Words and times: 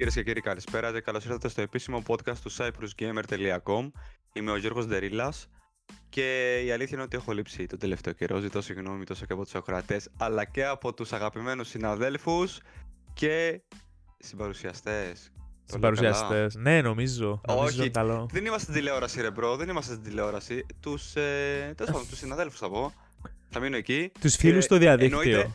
Κυρίες 0.00 0.18
και 0.18 0.24
κύριοι, 0.24 0.40
καλησπέρα 0.40 0.92
και 0.92 1.00
καλώς 1.00 1.24
ήρθατε 1.24 1.48
στο 1.48 1.60
επίσημο 1.62 2.02
podcast 2.06 2.36
του 2.42 2.50
cyprusgamer.com. 2.52 3.90
Είμαι 4.32 4.50
ο 4.50 4.56
Γιώργος 4.56 4.86
Ντερίλας 4.86 5.48
και 6.08 6.56
η 6.64 6.70
αλήθεια 6.72 6.90
είναι 6.92 7.02
ότι 7.02 7.16
έχω 7.16 7.32
λείψει 7.32 7.66
τον 7.66 7.78
τελευταίο 7.78 8.12
καιρό. 8.12 8.38
Ζητώ 8.38 8.60
συγγνώμη 8.62 9.04
τόσο 9.04 9.26
και 9.26 9.32
από 9.32 9.42
τους 9.42 9.54
ακροατές, 9.54 10.08
αλλά 10.18 10.44
και 10.44 10.64
από 10.66 10.94
τους 10.94 11.12
αγαπημένους 11.12 11.68
συναδέλφους 11.68 12.60
και 13.14 13.60
συμπαρουσιαστές. 14.18 15.32
Συμπαρουσιαστές. 15.64 16.54
Ναι, 16.54 16.80
νομίζω. 16.82 17.40
νομίζω 17.48 17.82
Όχι, 17.82 17.90
καλό. 17.90 18.28
δεν 18.32 18.44
είμαστε 18.44 18.62
στην 18.62 18.74
τηλεόραση, 18.74 19.20
ρε 19.20 19.30
μπρο, 19.30 19.56
δεν 19.56 19.68
είμαστε 19.68 19.92
στην 19.92 20.04
τηλεόραση. 20.04 20.66
Τους 20.80 21.14
ε, 21.16 21.74
τους 22.08 22.18
συναδέλφους 22.18 22.58
θα 22.58 22.70
πω. 22.70 22.92
Θα 23.50 23.60
μείνω 23.60 23.76
εκεί. 23.76 24.12
Τους 24.20 24.36
φίλους 24.36 24.54
Και 24.56 24.60
στο 24.60 24.76
διαδίκτυο. 24.78 25.20
εννοείται- 25.20 25.50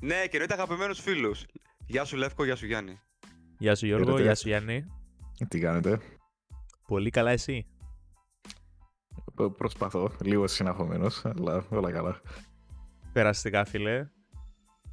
Ναι, 0.00 0.14
και 0.14 0.28
εννοείται 0.32 0.54
αγαπημένους 0.54 1.00
φίλους. 1.00 1.44
Γεια 1.86 2.04
σου 2.04 2.16
Λεύκο, 2.16 2.44
γεια 2.44 2.56
σου 2.56 2.66
Γιάννη. 2.66 3.00
Γεια 3.58 3.74
σου 3.74 3.86
Γιώργο, 3.86 4.04
Χαίρετε. 4.04 4.22
γεια 4.22 4.34
σου 4.34 4.48
Γιάννη. 4.48 4.84
Τι 5.48 5.58
κάνετε; 5.58 6.00
Πολύ 6.86 7.10
καλά 7.10 7.30
εσύ; 7.30 7.66
Π- 9.34 9.56
Προσπαθώ. 9.56 10.10
Λίγο 10.22 10.46
συναχωμένος, 10.46 11.24
αλλά 11.24 11.64
όλα 11.68 11.92
καλά. 11.92 12.20
Περαστικά 13.12 13.64
φίλε. 13.64 14.08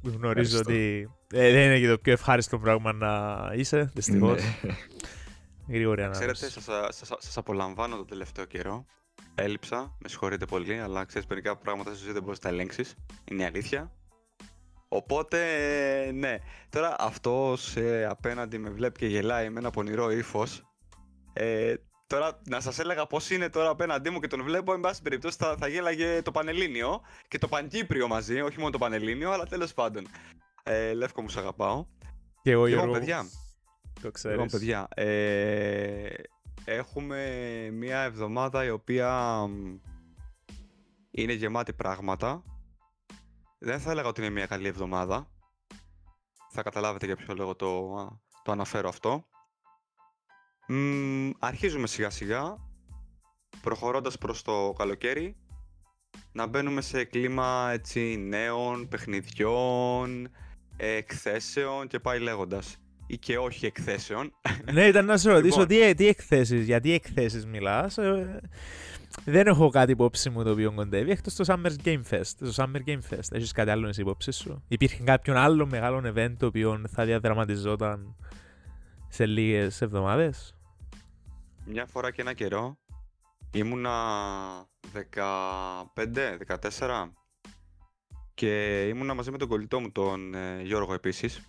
Γνωρίζω 0.02 0.58
Ευχαριστώ. 0.58 0.70
ότι 0.72 1.10
ε, 1.32 1.52
δεν 1.52 1.64
είναι 1.64 1.80
και 1.80 1.88
το 1.88 1.98
πιο 1.98 2.12
ευχάριστο 2.12 2.58
πράγμα 2.58 2.92
να 2.92 3.40
είσαι, 3.54 3.90
δυστυχώς. 3.94 4.42
Ναι. 4.62 4.74
Γρήγορη 5.68 6.02
ανάπτυξη. 6.02 6.32
Ξέρετε, 6.32 6.60
σας, 6.60 6.96
σας, 6.96 7.16
σας 7.18 7.36
απολαμβάνω 7.36 7.96
τον 7.96 8.06
τελευταίο 8.06 8.44
καιρό. 8.44 8.84
Έλειψα, 9.34 9.96
με 9.98 10.08
συγχωρείτε 10.08 10.46
πολύ, 10.46 10.80
αλλά 10.80 11.04
ξέρεις 11.04 11.28
μερικά 11.28 11.56
πράγματα 11.56 11.94
στη 11.94 12.04
ζωή 12.04 12.12
δεν 12.12 12.22
μπορείς 12.22 12.40
να 12.42 12.48
τα 12.48 12.54
ελέγξεις. 12.54 12.94
Είναι 13.30 13.42
η 13.42 13.46
αλήθεια. 13.46 13.92
Οπότε, 14.94 15.38
ε, 16.06 16.12
ναι. 16.12 16.38
Τώρα 16.68 16.96
αυτός 16.98 17.76
ε, 17.76 18.06
απέναντι 18.10 18.58
με 18.58 18.70
βλέπει 18.70 18.98
και 18.98 19.06
γελάει 19.06 19.50
με 19.50 19.58
ένα 19.58 19.70
πονηρό 19.70 20.10
ύφος. 20.10 20.62
Ε, 21.32 21.74
τώρα 22.06 22.40
να 22.48 22.60
σας 22.60 22.78
έλεγα 22.78 23.06
πώς 23.06 23.30
είναι 23.30 23.48
τώρα 23.48 23.68
απέναντί 23.68 24.10
μου 24.10 24.20
και 24.20 24.26
τον 24.26 24.42
βλέπω, 24.42 24.72
εν 24.72 24.80
πάση 24.80 25.02
περιπτώσει 25.02 25.36
θα, 25.40 25.56
θα 25.58 25.68
γέλαγε 25.68 26.22
το 26.22 26.30
Πανελλήνιο 26.30 27.00
και 27.28 27.38
το 27.38 27.48
Πανκύπριο 27.48 28.08
μαζί, 28.08 28.40
όχι 28.40 28.58
μόνο 28.58 28.70
το 28.70 28.78
Πανελλήνιο, 28.78 29.30
αλλά 29.30 29.44
τέλος 29.46 29.74
πάντων. 29.74 30.06
Ε, 30.62 30.92
Λεύκο 30.92 31.22
μου, 31.22 31.28
σ' 31.28 31.36
αγαπάω. 31.36 31.86
Και 32.42 32.50
εγώ 32.50 32.64
Λοιπόν, 32.64 32.84
Γιώργο. 32.84 32.98
παιδιά, 32.98 33.24
Το 34.02 34.10
ξέρεις. 34.10 34.36
Λοιπόν, 34.36 34.50
παιδιά, 34.50 34.88
ε, 34.94 36.08
έχουμε 36.64 37.28
μία 37.72 38.00
εβδομάδα 38.00 38.64
η 38.64 38.70
οποία 38.70 39.36
μ, 39.46 39.76
είναι 41.10 41.32
γεμάτη 41.32 41.72
πράγματα. 41.72 42.42
Δεν 43.64 43.80
θα 43.80 43.90
έλεγα 43.90 44.08
ότι 44.08 44.20
είναι 44.20 44.30
μία 44.30 44.46
καλή 44.46 44.66
εβδομάδα. 44.66 45.30
Θα 46.50 46.62
καταλάβετε 46.62 47.06
για 47.06 47.16
ποιο 47.16 47.34
λόγο 47.34 47.54
το, 47.54 47.94
το 48.42 48.52
αναφέρω 48.52 48.88
αυτό. 48.88 49.26
Μ, 50.68 51.30
αρχίζουμε 51.38 51.86
σιγά 51.86 52.10
σιγά, 52.10 52.56
προχωρώντας 53.60 54.18
προς 54.18 54.42
το 54.42 54.72
καλοκαίρι, 54.78 55.36
να 56.32 56.46
μπαίνουμε 56.46 56.80
σε 56.80 57.04
κλίμα 57.04 57.70
έτσι 57.72 58.16
νέων, 58.16 58.88
παιχνιδιών, 58.88 60.30
εκθέσεων 60.76 61.86
και 61.86 61.98
πάει 61.98 62.18
λέγοντας. 62.18 62.76
Ή 63.06 63.18
και 63.18 63.38
όχι 63.38 63.66
εκθέσεων, 63.66 64.32
ναι, 64.72 64.86
ήταν 64.86 65.04
να 65.04 65.16
σε 65.16 65.30
ρωτήσω 65.30 65.60
Λοιπόν. 65.60 65.76
τι, 65.76 65.94
τι 65.94 66.06
εκθέσεις, 66.06 66.64
για 66.64 66.80
τι 66.80 66.92
εκθέσεις 66.92 67.46
μιλάς. 67.46 67.98
Δεν 69.24 69.46
έχω 69.46 69.68
κάτι 69.68 69.92
υπόψη 69.92 70.30
μου 70.30 70.42
το 70.42 70.50
οποίο 70.50 70.72
κοντεύει 70.72 71.10
εκτός 71.10 71.34
το 71.34 71.44
Summer 71.46 71.72
Game 71.84 72.02
Fest. 72.10 72.30
Το 72.38 72.52
Summer 72.56 72.80
Game 72.86 73.00
Fest. 73.10 73.28
Έχεις 73.30 73.52
κάτι 73.52 73.70
άλλο 73.70 73.88
εσύ 73.88 74.00
υπόψη 74.00 74.32
σου; 74.32 74.64
Υπήρχε 74.68 75.02
κάποιον 75.02 75.36
άλλο 75.36 75.66
μεγάλο 75.66 76.12
event 76.14 76.34
το 76.38 76.46
οποίο 76.46 76.82
θα 76.88 77.04
διαδραματιζόταν 77.04 78.16
σε 79.08 79.26
λίγες 79.26 79.80
εβδομάδες; 79.80 80.54
Μια 81.64 81.86
φορά 81.86 82.10
και 82.10 82.20
ένα 82.20 82.32
καιρό 82.32 82.78
ήμουνα 83.52 83.92
15-14 86.76 87.10
και 88.34 88.82
ήμουνα 88.88 89.14
μαζί 89.14 89.30
με 89.30 89.38
τον 89.38 89.48
κολλητό 89.48 89.80
μου 89.80 89.92
τον 89.92 90.34
ε, 90.34 90.62
Γιώργο 90.62 90.94
επίσης 90.94 91.48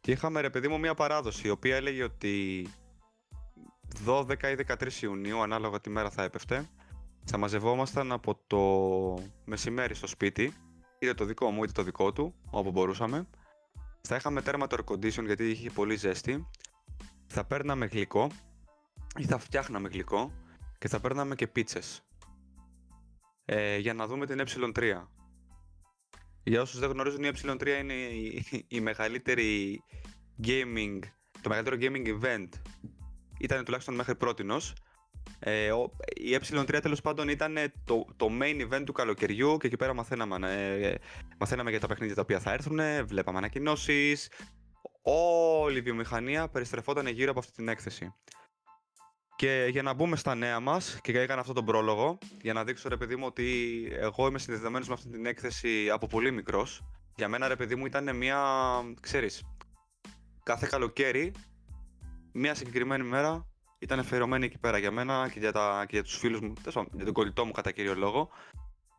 και 0.00 0.10
είχαμε 0.10 0.40
ρε 0.40 0.50
παιδί 0.50 0.68
μου 0.68 0.78
μια 0.78 0.94
παράδοση 0.94 1.46
η 1.46 1.50
οποία 1.50 1.76
έλεγε 1.76 2.02
ότι 2.02 2.66
12 4.06 4.28
ή 4.30 4.64
13 4.66 4.92
Ιουνίου 5.02 5.42
ανάλογα 5.42 5.80
τη 5.80 5.90
μέρα 5.90 6.10
θα 6.10 6.22
έπεφτε 6.22 6.68
θα 7.24 7.38
μαζευόμασταν 7.38 8.12
από 8.12 8.40
το 8.46 8.62
μεσημέρι 9.44 9.94
στο 9.94 10.06
σπίτι 10.06 10.54
είτε 10.98 11.14
το 11.14 11.24
δικό 11.24 11.50
μου 11.50 11.62
είτε 11.62 11.72
το 11.72 11.82
δικό 11.82 12.12
του 12.12 12.34
όπου 12.50 12.70
μπορούσαμε. 12.70 13.28
Θα 14.00 14.16
είχαμε 14.16 14.42
τέρμα 14.42 14.66
το 14.66 14.76
air 14.80 14.92
condition 14.92 15.24
γιατί 15.24 15.50
είχε 15.50 15.70
πολύ 15.70 15.96
ζέστη. 15.96 16.48
Θα 17.26 17.44
παίρναμε 17.44 17.86
γλυκό 17.86 18.30
ή 19.16 19.24
θα 19.24 19.38
φτιάχναμε 19.38 19.88
γλυκό 19.88 20.32
και 20.78 20.88
θα 20.88 21.00
παίρναμε 21.00 21.34
και 21.34 21.46
πίτσες. 21.46 22.02
Ε, 23.44 23.78
για 23.78 23.94
να 23.94 24.06
δούμε 24.06 24.26
την 24.26 24.42
ε3. 24.46 25.02
Για 26.42 26.60
όσους 26.60 26.78
δεν 26.78 26.90
γνωρίζουν 26.90 27.24
η 27.24 27.30
ε3 27.44 27.66
είναι 27.80 27.92
η, 27.92 28.44
η 28.68 28.80
μεγαλύτερη 28.80 29.82
gaming, 30.44 30.98
το 31.40 31.48
μεγαλύτερο 31.48 31.76
gaming 31.80 32.20
event 32.20 32.48
ήταν 33.42 33.64
τουλάχιστον 33.64 33.94
μέχρι 33.94 34.14
πρότινος. 34.14 34.74
Ε, 35.38 35.72
ο- 35.72 35.90
η 36.14 36.34
ε3 36.34 36.78
τέλος 36.82 37.00
πάντων 37.00 37.28
ήταν 37.28 37.56
το, 37.84 38.06
το 38.16 38.28
main 38.40 38.68
event 38.68 38.82
του 38.84 38.92
καλοκαιριού 38.92 39.56
και 39.56 39.66
εκεί 39.66 39.76
πέρα 39.76 39.94
μαθαίναμε, 39.94 40.48
ε, 40.80 40.94
μαθαίναμε 41.38 41.70
για 41.70 41.80
τα 41.80 41.86
παιχνίδια 41.86 42.14
τα 42.14 42.22
οποία 42.22 42.40
θα 42.40 42.52
έρθουν, 42.52 42.80
βλέπαμε 43.06 43.38
ανακοινώσεις. 43.38 44.30
Όλη 45.02 45.78
η 45.78 45.80
βιομηχανία 45.80 46.48
περιστρεφόταν 46.48 47.06
γύρω 47.06 47.30
από 47.30 47.38
αυτή 47.38 47.52
την 47.52 47.68
έκθεση. 47.68 48.14
Και 49.36 49.66
για 49.70 49.82
να 49.82 49.92
μπούμε 49.92 50.16
στα 50.16 50.34
νέα 50.34 50.60
μας, 50.60 50.98
και 51.02 51.20
έκανα 51.20 51.40
αυτό 51.40 51.52
τον 51.52 51.64
πρόλογο, 51.64 52.18
για 52.42 52.52
να 52.52 52.64
δείξω 52.64 52.88
ρε 52.88 52.96
παιδί 52.96 53.16
μου 53.16 53.26
ότι 53.26 53.88
εγώ 53.92 54.26
είμαι 54.26 54.38
συνδεδεμένος 54.38 54.88
με 54.88 54.94
αυτή 54.94 55.08
την 55.08 55.26
έκθεση 55.26 55.90
από 55.90 56.06
πολύ 56.06 56.30
μικρός. 56.30 56.82
Για 57.16 57.28
μένα 57.28 57.48
ρε 57.48 57.56
παιδί 57.56 57.74
μου 57.74 57.86
ήταν 57.86 58.16
μια. 58.16 58.40
ξέρεις, 59.00 59.42
κάθε 60.42 60.66
καλοκαίρι, 60.70 61.32
μια 62.32 62.54
συγκεκριμένη 62.54 63.04
μέρα 63.04 63.46
ήταν 63.78 63.98
αφιερωμένη 63.98 64.44
εκεί 64.44 64.58
πέρα 64.58 64.78
για 64.78 64.90
μένα 64.90 65.28
και 65.32 65.38
για, 65.38 65.52
τα, 65.52 65.84
και 65.88 65.94
για 65.94 66.02
τους 66.02 66.18
φίλους 66.18 66.40
μου, 66.40 66.52
τέλος 66.52 66.74
πάντων, 66.74 66.90
για 66.94 67.04
τον 67.04 67.14
κολλητό 67.14 67.44
μου 67.44 67.52
κατά 67.52 67.70
κύριο 67.70 67.94
λόγο. 67.94 68.28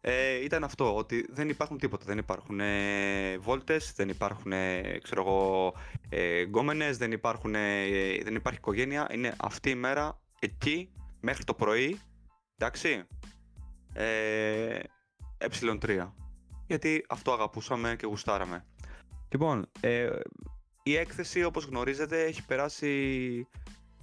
Ε, 0.02 0.44
ήταν 0.44 0.64
αυτό, 0.64 0.96
ότι 0.96 1.26
δεν 1.30 1.50
υπάρχουν 1.50 1.78
τίποτα. 1.78 2.06
Δεν 2.06 2.18
υπάρχουν 2.18 2.60
ε, 2.60 3.38
βόλτες, 3.38 3.94
δεν 3.96 4.10
υπάρχουν, 4.10 4.52
ε, 4.52 5.00
ξέρω 5.04 5.22
εγώ, 5.22 5.74
ε, 6.10 6.42
γκόμενες, 6.42 6.98
δεν, 6.98 7.12
υπάρχουν, 7.12 7.56
ε, 7.56 7.88
δεν 8.24 8.36
υπάρχει 8.36 8.60
οικογένεια. 8.60 9.08
Είναι 9.12 9.36
αυτή 9.38 9.70
η 9.70 9.76
μέρα 9.76 10.22
εκεί 10.40 10.92
μέχρι 11.20 11.44
το 11.44 11.54
πρωί, 11.54 12.00
εντάξει, 12.58 13.04
ε, 13.94 14.80
ε3. 15.38 16.12
Γιατί 16.68 17.06
αυτό 17.10 17.32
αγαπούσαμε 17.32 17.96
και 17.96 18.06
γουστάραμε. 18.06 18.66
Λοιπόν, 19.30 19.70
ε, 19.80 20.10
η 20.84 20.96
έκθεση 20.96 21.44
όπως 21.44 21.66
γνωρίζετε 21.66 22.24
έχει 22.24 22.46
περάσει 22.46 23.48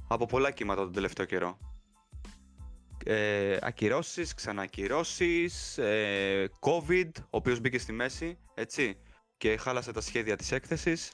από 0.08 0.26
πολλά 0.26 0.50
κύματα 0.50 0.82
τον 0.82 0.92
τελευταίο 0.92 1.26
καιρό. 1.26 1.58
Ε, 3.04 3.58
ακυρώσεις, 3.60 4.34
ξανακυρώσεις, 4.34 5.78
ε, 5.78 6.50
COVID, 6.60 7.10
ο 7.16 7.24
οποίος 7.30 7.60
μπήκε 7.60 7.78
στη 7.78 7.92
μέση, 7.92 8.38
έτσι, 8.54 8.96
και 9.36 9.56
χάλασε 9.56 9.92
τα 9.92 10.00
σχέδια 10.00 10.36
της 10.36 10.52
έκθεσης. 10.52 11.12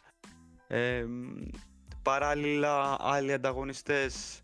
Ε, 0.67 1.05
μ, 1.05 1.49
παράλληλα, 2.03 2.97
άλλοι 3.01 3.33
ανταγωνιστές 3.33 4.43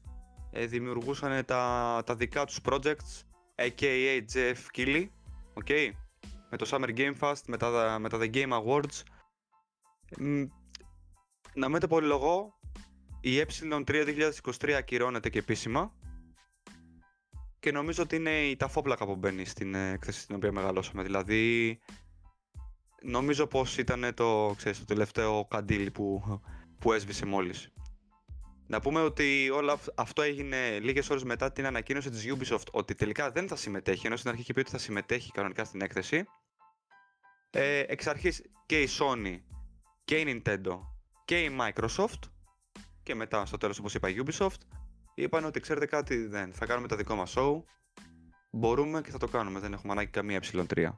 ε, 0.50 0.66
δημιουργούσαν 0.66 1.44
τα, 1.44 2.02
τα 2.06 2.14
δικά 2.16 2.44
τους 2.44 2.58
projects, 2.64 3.22
a.k.a. 3.54 4.24
Jeff 4.34 4.56
Keighley, 4.76 5.06
okay, 5.54 5.90
με 6.50 6.56
το 6.56 6.66
Summer 6.70 6.96
Game 6.96 7.14
Fest, 7.20 7.42
με 7.46 7.56
τα, 7.56 7.98
με 7.98 8.08
τα 8.08 8.18
The 8.20 8.34
Game 8.34 8.62
Awards. 8.62 9.02
Μ, 11.54 11.60
να 11.60 11.68
μην 11.68 11.80
πολύ 11.88 12.06
λόγο, 12.06 12.58
η 13.20 13.38
ε3 13.38 14.30
2023 14.60 14.70
ακυρώνεται 14.70 15.30
και 15.30 15.38
επίσημα 15.38 15.92
και 17.58 17.72
νομίζω 17.72 18.02
ότι 18.02 18.16
είναι 18.16 18.40
η 18.40 18.56
ταφόπλακα 18.56 19.06
που 19.06 19.16
μπαίνει 19.16 19.44
στην 19.44 19.74
ε, 19.74 19.90
έκθεση 19.90 20.20
στην 20.20 20.34
οποία 20.34 20.52
μεγαλώσαμε. 20.52 21.02
Δηλαδή, 21.02 21.78
νομίζω 23.02 23.46
πως 23.46 23.78
ήταν 23.78 24.14
το, 24.14 24.54
ξέρεις, 24.56 24.78
το 24.78 24.84
τελευταίο 24.84 25.46
καντήλι 25.50 25.90
που, 25.90 26.40
που 26.78 26.92
έσβησε 26.92 27.26
μόλις. 27.26 27.68
Να 28.66 28.80
πούμε 28.80 29.00
ότι 29.00 29.50
όλο 29.50 29.72
αυ- 29.72 30.00
αυτό 30.00 30.22
έγινε 30.22 30.78
λίγες 30.78 31.10
ώρες 31.10 31.24
μετά 31.24 31.52
την 31.52 31.66
ανακοίνωση 31.66 32.10
της 32.10 32.34
Ubisoft 32.34 32.70
ότι 32.70 32.94
τελικά 32.94 33.30
δεν 33.30 33.48
θα 33.48 33.56
συμμετέχει, 33.56 34.06
ενώ 34.06 34.16
στην 34.16 34.28
αρχή 34.28 34.42
είχε 34.42 34.52
πει 34.52 34.60
ότι 34.60 34.70
θα 34.70 34.78
συμμετέχει 34.78 35.30
κανονικά 35.30 35.64
στην 35.64 35.80
έκθεση. 35.80 36.24
Ε, 37.50 37.78
εξ 37.78 38.06
αρχής 38.06 38.42
και 38.66 38.80
η 38.80 38.88
Sony 38.98 39.38
και 40.04 40.16
η 40.16 40.42
Nintendo 40.44 40.91
και 41.32 41.40
η 41.42 41.56
Microsoft 41.60 42.28
και 43.02 43.14
μετά 43.14 43.46
στο 43.46 43.56
τέλος 43.56 43.78
όπως 43.78 43.94
είπα 43.94 44.08
η 44.08 44.14
Ubisoft 44.24 44.60
είπαν 45.14 45.44
ότι 45.44 45.60
ξέρετε 45.60 45.86
κάτι 45.86 46.26
δεν 46.26 46.52
θα 46.52 46.66
κάνουμε 46.66 46.88
το 46.88 46.96
δικό 46.96 47.14
μας 47.14 47.34
show 47.36 47.62
μπορούμε 48.50 49.00
και 49.00 49.10
θα 49.10 49.18
το 49.18 49.28
κάνουμε 49.28 49.60
δεν 49.60 49.72
έχουμε 49.72 49.92
ανάγκη 49.92 50.10
καμία 50.10 50.40
ε3 50.42 50.88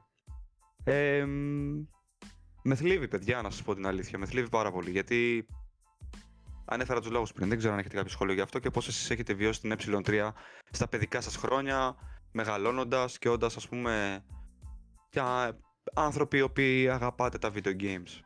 ε, 0.83 1.25
μ, 1.25 1.85
με 2.63 2.75
θλίβει 2.75 3.07
παιδιά 3.07 3.41
να 3.41 3.49
σας 3.49 3.63
πω 3.63 3.75
την 3.75 3.87
αλήθεια 3.87 4.17
με 4.17 4.25
θλίβει 4.25 4.49
πάρα 4.49 4.71
πολύ 4.71 4.91
γιατί 4.91 5.47
ανέφερα 6.65 6.99
τους 7.01 7.11
λόγους 7.11 7.33
πριν. 7.33 7.49
Δεν 7.49 7.57
ξέρω 7.57 7.73
αν 7.73 7.79
έχετε 7.79 7.95
κάποιο 7.95 8.11
σχόλιο 8.11 8.33
γι' 8.33 8.41
αυτό 8.41 8.59
και 8.59 8.69
πώς 8.69 8.87
εσείς 8.87 9.09
έχετε 9.09 9.33
βιώσει 9.33 9.61
την 9.61 9.75
ε3 9.77 10.29
στα 10.71 10.87
παιδικά 10.87 11.21
σας 11.21 11.35
χρόνια, 11.35 11.95
μεγαλώνοντας 12.31 13.17
και 13.17 13.29
όντας, 13.29 13.55
ας 13.55 13.67
πούμε, 13.67 14.25
για 15.11 15.57
άνθρωποι 15.93 16.37
οι 16.37 16.41
οποίοι 16.41 16.89
αγαπάτε 16.89 17.37
τα 17.37 17.51
video 17.53 17.81
games. 17.81 18.24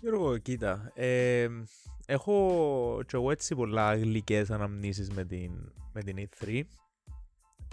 Γιώργο, 0.00 0.38
κοίτα. 0.38 0.90
Ε, 0.94 1.48
έχω 2.06 3.00
και 3.06 3.16
εγώ 3.16 3.30
έτσι 3.30 3.54
πολλά 3.54 3.94
γλυκές 3.94 4.50
αναμνήσεις 4.50 5.10
με 5.10 5.24
την, 5.24 5.52
με 5.92 6.02
την 6.02 6.16
E3. 6.16 6.60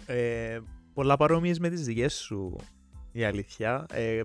Ε, 0.06 0.60
πολλά 0.94 1.18
παρόμοιες 1.18 1.60
με 1.60 1.69
τις 1.69 1.86
δικές 1.86 2.13
σου, 2.13 2.56
η 3.12 3.24
αλήθεια. 3.24 3.86
Ε, 3.92 4.21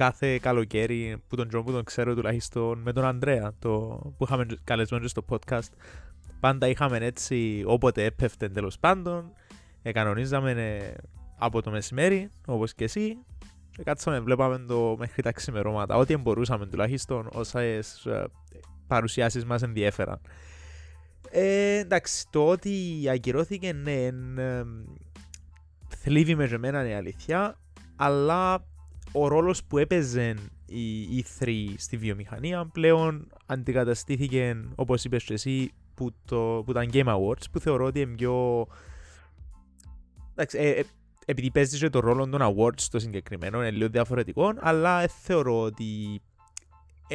κάθε 0.00 0.38
καλοκαίρι 0.38 1.22
που 1.28 1.36
τον 1.36 1.48
Τζον 1.48 1.64
που 1.64 1.72
τον 1.72 1.84
ξέρω 1.84 2.14
τουλάχιστον 2.14 2.78
με 2.78 2.92
τον 2.92 3.04
Ανδρέα 3.04 3.52
το, 3.58 4.00
που 4.16 4.24
είχαμε 4.24 4.46
καλεσμένο 4.64 5.08
στο 5.08 5.24
podcast 5.28 5.68
πάντα 6.40 6.68
είχαμε 6.68 6.96
έτσι 6.96 7.62
όποτε 7.66 8.04
έπεφτε 8.04 8.48
τέλος 8.48 8.78
πάντων 8.78 9.32
ε, 9.82 9.92
κανονίζαμε 9.92 10.50
ε, 10.50 10.94
από 11.38 11.62
το 11.62 11.70
μεσημέρι 11.70 12.30
όπως 12.46 12.74
και 12.74 12.84
εσύ 12.84 13.18
και 13.38 13.49
κάτσαμε 13.84 14.20
βλέπαμε 14.20 14.58
το 14.58 14.96
μέχρι 14.98 15.22
τα 15.22 15.32
ξημερώματα. 15.32 15.96
Ό,τι 15.96 16.16
μπορούσαμε 16.16 16.66
τουλάχιστον 16.66 17.28
όσα 17.32 17.60
ε, 17.60 17.80
παρουσιάσεις 18.86 19.44
μας 19.44 19.62
ενδιέφεραν. 19.62 20.20
Ε, 21.30 21.78
εντάξει 21.78 22.26
το 22.30 22.48
ότι 22.48 23.04
ακυρώθηκε 23.12 23.72
ναι 23.72 24.04
ε, 24.42 24.62
θλίβει 25.88 26.34
με 26.34 26.44
εμένα 26.44 26.88
η 26.88 26.94
αλήθεια 26.94 27.58
αλλά 27.96 28.64
ο 29.12 29.28
ρόλος 29.28 29.64
που 29.64 29.78
έπαιζε 29.78 30.34
η 30.66 31.24
E3 31.38 31.74
στη 31.76 31.96
βιομηχανία 31.96 32.66
πλέον 32.72 33.28
αντικαταστήθηκε 33.46 34.64
όπως 34.74 35.04
είπες 35.04 35.24
και 35.24 35.32
εσύ 35.32 35.72
που, 35.94 36.14
το, 36.24 36.62
που 36.66 36.72
τα 36.72 36.86
Game 36.92 37.06
Awards 37.06 37.44
που 37.52 37.58
θεωρώ 37.58 37.84
ότι 37.84 38.00
είναι 38.00 38.14
πιο 38.14 38.66
εντάξει, 40.32 40.58
ε, 40.58 40.68
ε, 40.70 40.84
επειδή 41.30 41.50
παίζει 41.50 41.78
και 41.78 41.88
το 41.88 42.00
ρόλο 42.00 42.28
των 42.28 42.40
awards 42.42 42.80
στο 42.80 42.98
συγκεκριμένο 42.98 43.58
είναι 43.58 43.70
λίγο 43.70 43.88
διαφορετικό 43.88 44.52
αλλά 44.58 45.02
ε, 45.02 45.08
θεωρώ 45.22 45.60
ότι 45.60 46.20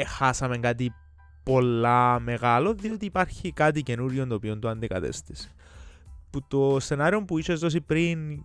χάσαμε 0.08 0.58
κάτι 0.58 0.94
πολλά 1.44 2.20
μεγάλο 2.20 2.74
διότι 2.74 3.06
υπάρχει 3.06 3.52
κάτι 3.52 3.84
καινούριο 3.84 4.28
το 4.28 4.36
οποίο 4.36 4.60
το 4.60 4.70
αντικατέστησε. 4.70 5.50
Που 6.30 6.48
το 6.48 6.80
σενάριο 6.80 7.24
που 7.24 7.38
είσαι 7.38 7.54
δώσει 7.54 7.82
πριν 7.82 8.44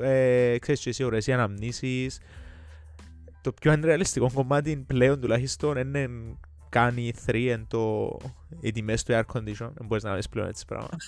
ε, 0.00 0.58
ξέρεις 0.58 0.80
και 0.80 0.90
εσύ 0.90 1.04
ωραίες 1.04 1.28
αναμνήσεις 1.28 2.20
το 3.40 3.52
πιο 3.52 3.72
ανρεαλιστικό 3.72 4.30
κομμάτι 4.34 4.84
πλέον 4.86 5.20
τουλάχιστον 5.20 5.76
είναι 5.76 6.08
κάνει 6.72 7.12
3 7.26 7.48
εν 7.50 7.66
το 7.68 8.16
οι 8.60 8.70
τιμές 8.70 9.02
του 9.02 9.12
air 9.12 9.24
condition. 9.34 9.70
Δεν 9.74 9.86
μπορείς 9.86 10.02
να 10.02 10.14
δεις 10.14 10.28
πλέον 10.28 10.48
έτσι 10.48 10.64
πράγμα. 10.64 10.88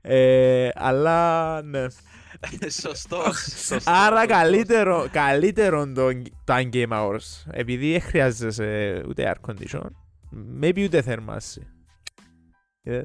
Ε, 0.00 0.68
αλλά 0.74 1.62
ναι. 1.62 1.86
Σωστός, 2.82 3.46
άρα 4.04 4.26
καλύτερο, 4.26 5.08
καλύτερο 5.12 5.92
το 5.92 6.08
time 6.46 6.70
game 6.72 6.88
hours. 6.88 7.50
Επειδή 7.50 7.90
δεν 7.92 8.00
χρειάζεσαι 8.00 9.02
ούτε 9.08 9.34
air 9.34 9.50
condition 9.50 9.88
maybe 10.60 10.84
ούτε 10.84 11.02
θερμάση 11.02 11.66
yes. 12.84 13.02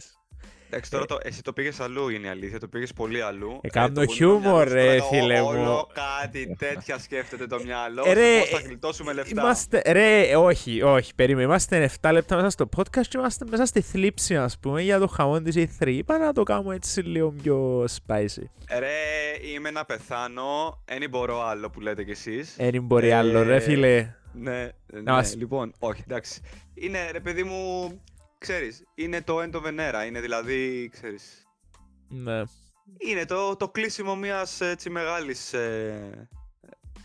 Εντάξει, 0.71 0.92
τώρα 0.92 1.06
το, 1.06 1.18
εσύ 1.21 1.42
το 1.42 1.54
πήγες 1.54 1.80
αλλού 1.80 2.10
είναι 2.10 2.27
η 2.27 2.30
αλήθεια, 2.30 2.60
το 2.60 2.68
πήγες 2.68 2.94
πολύ 2.94 3.21
αλλού. 3.21 3.60
Εκάνω 3.62 4.01
ε, 4.01 4.06
χιούμορ, 4.06 4.68
ρε 4.68 4.98
φίλε 5.01 5.42
μου. 5.42 5.48
Όλο 5.48 5.89
κάτι 5.94 6.56
τέτοια 6.57 7.00
σκέφτεται 7.00 7.48
το 7.48 7.60
μυαλό. 7.63 8.04
Ε, 8.06 8.13
ρε, 8.13 8.39
πώς 8.39 8.50
θα 8.50 8.60
γλιτώσουμε 8.60 9.13
λεφτά. 9.13 9.42
Είμαστε, 9.42 9.81
ρε, 9.86 10.36
όχι, 10.36 10.81
όχι, 10.81 11.16
περίμενε. 11.16 11.45
Είμαστε 11.45 11.89
7 12.01 12.10
λεπτά 12.12 12.36
μέσα 12.36 12.50
στο 12.50 12.69
podcast 12.77 13.07
και 13.10 13.18
είμαστε 13.18 13.45
μέσα 13.50 13.66
στη 13.66 13.81
θλίψη, 13.81 14.38
ας 14.38 14.60
πούμε, 14.60 14.81
για 14.81 15.00
το 15.00 15.07
χαμόν 15.07 15.44
της 15.44 15.56
E3. 15.57 15.88
Είπα 15.88 16.18
να 16.18 16.33
το 16.33 16.44
κάνουμε 16.44 16.75
έτσι 16.75 17.01
λίγο 17.01 17.33
πιο 17.44 17.83
spicy. 17.83 18.44
Ρε, 18.77 19.50
είμαι 19.54 19.71
να 19.71 19.86
πεθάνω. 19.86 20.83
Δεν 20.86 21.10
μπορώ 21.10 21.48
άλλο 21.48 21.69
που 21.69 21.80
λέτε 21.80 22.04
κι 22.04 22.12
εσείς. 22.12 22.56
Δεν 22.57 22.83
μπορεί 22.83 23.12
άλλο, 23.12 23.44
ρε 23.44 23.60
φίλε. 23.60 24.13
Ναι, 24.33 24.69
ναι, 24.88 25.21
λοιπόν, 25.38 25.74
όχι, 25.80 26.04
εντάξει. 26.07 26.42
Είναι, 26.74 27.12
ρε 27.12 27.19
παιδί 27.19 27.44
μου, 27.44 27.92
ξέρεις, 28.39 28.83
είναι 28.95 29.21
το 29.21 29.38
end 29.41 29.56
of 29.56 29.65
an 29.65 29.80
era, 29.80 30.07
είναι 30.07 30.19
δηλαδή, 30.19 30.89
ξέρεις... 30.94 31.47
Ναι. 32.07 32.41
Είναι 32.97 33.25
το, 33.25 33.56
το 33.56 33.69
κλείσιμο 33.69 34.15
μιας 34.15 34.62
έτσι 34.62 34.89
μεγάλης... 34.89 35.53
Ε, 35.53 36.30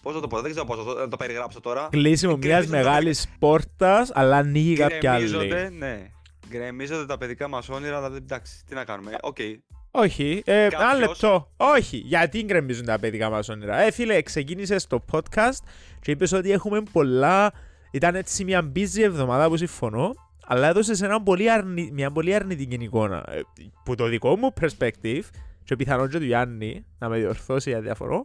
πώς 0.03 0.15
θα 0.15 0.21
το 0.21 0.27
πω, 0.27 0.41
δεν 0.41 0.51
ξέρω 0.51 0.67
πώς 0.67 0.77
θα 0.77 0.85
το, 0.85 1.09
το 1.09 1.17
περιγράψω 1.17 1.61
τώρα. 1.61 1.89
Κλείσιμο 1.91 2.37
μιας 2.37 2.67
μεγάλης 2.67 3.29
πόρτας, 3.39 4.11
αλλά 4.15 4.37
ανοίγει 4.37 4.77
κάποια 4.77 5.13
άλλη. 5.13 5.71
ναι. 5.71 6.11
Γκρεμίζονται 6.49 7.07
τα 7.07 7.19
παιδικά 7.19 7.49
μας 7.49 7.69
όνειρα, 7.69 7.97
αλλά 7.97 8.17
εντάξει, 8.17 8.65
τι 8.67 8.75
να 8.75 8.85
κάνουμε. 8.85 9.17
Okay. 9.21 9.55
Όχι, 9.91 10.43
ε, 10.45 10.69
Κάποιος... 10.69 10.81
ένα 10.83 10.95
λεπτό. 10.95 11.51
Όχι, 11.57 11.97
γιατί 11.97 12.43
γκρεμίζουν 12.43 12.85
τα 12.85 12.99
παιδικά 12.99 13.31
μας 13.31 13.49
όνειρα. 13.49 13.81
Ε, 13.81 13.91
φίλε, 13.91 14.23
ξεκίνησες 14.23 14.87
το 14.87 15.05
podcast 15.13 15.65
και 16.01 16.11
είπες 16.11 16.33
ότι 16.33 16.51
έχουμε 16.51 16.83
πολλά. 16.93 17.53
Ήταν 17.91 18.15
έτσι 18.15 18.45
μια 18.45 18.73
busy 18.77 19.01
εβδομάδα 19.01 19.49
που 19.49 19.57
συμφωνώ 19.57 20.15
αλλά 20.47 20.69
έδωσε 20.69 21.05
ένα 21.05 21.23
πολύ 21.23 21.51
αρνη... 21.51 21.91
μια 21.93 22.11
πολύ 22.11 22.35
αρνητική 22.35 22.75
εικόνα. 22.75 23.25
Ε, 23.29 23.41
που 23.85 23.95
το 23.95 24.07
δικό 24.07 24.37
μου 24.37 24.53
perspective, 24.61 25.23
και 25.65 25.77
πιθανόν 25.77 26.09
και 26.09 26.19
του 26.19 26.25
Γιάννη 26.25 26.85
να 26.99 27.09
με 27.09 27.19
διορθώσει 27.19 27.71
για 27.71 27.81
διαφορό, 27.81 28.25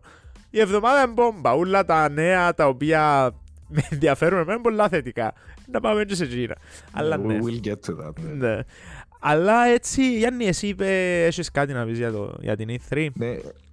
η 0.49 0.59
εβδομάδα 0.59 1.01
είναι 1.01 1.11
μπόμπα. 1.11 1.51
Όλα 1.51 1.85
τα 1.85 2.09
νέα 2.09 2.53
τα 2.53 2.67
οποία 2.67 3.31
με 3.67 3.87
ενδιαφέρουν 3.89 4.39
εμένα 4.39 4.61
πολλά 4.61 4.89
θετικά. 4.89 5.33
Να 5.71 5.79
πάμε 5.79 6.05
και 6.05 6.15
σε 6.15 6.27
Τζίνα. 6.27 6.55
Αλλά 6.91 7.17
ναι. 7.17 7.39
We 7.41 7.45
will 7.45 7.67
get 7.67 7.79
to 7.87 8.05
that. 8.05 8.13
Ναι. 8.19 8.47
ναι. 8.47 8.59
Αλλά 9.19 9.65
έτσι, 9.65 10.17
Γιάννη, 10.17 10.45
εσύ 10.45 10.67
είπε, 10.67 11.23
έχεις 11.25 11.51
κάτι 11.51 11.73
να 11.73 11.85
πεις 11.85 11.97
για, 11.97 12.11
το, 12.11 12.35
για 12.39 12.55
την 12.55 12.69
E3. 12.69 13.07
Ναι, 13.13 13.27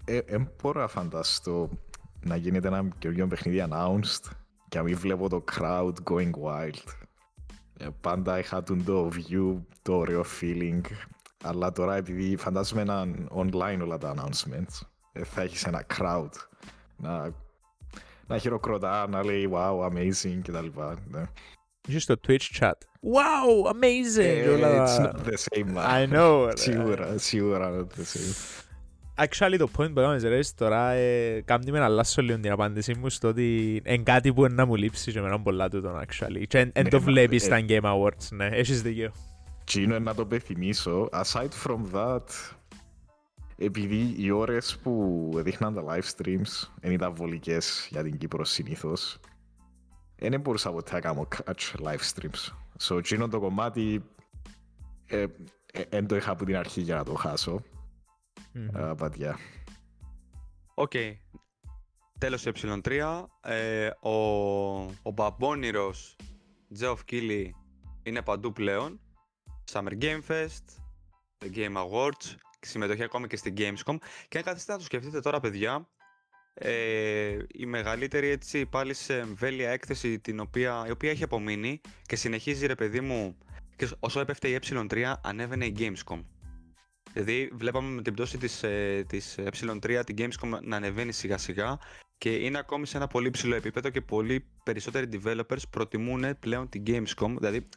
ε, 0.04 0.16
ε, 0.26 0.38
μπορώ 0.62 0.80
να 0.80 0.88
φανταστώ 0.88 1.70
να 2.20 2.36
γίνεται 2.36 2.68
ένα 2.68 2.88
καινούργιο 2.98 3.26
παιχνίδι 3.26 3.64
announced 3.70 4.30
και 4.68 4.78
να 4.78 4.82
μην 4.82 4.96
βλέπω 4.96 5.28
το 5.28 5.44
crowd 5.52 5.92
going 6.10 6.30
wild. 6.30 7.05
Ε, 7.78 7.86
πάντα 8.00 8.38
είχα 8.38 8.62
το 8.62 9.08
view, 9.14 9.60
το 9.82 9.96
ωραίο 9.96 10.24
feeling. 10.40 10.80
Αλλά 11.42 11.72
τώρα 11.72 11.94
επειδή 11.94 12.36
φαντάζομαι 12.36 12.80
έναν 12.80 13.28
online 13.34 13.78
όλα 13.82 13.98
τα 13.98 14.14
announcements, 14.16 14.86
ε, 15.12 15.24
θα 15.24 15.42
έχεις 15.42 15.64
ένα 15.64 15.86
crowd 15.96 16.30
να, 16.96 17.30
να 18.26 18.38
χειροκροτά, 18.38 19.08
να 19.08 19.24
λέει 19.24 19.50
wow, 19.52 19.90
amazing 19.90 20.40
κτλ. 20.42 20.66
Ναι. 21.10 21.22
Είσαι 21.88 21.98
στο 21.98 22.14
Twitch 22.26 22.58
chat. 22.60 22.70
Wow, 23.02 23.72
amazing! 23.72 24.18
Ε, 24.18 24.84
it's 24.84 24.98
not 24.98 25.12
the 25.12 25.36
same. 25.36 25.76
I 25.76 26.12
know. 26.12 26.50
Σίγουρα, 26.54 27.18
σίγουρα 27.18 27.70
not 27.70 28.00
the 28.00 28.04
same. 28.04 28.65
Actually 29.18 29.56
το 29.58 29.68
point 29.76 29.92
που 29.92 30.00
έκαμε 30.00 30.18
σε 30.18 30.54
τώρα 30.54 30.90
ε, 30.90 31.40
κάνει 31.40 31.70
με 31.70 31.78
να 31.78 31.84
αλλάσω 31.84 32.22
λίγο 32.22 32.38
την 32.38 32.52
απάντησή 32.52 32.94
μου 32.98 33.10
στο 33.10 33.28
ότι 33.28 33.82
είναι 33.84 34.02
κάτι 34.02 34.32
που 34.32 34.46
να 34.50 34.66
μου 34.66 34.74
λείψει 34.74 35.12
και 35.12 35.18
εμένα 35.18 35.40
πολλά 35.40 35.68
τούτο 35.68 36.00
actually 36.00 36.42
και 36.48 36.70
εν 36.72 36.88
το 36.88 37.00
βλέπεις 37.00 37.42
στα 37.42 37.64
Game 37.68 37.82
Awards, 37.82 38.28
ναι, 38.30 38.46
έχεις 38.46 38.82
δίκιο. 38.82 39.12
Τι 39.64 39.82
είναι 39.82 39.98
να 39.98 40.14
το 40.14 40.26
πεθυμίσω, 40.26 41.08
aside 41.12 41.48
from 41.64 41.80
that, 41.92 42.24
επειδή 43.56 44.14
οι 44.18 44.30
ώρες 44.30 44.78
που 44.82 45.30
δείχναν 45.34 45.74
τα 45.74 45.84
live 45.88 46.16
streams 46.16 46.68
δεν 46.80 46.92
ήταν 46.92 47.14
βολικές 47.14 47.88
για 47.90 48.02
την 48.02 48.18
Κύπρο 48.18 48.44
συνήθως, 48.44 49.20
δεν 50.18 50.40
μπορούσα 50.40 50.70
ποτέ 50.72 50.92
να 50.92 51.00
κάνω 51.00 51.28
catch 51.36 51.86
live 51.86 52.12
streams. 52.14 52.52
So, 52.80 52.98
εκείνο 52.98 53.28
το 53.28 53.40
κομμάτι 53.40 54.02
δεν 55.88 56.06
το 56.06 56.16
είχα 56.16 56.30
από 56.30 56.44
την 56.44 56.56
αρχή 56.56 56.80
για 56.80 56.96
να 56.96 57.04
το 57.04 57.14
χάσω. 57.14 57.62
Mm-hmm. 58.56 58.96
Uh, 58.98 59.34
Okay. 60.74 61.12
Τέλος 62.18 62.46
E3. 62.46 63.24
Ε, 63.40 63.90
ο, 64.00 64.10
ο 65.02 65.10
παμπόνηρος 65.14 66.16
Geoff 66.80 66.96
Keighley 67.10 67.50
είναι 68.02 68.22
παντού 68.22 68.52
πλέον. 68.52 69.00
Summer 69.72 69.92
Game 70.00 70.20
Fest, 70.28 70.64
The 71.38 71.56
Game 71.56 71.76
Awards, 71.76 72.34
συμμετοχή 72.60 73.02
ακόμη 73.02 73.26
και 73.26 73.36
στην 73.36 73.54
Gamescom. 73.56 73.96
Και 74.28 74.38
αν 74.38 74.44
καθίσετε 74.44 74.72
να 74.72 74.78
το 74.78 74.84
σκεφτείτε 74.84 75.20
τώρα, 75.20 75.40
παιδιά, 75.40 75.88
ε, 76.54 77.36
η 77.52 77.66
μεγαλύτερη 77.66 78.28
έτσι 78.28 78.66
πάλι 78.66 78.94
σε 78.94 79.18
εμβέλεια 79.18 79.70
έκθεση 79.70 80.18
την 80.20 80.40
οποία, 80.40 80.84
η 80.86 80.90
οποία 80.90 81.10
έχει 81.10 81.22
απομείνει 81.22 81.80
και 82.02 82.16
συνεχίζει 82.16 82.66
ρε 82.66 82.74
παιδί 82.74 83.00
μου 83.00 83.38
και 83.76 83.88
όσο 84.00 84.20
έπεφτε 84.20 84.48
η 84.48 84.58
ε3 84.62 85.14
ανέβαινε 85.22 85.64
η 85.66 85.74
Gamescom. 85.78 86.22
Δηλαδή, 87.16 87.50
βλέπαμε 87.52 87.88
με 87.88 88.02
την 88.02 88.12
πτώση 88.12 88.38
της, 88.38 88.62
ε, 88.62 89.04
της 89.08 89.38
ε3 89.38 90.02
την 90.06 90.16
Gamescom 90.18 90.58
να 90.62 90.76
ανεβαίνει 90.76 91.12
σιγά 91.12 91.38
σιγά 91.38 91.78
και 92.18 92.34
είναι 92.34 92.58
ακόμη 92.58 92.86
σε 92.86 92.96
ένα 92.96 93.06
πολύ 93.06 93.30
ψηλό 93.30 93.54
επίπεδο 93.54 93.88
και 93.88 94.00
πολύ 94.00 94.44
περισσότεροι 94.62 95.08
developers 95.12 95.62
προτιμούν 95.70 96.38
πλέον 96.38 96.68
την 96.68 96.82
Gamescom, 96.86 97.34
δηλαδή 97.38 97.68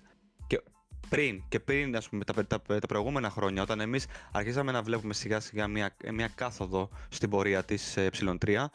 και 0.48 0.62
πριν 1.10 1.44
και 1.50 1.60
πριν 1.60 1.96
ας 1.96 2.10
πούμε, 2.10 2.24
τα, 2.24 2.46
τα, 2.46 2.62
τα 2.62 2.88
προηγούμενα 2.88 3.30
χρόνια 3.30 3.62
όταν 3.62 3.80
εμείς 3.80 4.06
αρχίσαμε 4.32 4.72
να 4.72 4.82
βλέπουμε 4.82 5.14
σιγά 5.14 5.40
σιγά 5.40 5.68
μια, 5.68 5.96
μια 6.14 6.28
κάθοδο 6.36 6.90
στην 7.10 7.30
πορεία 7.30 7.64
της 7.64 7.98
ε3 7.98 8.66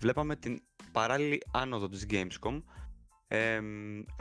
βλέπαμε 0.00 0.36
την 0.36 0.62
παράλληλη 0.92 1.42
άνοδο 1.52 1.88
της 1.88 2.06
Gamescom 2.10 2.62
Ε, 3.34 3.60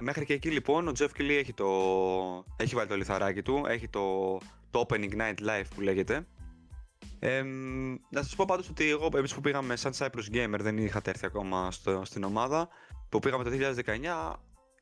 μέχρι 0.02 0.26
και 0.26 0.34
εκεί 0.34 0.50
λοιπόν 0.50 0.88
ο 0.88 0.92
Jeff 0.98 1.08
Keighley 1.18 1.38
έχει, 1.40 1.54
το, 1.54 1.68
έχει 2.56 2.76
βάλει 2.76 2.88
το 2.88 2.96
λιθαράκι 2.96 3.42
του, 3.42 3.64
έχει 3.68 3.88
το, 3.88 4.38
το 4.72 4.86
Opening 4.88 5.12
Night 5.18 5.36
Live 5.48 5.64
που 5.76 5.82
λέγεται. 5.82 6.28
Ε, 7.20 7.44
να 8.10 8.24
σας 8.24 8.36
πω 8.36 8.46
πάντως 8.48 8.70
ότι 8.70 8.90
εγώ, 8.90 9.10
εμείς 9.16 9.34
που 9.34 9.42
πήγαμε 9.42 9.76
σαν 9.76 9.92
Cyprus 9.98 10.34
Gamer, 10.34 10.60
δεν 10.60 10.78
είχατε 10.78 11.10
έρθει 11.10 11.26
ακόμα 11.26 11.72
στο, 11.72 12.02
στην 12.06 12.24
ομάδα, 12.24 12.68
που 13.10 13.20
πήγαμε 13.20 13.44
το 13.44 13.52
2019, 13.86 14.34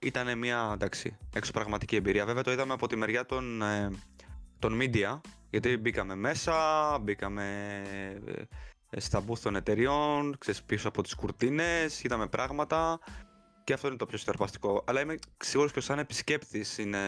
ήταν 0.01 0.38
μια 0.38 0.71
εντάξει, 0.74 1.17
εξωπραγματική 1.33 1.95
εμπειρία. 1.95 2.25
Βέβαια 2.25 2.43
το 2.43 2.51
είδαμε 2.51 2.74
από 2.74 2.88
τη 2.88 2.95
μεριά 2.95 3.25
των, 3.25 3.62
ε, 3.62 3.89
των 4.59 4.79
media, 4.81 5.19
γιατί 5.50 5.77
μπήκαμε 5.77 6.15
μέσα, 6.15 6.98
μπήκαμε 7.01 7.81
ε, 8.89 9.00
στα 9.00 9.24
booth 9.27 9.39
των 9.39 9.55
εταιριών, 9.55 10.38
ξέρεις, 10.38 10.63
πίσω 10.63 10.88
από 10.88 11.03
τις 11.03 11.15
κουρτίνες, 11.15 12.03
είδαμε 12.03 12.27
πράγματα 12.27 13.00
και 13.69 13.75
αυτό 13.75 13.88
είναι 13.88 13.97
το 13.97 14.05
πιο 14.05 14.17
συναρπαστικό. 14.17 14.83
Αλλά 14.88 15.01
είμαι 15.01 15.17
σίγουρος 15.38 15.71
και 15.71 15.79
σαν 15.79 15.99
επισκέπτης 15.99 16.77
είναι... 16.77 16.99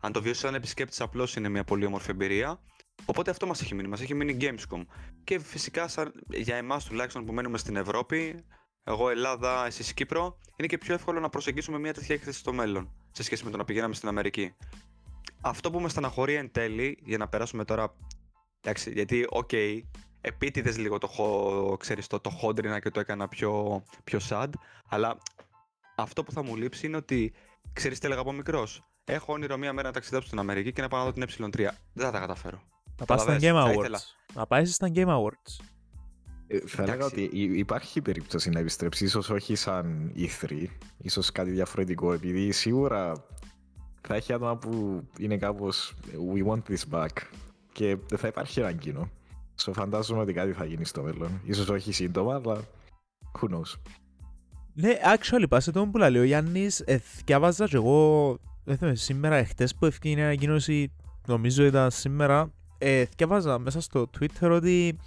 Αν 0.00 0.12
το 0.12 0.22
βιώσεις 0.22 0.42
σαν 0.42 0.54
επισκέπτης 0.54 1.00
απλώς 1.00 1.36
είναι 1.36 1.48
μια 1.48 1.64
πολύ 1.64 1.84
όμορφη 1.84 2.10
εμπειρία. 2.10 2.60
Οπότε 3.04 3.30
αυτό 3.30 3.46
μας 3.46 3.60
έχει 3.60 3.74
μείνει, 3.74 3.88
μας 3.88 4.00
έχει 4.00 4.14
μείνει 4.14 4.36
Gamescom. 4.40 4.84
Και 5.24 5.38
φυσικά 5.38 5.88
σαν, 5.88 6.12
για 6.28 6.56
εμάς 6.56 6.84
τουλάχιστον 6.84 7.24
που 7.24 7.32
μένουμε 7.32 7.58
στην 7.58 7.76
Ευρώπη, 7.76 8.44
εγώ 8.84 9.10
Ελλάδα, 9.10 9.66
εσείς 9.66 9.94
Κύπρο, 9.94 10.38
είναι 10.56 10.68
και 10.68 10.78
πιο 10.78 10.94
εύκολο 10.94 11.20
να 11.20 11.28
προσεγγίσουμε 11.28 11.78
μια 11.78 11.94
τέτοια 11.94 12.14
έκθεση 12.14 12.38
στο 12.38 12.52
μέλλον, 12.52 12.92
σε 13.10 13.22
σχέση 13.22 13.44
με 13.44 13.50
το 13.50 13.56
να 13.56 13.64
πηγαίναμε 13.64 13.94
στην 13.94 14.08
Αμερική. 14.08 14.54
Αυτό 15.40 15.70
που 15.70 15.80
με 15.80 15.88
στεναχωρεί 15.88 16.34
εν 16.34 16.50
τέλει, 16.52 16.98
για 17.02 17.18
να 17.18 17.28
περάσουμε 17.28 17.64
τώρα, 17.64 17.94
εντάξει, 18.60 18.92
γιατί, 18.92 19.26
okay, 19.28 19.80
επίτηδες 20.20 20.78
λίγο 20.78 20.98
το, 20.98 21.08
ξέρεις, 21.78 22.06
το, 22.06 22.20
το 22.20 22.30
χόντρυνα 22.30 22.80
και 22.80 22.90
το 22.90 23.00
έκανα 23.00 23.28
πιο, 23.28 23.82
πιο 24.04 24.18
sad, 24.28 24.48
αλλά 24.88 25.18
αυτό 25.98 26.24
που 26.24 26.32
θα 26.32 26.42
μου 26.42 26.56
λείψει 26.56 26.86
είναι 26.86 26.96
ότι, 26.96 27.32
ξέρεις 27.72 27.98
τι 27.98 28.06
έλεγα 28.06 28.20
από 28.20 28.32
μικρός, 28.32 28.84
έχω 29.04 29.32
όνειρο 29.32 29.56
μία 29.56 29.72
μέρα 29.72 29.86
να 29.86 29.94
ταξιδέψω 29.94 30.26
στην 30.26 30.38
Αμερική 30.38 30.72
και 30.72 30.80
να 30.80 30.88
πάω 30.88 31.04
να 31.04 31.10
δω 31.10 31.12
την 31.12 31.44
E3. 31.44 31.56
Δεν 31.92 32.04
θα 32.04 32.10
τα 32.10 32.18
καταφέρω. 32.18 32.62
Να 32.98 33.04
πάει 33.04 33.18
στα 33.18 33.36
Game 33.40 33.64
Awards. 33.64 34.00
Να 34.34 34.46
πάει 34.46 34.64
στα 34.64 34.90
Game 34.94 35.08
Awards. 35.08 35.64
Ε, 36.46 36.58
θα 36.66 36.82
έλεγα 36.82 37.04
ότι 37.04 37.22
υπάρχει 37.32 38.00
περίπτωση 38.00 38.50
να 38.50 38.58
επιστρέψεις, 38.58 39.06
ίσως 39.06 39.30
όχι 39.30 39.54
σαν 39.54 40.12
E3, 40.16 40.66
ίσως 40.98 41.32
κάτι 41.32 41.50
διαφορετικό, 41.50 42.12
επειδή 42.12 42.52
σίγουρα 42.52 43.12
θα 44.00 44.14
έχει 44.14 44.32
άτομα 44.32 44.56
που 44.56 45.02
είναι 45.18 45.36
κάπως 45.36 45.94
we 46.34 46.46
want 46.46 46.62
this 46.68 46.82
back 46.90 47.08
και 47.72 47.96
δεν 48.08 48.18
θα 48.18 48.26
υπάρχει 48.26 48.60
ένα 48.60 48.72
κοινό. 48.72 49.10
So 49.64 49.72
φαντάζομαι 49.74 50.20
ότι 50.20 50.32
κάτι 50.32 50.52
θα 50.52 50.64
γίνει 50.64 50.84
στο 50.84 51.02
μέλλον. 51.02 51.40
Ίσως 51.44 51.68
όχι 51.68 51.92
σύντομα, 51.92 52.34
αλλά 52.34 52.64
who 53.40 53.48
knows. 53.48 53.74
Ναι, 54.80 54.92
actually, 55.16 55.44
πάσε 55.48 55.70
το 55.70 55.86
που 55.86 55.98
λέει 55.98 56.18
ο 56.18 56.24
Γιάννης, 56.24 56.80
ε, 56.80 56.98
διάβαζα 57.24 57.66
και 57.66 57.76
εγώ, 57.76 58.38
δεν 58.64 58.76
θυμάμαι, 58.76 58.96
σήμερα, 58.96 59.36
εχθές 59.36 59.74
που 59.74 59.86
έφυγε 59.86 60.20
η 60.20 60.22
ανακοίνωση, 60.22 60.92
νομίζω 61.26 61.64
ήταν 61.64 61.90
σήμερα, 61.90 62.52
ε, 62.78 63.04
διάβαζα 63.16 63.58
μέσα 63.58 63.80
στο 63.80 64.10
Twitter 64.18 64.50
ότι 64.50 64.98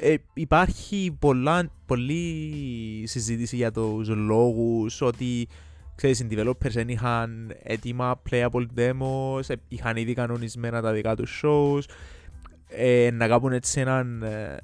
ε, 0.00 0.14
υπάρχει 0.34 1.16
πολλά, 1.18 1.70
πολλή 1.86 2.52
συζήτηση 3.06 3.56
για 3.56 3.72
τους 3.72 4.08
λόγους, 4.08 5.00
ότι 5.00 5.48
ξέρεις, 5.94 6.20
οι 6.20 6.26
developers 6.30 6.70
δεν 6.70 6.88
είχαν 6.88 7.54
έτοιμα 7.62 8.22
playable 8.30 8.66
demos, 8.76 9.40
ε, 9.46 9.54
είχαν 9.68 9.96
ήδη 9.96 10.14
κανονισμένα 10.14 10.80
τα 10.80 10.92
δικά 10.92 11.16
τους 11.16 11.42
shows, 11.44 11.82
ε, 12.68 13.10
να 13.12 13.28
κάνουν 13.28 13.52
έτσι 13.52 13.80
έναν 13.80 14.22
ε, 14.22 14.56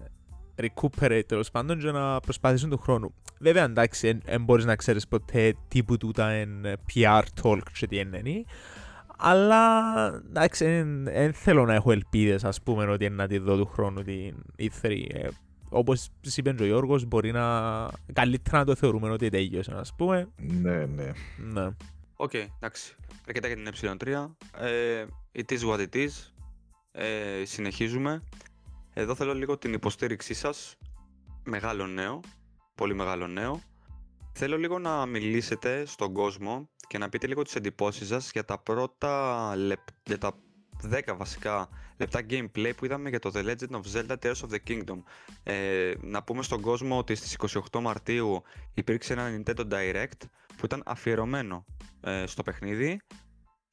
recuperate 0.63 1.23
τέλος 1.27 1.51
πάντων 1.51 1.81
για 1.81 1.93
να 1.93 2.21
προσπαθήσουν 2.21 2.71
του 2.71 2.79
χρόνου. 2.79 3.15
Βέβαια, 3.39 3.65
εντάξει, 3.65 4.19
δεν 4.25 4.45
μπορείς 4.45 4.65
να 4.65 4.77
ξέρεις 4.77 5.09
ποτέ 5.09 5.55
τι 5.69 5.83
που 5.85 5.97
τούτα 5.97 6.41
είναι 6.41 6.77
PR 6.95 7.23
talk 7.43 7.61
και 7.79 7.87
τι 7.87 7.99
είναι, 7.99 8.23
αλλά 9.17 10.07
εντάξει, 10.29 10.83
δεν 11.03 11.33
θέλω 11.33 11.65
να 11.65 11.75
έχω 11.75 11.93
ελπίδες 11.93 12.45
ας 12.45 12.63
πούμε 12.63 12.87
ότι 12.87 13.05
είναι 13.05 13.15
να 13.15 13.27
τη 13.27 13.39
δω 13.39 13.57
του 13.57 13.67
χρόνου 13.67 14.03
την 14.03 14.35
E3. 14.59 15.05
Ε, 15.09 15.29
όπως 15.69 16.09
είπε 16.37 16.55
ο 16.61 16.65
Γιώργος, 16.65 17.05
μπορεί 17.05 17.33
να 17.33 17.89
καλύτερα 18.13 18.59
να 18.59 18.65
το 18.65 18.75
θεωρούμε 18.75 19.11
ότι 19.11 19.29
τέλειωσε, 19.29 19.73
ας 19.75 19.95
πούμε. 19.97 20.29
Ναι, 20.37 20.87
ναι. 20.87 21.13
Ναι. 21.37 21.67
Okay, 22.17 22.47
εντάξει. 22.57 22.95
Αρκετά 23.27 23.49
για 23.49 23.57
την 23.57 23.97
E3. 23.99 24.31
Ε, 24.61 25.05
it 25.33 25.53
is 25.53 25.71
what 25.71 25.79
it 25.79 25.97
is. 25.97 26.11
Ε, 26.93 27.45
συνεχίζουμε. 27.45 28.23
Εδώ 28.99 29.15
θέλω 29.15 29.35
λίγο 29.35 29.59
την 29.59 29.73
υποστήριξή 29.73 30.35
σας. 30.35 30.77
Μεγάλο 31.45 31.87
νέο. 31.87 32.21
Πολύ 32.75 32.95
μεγάλο 32.95 33.27
νέο. 33.27 33.61
Θέλω 34.33 34.59
λίγο 34.59 34.79
να 34.79 35.07
μιλήσετε 35.07 35.85
στον 35.87 36.13
κόσμο 36.13 36.69
και 36.87 36.99
να 36.99 37.09
πείτε 37.09 37.27
λίγο 37.27 37.43
τις 37.43 37.55
εντυπώσεις 37.55 38.09
σας 38.09 38.31
για 38.33 38.45
τα 38.45 38.59
πρώτα 38.59 39.55
για 40.05 40.19
τα 40.19 40.33
10 40.91 41.15
βασικά 41.17 41.69
λεπτά 41.97 42.21
gameplay 42.31 42.73
που 42.77 42.85
είδαμε 42.85 43.09
για 43.09 43.19
το 43.19 43.31
The 43.35 43.45
Legend 43.45 43.71
of 43.71 43.81
Zelda 43.95 44.17
Tears 44.23 44.41
of 44.41 44.51
the 44.51 44.59
Kingdom. 44.69 44.99
Ε, 45.43 45.93
να 46.01 46.23
πούμε 46.23 46.43
στον 46.43 46.61
κόσμο 46.61 46.99
ότι 46.99 47.15
στις 47.15 47.37
28 47.73 47.81
Μαρτίου 47.81 48.43
υπήρξε 48.75 49.13
ένα 49.13 49.29
Nintendo 49.29 49.69
Direct 49.71 50.21
που 50.57 50.65
ήταν 50.65 50.83
αφιερωμένο 50.87 51.65
ε, 52.01 52.27
στο 52.27 52.43
παιχνίδι 52.43 53.01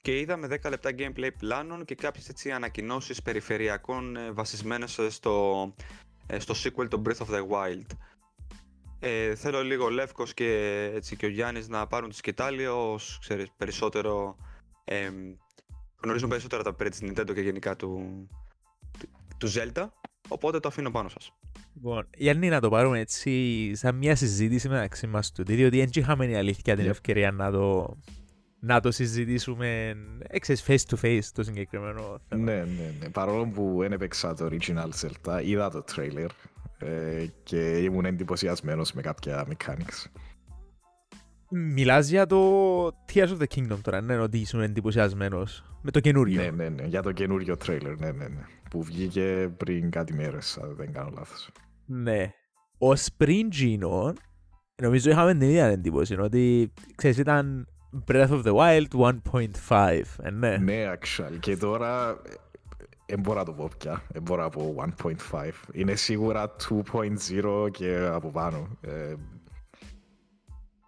και 0.04 0.20
είδαμε 0.20 0.48
10 0.64 0.70
λεπτά 0.70 0.90
gameplay 0.98 1.30
πλάνων 1.38 1.86
και 1.86 1.96
κάποιες 1.96 2.30
έτσι 2.30 2.52
ανακοινώσεις 2.52 3.22
περιφερειακών 3.22 4.16
ε, 4.16 4.32
βασισμένες 4.32 5.00
στο, 5.10 5.74
ε, 6.28 6.40
στο 6.40 6.54
sequel 6.58 6.88
το 6.90 7.02
Breath 7.06 7.26
of 7.26 7.36
the 7.36 7.48
Wild. 7.48 7.86
Ε, 9.00 9.36
θέλω 9.36 9.64
λίγο 9.64 9.86
ο 9.86 9.90
Λεύκος 9.90 10.34
και, 10.34 10.92
έτσι, 10.94 11.16
και 11.16 11.26
ο 11.26 11.30
Γιάννης 11.30 11.68
να 11.68 11.88
πάρουν 11.88 12.10
τη 12.10 12.16
σκητάλη 12.16 12.66
ως 12.66 13.18
ξέρεις, 13.22 13.48
περισσότερο 13.58 14.36
ε, 14.84 15.10
γνωρίζουν 16.02 16.30
περισσότερα 16.30 16.64
τα 16.64 16.74
περί 16.74 16.90
της 16.90 17.00
Nintendo 17.02 17.34
και 17.34 17.42
γενικά 17.42 17.76
του, 17.76 18.28
του, 19.38 19.52
Zelda 19.54 19.88
οπότε 20.28 20.60
το 20.60 20.68
αφήνω 20.68 20.92
πάνω 20.92 21.10
σας. 21.10 21.34
Λοιπόν, 21.76 22.08
Γιάννη 22.18 22.50
να 22.50 22.60
το 22.60 22.70
πάρουμε 22.70 23.00
έτσι 23.00 23.72
σαν 23.76 23.96
μια 23.96 24.16
συζήτηση 24.16 24.70
μεταξύ 24.70 25.08
μας 25.08 25.32
τους 25.32 25.46
διότι 25.46 25.78
δεν 25.78 25.90
είχαμε 25.94 26.26
η 26.26 26.36
αλήθεια 26.36 26.76
την 26.76 26.90
ευκαιρία 26.90 27.32
να 27.32 27.52
το, 27.52 27.98
να 28.66 28.80
το 28.80 28.92
συζητήσουμε 28.92 29.96
έξες 30.28 30.66
face 30.68 30.96
to 30.96 30.96
face 31.02 31.24
το 31.34 31.44
συγκεκριμένο 31.44 32.20
θέμα. 32.30 32.44
Ναι, 32.44 32.56
ναι, 32.56 32.94
ναι. 33.00 33.10
Παρόλο 33.10 33.46
που 33.46 33.76
δεν 33.80 33.92
έπαιξα 33.92 34.34
το 34.34 34.50
original 34.52 34.90
Zelda, 35.02 35.42
είδα 35.44 35.70
το 35.70 35.84
trailer 35.96 36.28
ε, 36.78 37.26
και 37.44 37.78
ήμουν 37.78 38.06
εντυπωσιασμένος 38.06 38.94
με 38.94 39.02
κάποια 39.02 39.48
mechanics. 39.48 40.06
Μιλάς 41.50 42.10
για 42.10 42.26
το 42.26 42.86
Tears 42.88 43.28
of 43.28 43.38
the 43.38 43.46
Kingdom 43.56 43.78
τώρα, 43.82 44.02
ναι, 44.02 44.18
ότι 44.18 44.38
ήσουν 44.38 44.62
εντυπωσιασμένος 44.62 45.64
με 45.82 45.92
το 45.92 46.00
καινούριο. 46.00 46.42
Ναι, 46.42 46.50
ναι, 46.50 46.70
ναι, 46.70 46.84
για 46.84 47.02
το 47.02 47.12
καινούριο 47.12 47.56
trailer, 47.66 47.96
ναι, 47.98 48.12
ναι, 48.12 48.28
ναι, 48.28 48.46
που 48.70 48.84
βγήκε 48.84 49.54
πριν 49.58 49.90
κάτι 49.90 50.14
μέρες, 50.14 50.58
αν 50.58 50.76
δεν 50.76 50.94
κάνω 50.94 51.10
λάθος. 51.14 51.50
Ναι. 51.86 52.32
Ως 52.78 53.08
πριν 53.18 53.50
Gino, 53.54 54.14
νομίζω 54.82 55.10
είχαμε 55.10 55.32
την 55.32 55.48
ίδια 55.48 55.66
εντύπωση, 55.66 56.16
ότι 56.16 56.74
ξέρεις 56.96 57.18
ήταν 57.18 57.68
Breath 58.08 58.32
of 58.32 58.44
the 58.44 58.54
Wild 58.54 58.88
1.5, 58.90 60.02
ε, 60.22 60.30
ναι. 60.30 60.58
Ναι, 60.58 60.94
actually, 60.94 61.38
και 61.40 61.58
τώρα 61.58 62.22
δεν 63.06 63.20
μπορώ 63.20 63.40
να 63.40 63.46
το 63.46 63.52
πω 63.52 63.70
πια. 63.78 64.04
Δεν 64.08 64.22
μπορώ 64.22 64.42
να 64.42 64.50
πω 64.50 64.76
1.5. 65.32 65.50
Είναι 65.72 65.96
σίγουρα 65.96 66.56
2.0 66.70 67.72
και 67.72 68.10
από 68.12 68.30
πάνω. 68.30 68.68
Ε, 68.82 69.14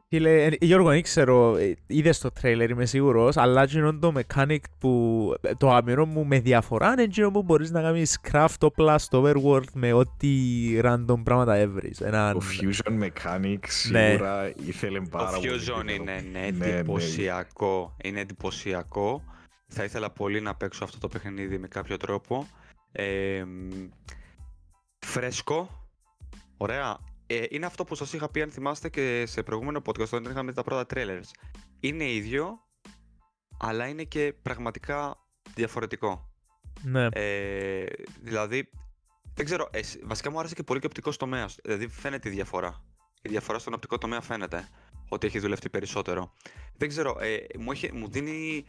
Φίλε, 0.07 0.43
ε, 0.43 0.51
Γιώργο, 0.61 0.89
δεν 0.89 1.01
ξέρω, 1.01 1.55
ε, 1.55 1.75
είδες 1.87 2.19
το 2.19 2.31
τρέιλερ, 2.31 2.69
είμαι 2.69 2.85
σίγουρος, 2.85 3.37
αλλά 3.37 3.67
είναι 3.73 3.91
το 3.91 4.13
mechanic 4.15 4.59
που 4.79 5.33
το 5.57 5.71
αμυρό 5.71 6.05
μου 6.05 6.25
με 6.25 6.39
διαφορά 6.39 6.91
είναι 6.91 7.01
εκείνο 7.01 7.31
που 7.31 7.43
μπορείς 7.43 7.71
να 7.71 7.81
κάνεις 7.81 8.19
craft 8.31 8.55
όπλα 8.61 8.97
στο 8.97 9.23
overworld 9.23 9.71
με 9.73 9.93
ό,τι 9.93 10.29
random 10.83 11.23
πράγματα 11.23 11.55
έβρεις. 11.55 12.01
Ένα... 12.01 12.33
Το 12.33 12.41
fusion 12.61 13.03
mechanic 13.03 13.57
σίγουρα 13.67 14.41
ναι. 14.41 14.51
ήθελε 14.65 15.01
πάρα 15.01 15.37
πολύ. 15.37 15.47
Το 15.47 15.55
fusion 15.55 15.91
είναι 15.91 16.25
ναι, 16.31 16.49
ναι, 16.51 16.65
εντυπωσιακό, 16.65 17.95
είναι 18.03 18.19
εντυπωσιακό. 18.19 19.23
Θα 19.67 19.83
ήθελα 19.83 20.09
πολύ 20.09 20.41
να 20.41 20.55
παίξω 20.55 20.83
αυτό 20.83 20.97
το 20.97 21.07
παιχνίδι 21.07 21.57
με 21.57 21.67
κάποιο 21.67 21.97
τρόπο. 21.97 22.47
Ε, 22.91 23.43
φρέσκο, 24.99 25.87
ωραία. 26.57 26.97
Ε, 27.27 27.43
είναι 27.49 27.65
αυτό 27.65 27.83
που 27.83 27.95
σας 27.95 28.13
είχα 28.13 28.29
πει 28.29 28.41
αν 28.41 28.51
θυμάστε 28.51 28.89
και 28.89 29.23
σε 29.25 29.43
προηγούμενο 29.43 29.81
podcast 29.85 30.11
όταν 30.11 30.31
είχαμε 30.31 30.53
τα 30.53 30.63
πρώτα 30.63 30.85
trailers. 30.93 31.29
Είναι 31.79 32.11
ίδιο, 32.11 32.59
αλλά 33.57 33.87
είναι 33.87 34.03
και 34.03 34.33
πραγματικά 34.41 35.17
διαφορετικό. 35.55 36.33
Ναι. 36.81 37.07
Ε, 37.11 37.85
δηλαδή, 38.21 38.69
δεν 39.33 39.45
ξέρω, 39.45 39.69
ε, 39.71 39.79
βασικά 40.03 40.31
μου 40.31 40.39
άρεσε 40.39 40.55
και 40.55 40.63
πολύ 40.63 40.79
και 40.79 40.85
οπτικός 40.85 41.17
τομέας. 41.17 41.57
Δηλαδή 41.63 41.87
φαίνεται 41.87 42.29
η 42.29 42.31
διαφορά. 42.31 42.83
Η 43.21 43.29
διαφορά 43.29 43.59
στον 43.59 43.73
οπτικό 43.73 43.97
τομέα 43.97 44.21
φαίνεται 44.21 44.69
ότι 45.09 45.27
έχει 45.27 45.39
δουλευτεί 45.39 45.69
περισσότερο. 45.69 46.33
Δεν 46.77 46.87
ξέρω, 46.87 47.17
ε, 47.19 47.37
μου, 47.57 47.71
έχει, 47.71 47.91
μου 47.93 48.09
δίνει 48.09 48.65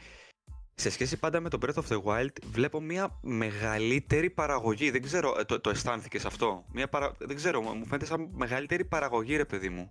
σε 0.78 0.90
σχέση 0.90 1.16
πάντα 1.16 1.40
με 1.40 1.48
το 1.48 1.58
Breath 1.62 1.82
of 1.82 1.88
the 1.88 2.02
Wild, 2.02 2.30
βλέπω 2.52 2.80
μια 2.80 3.18
μεγαλύτερη 3.20 4.30
παραγωγή. 4.30 4.90
Δεν 4.90 5.02
ξέρω, 5.02 5.34
ε, 5.38 5.44
το, 5.44 5.60
το 5.60 5.70
αισθάνθηκες 5.70 6.24
αυτό; 6.24 6.64
Μια 6.72 6.88
παρα... 6.88 7.12
Δεν 7.18 7.36
ξέρω, 7.36 7.60
μου 7.60 7.86
φαίνεται 7.86 8.04
σαν 8.04 8.28
μεγαλύτερη 8.32 8.84
παραγωγή, 8.84 9.36
ρε 9.36 9.44
παιδί 9.44 9.68
μου. 9.68 9.90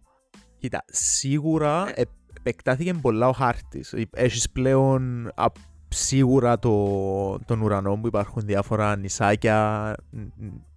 Κοίτα, 0.58 0.84
σίγουρα 0.88 1.92
ε... 1.96 2.04
επεκτάθηκε 2.38 2.94
πολλά 2.94 3.28
ο 3.28 3.32
χάρτης. 3.32 3.96
Έχεις 4.12 4.50
πλέον 4.50 5.28
α, 5.36 5.46
σίγουρα 5.88 6.60
το, 6.60 7.40
τον 7.46 7.62
ουρανό 7.62 7.98
που 7.98 8.08
υπάρχουν 8.08 8.42
διάφορα 8.46 8.98
νησάκια, 8.98 9.94
ν- 10.10 10.32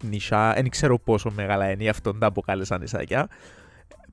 νησιά, 0.05 0.53
δεν 0.55 0.69
ξέρω 0.69 0.99
πόσο 0.99 1.31
μεγάλα 1.31 1.71
είναι, 1.71 1.83
γι' 1.83 1.89
αυτό 1.89 2.15
τα 2.15 2.27
αποκάλεσα 2.27 2.79
νησάκια, 2.79 3.29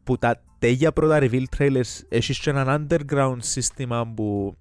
που 0.04 0.18
τα 0.18 0.42
τέγια 0.60 0.92
πρώτα 0.92 1.20
reveal 1.22 1.44
trailers 1.58 2.02
έχεις 2.10 2.40
και 2.40 2.50
έναν 2.50 2.88
underground 2.90 3.38
σύστημα 3.38 4.08
που 4.16 4.58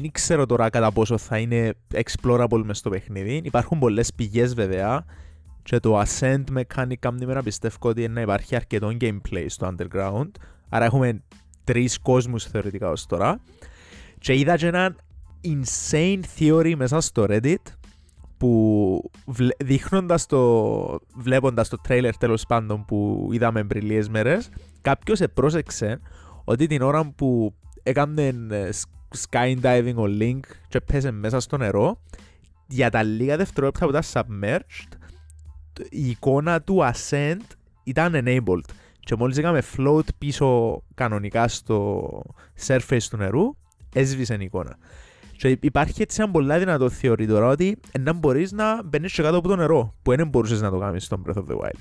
δεν 0.00 0.10
ξέρω 0.12 0.46
τώρα 0.46 0.70
κατά 0.70 0.92
πόσο 0.92 1.18
θα 1.18 1.38
είναι 1.38 1.72
explorable 1.94 2.62
μες 2.64 2.78
στο 2.78 2.90
παιχνίδι. 2.90 3.40
Υπάρχουν 3.44 3.78
πολλές 3.78 4.14
πηγές 4.14 4.54
βέβαια 4.54 5.04
και 5.62 5.78
το 5.80 6.00
Ascent 6.00 6.44
Mechanic 6.56 6.94
κάμνη 6.98 7.26
μέρα 7.26 7.42
πιστεύω 7.42 7.76
ότι 7.80 8.02
είναι 8.02 8.12
να 8.12 8.20
υπάρχει 8.20 8.56
αρκετό 8.56 8.90
gameplay 9.00 9.44
στο 9.46 9.74
underground. 9.74 10.28
Άρα 10.68 10.84
έχουμε 10.84 11.22
τρεις 11.64 11.98
κόσμους 11.98 12.44
θεωρητικά 12.44 12.88
ως 12.90 13.06
τώρα. 13.06 13.40
Και 14.18 14.34
είδα 14.34 14.56
και 14.56 14.66
έναν 14.66 14.96
insane 15.44 16.20
theory 16.38 16.74
μέσα 16.76 17.00
στο 17.00 17.24
Reddit 17.28 17.56
που 18.36 19.10
βλε- 19.26 19.64
δείχνοντας 19.64 20.26
το, 20.26 20.98
βλέποντας 21.16 21.68
το 21.68 21.76
trailer 21.88 22.10
τέλος 22.18 22.46
πάντων 22.46 22.84
που 22.84 23.28
είδαμε 23.32 23.64
πριν 23.64 23.86
λίγες 23.86 24.08
μέρες 24.08 24.48
κάποιος 24.80 25.20
επρόσεξε 25.20 26.00
ότι 26.44 26.66
την 26.66 26.82
ώρα 26.82 27.12
που 27.16 27.54
έκανε 27.82 28.26
ε, 28.50 28.68
sc- 28.72 29.01
skydiving 29.30 29.94
ο 29.96 30.04
Link 30.20 30.40
και 30.68 30.80
πέσε 30.80 31.10
μέσα 31.10 31.40
στο 31.40 31.56
νερό. 31.56 32.00
Για 32.66 32.90
τα 32.90 33.02
λίγα 33.02 33.36
δευτερόλεπτα 33.36 33.86
που 33.86 33.90
ήταν 33.90 34.02
submerged 34.12 34.96
η 35.90 36.08
εικόνα 36.08 36.62
του 36.62 36.78
Ascent 36.92 37.40
ήταν 37.84 38.12
enabled. 38.24 38.64
Και 39.00 39.16
μόλις 39.16 39.36
έκαμε 39.36 39.62
float 39.76 40.04
πίσω 40.18 40.82
κανονικά 40.94 41.48
στο 41.48 42.08
surface 42.66 43.02
του 43.10 43.16
νερού 43.16 43.56
έσβησε 43.92 44.34
η 44.40 44.44
εικόνα. 44.44 44.76
Και 45.36 45.58
υπάρχει 45.60 46.02
έτσι 46.02 46.22
ένα 46.22 46.30
πολύ 46.30 46.58
δυνατό 46.58 46.90
θεωρεί 46.90 47.26
τώρα 47.26 47.46
ότι 47.46 47.78
να 48.00 48.12
μπορείς 48.12 48.52
να 48.52 48.82
μπαίνεις 48.84 49.12
και 49.12 49.22
κάτω 49.22 49.36
από 49.36 49.48
το 49.48 49.56
νερό 49.56 49.94
που 50.02 50.16
δεν 50.16 50.28
μπορούσες 50.28 50.60
να 50.60 50.70
το 50.70 50.78
κάνεις 50.78 51.04
στο 51.04 51.22
Breath 51.26 51.34
of 51.34 51.44
the 51.48 51.56
Wild. 51.58 51.80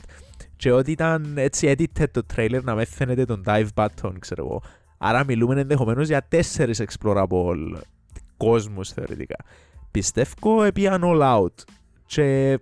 Και 0.56 0.72
ότι 0.72 0.92
ήταν 0.92 1.34
έτσι 1.38 1.76
edited 1.78 2.10
το 2.12 2.22
trailer 2.36 2.60
να 2.64 2.76
με 2.76 2.86
φαίνεται 2.86 3.26
τον 3.26 3.44
dive 3.46 3.68
button 3.74 4.12
ξέρω 4.20 4.46
εγώ 4.46 4.62
άρα 5.04 5.24
μιλούμε 5.24 5.62
ενδεχομένως 5.62 6.08
για 6.08 6.26
τέσσερις 6.28 6.82
explorable 6.82 7.74
κόσμους 8.38 8.90
θεωρητικά. 8.90 9.36
Πιστεύω 9.92 10.64
επίαν 10.64 11.02
all 11.06 11.22
out. 11.22 11.64
Και 12.06 12.60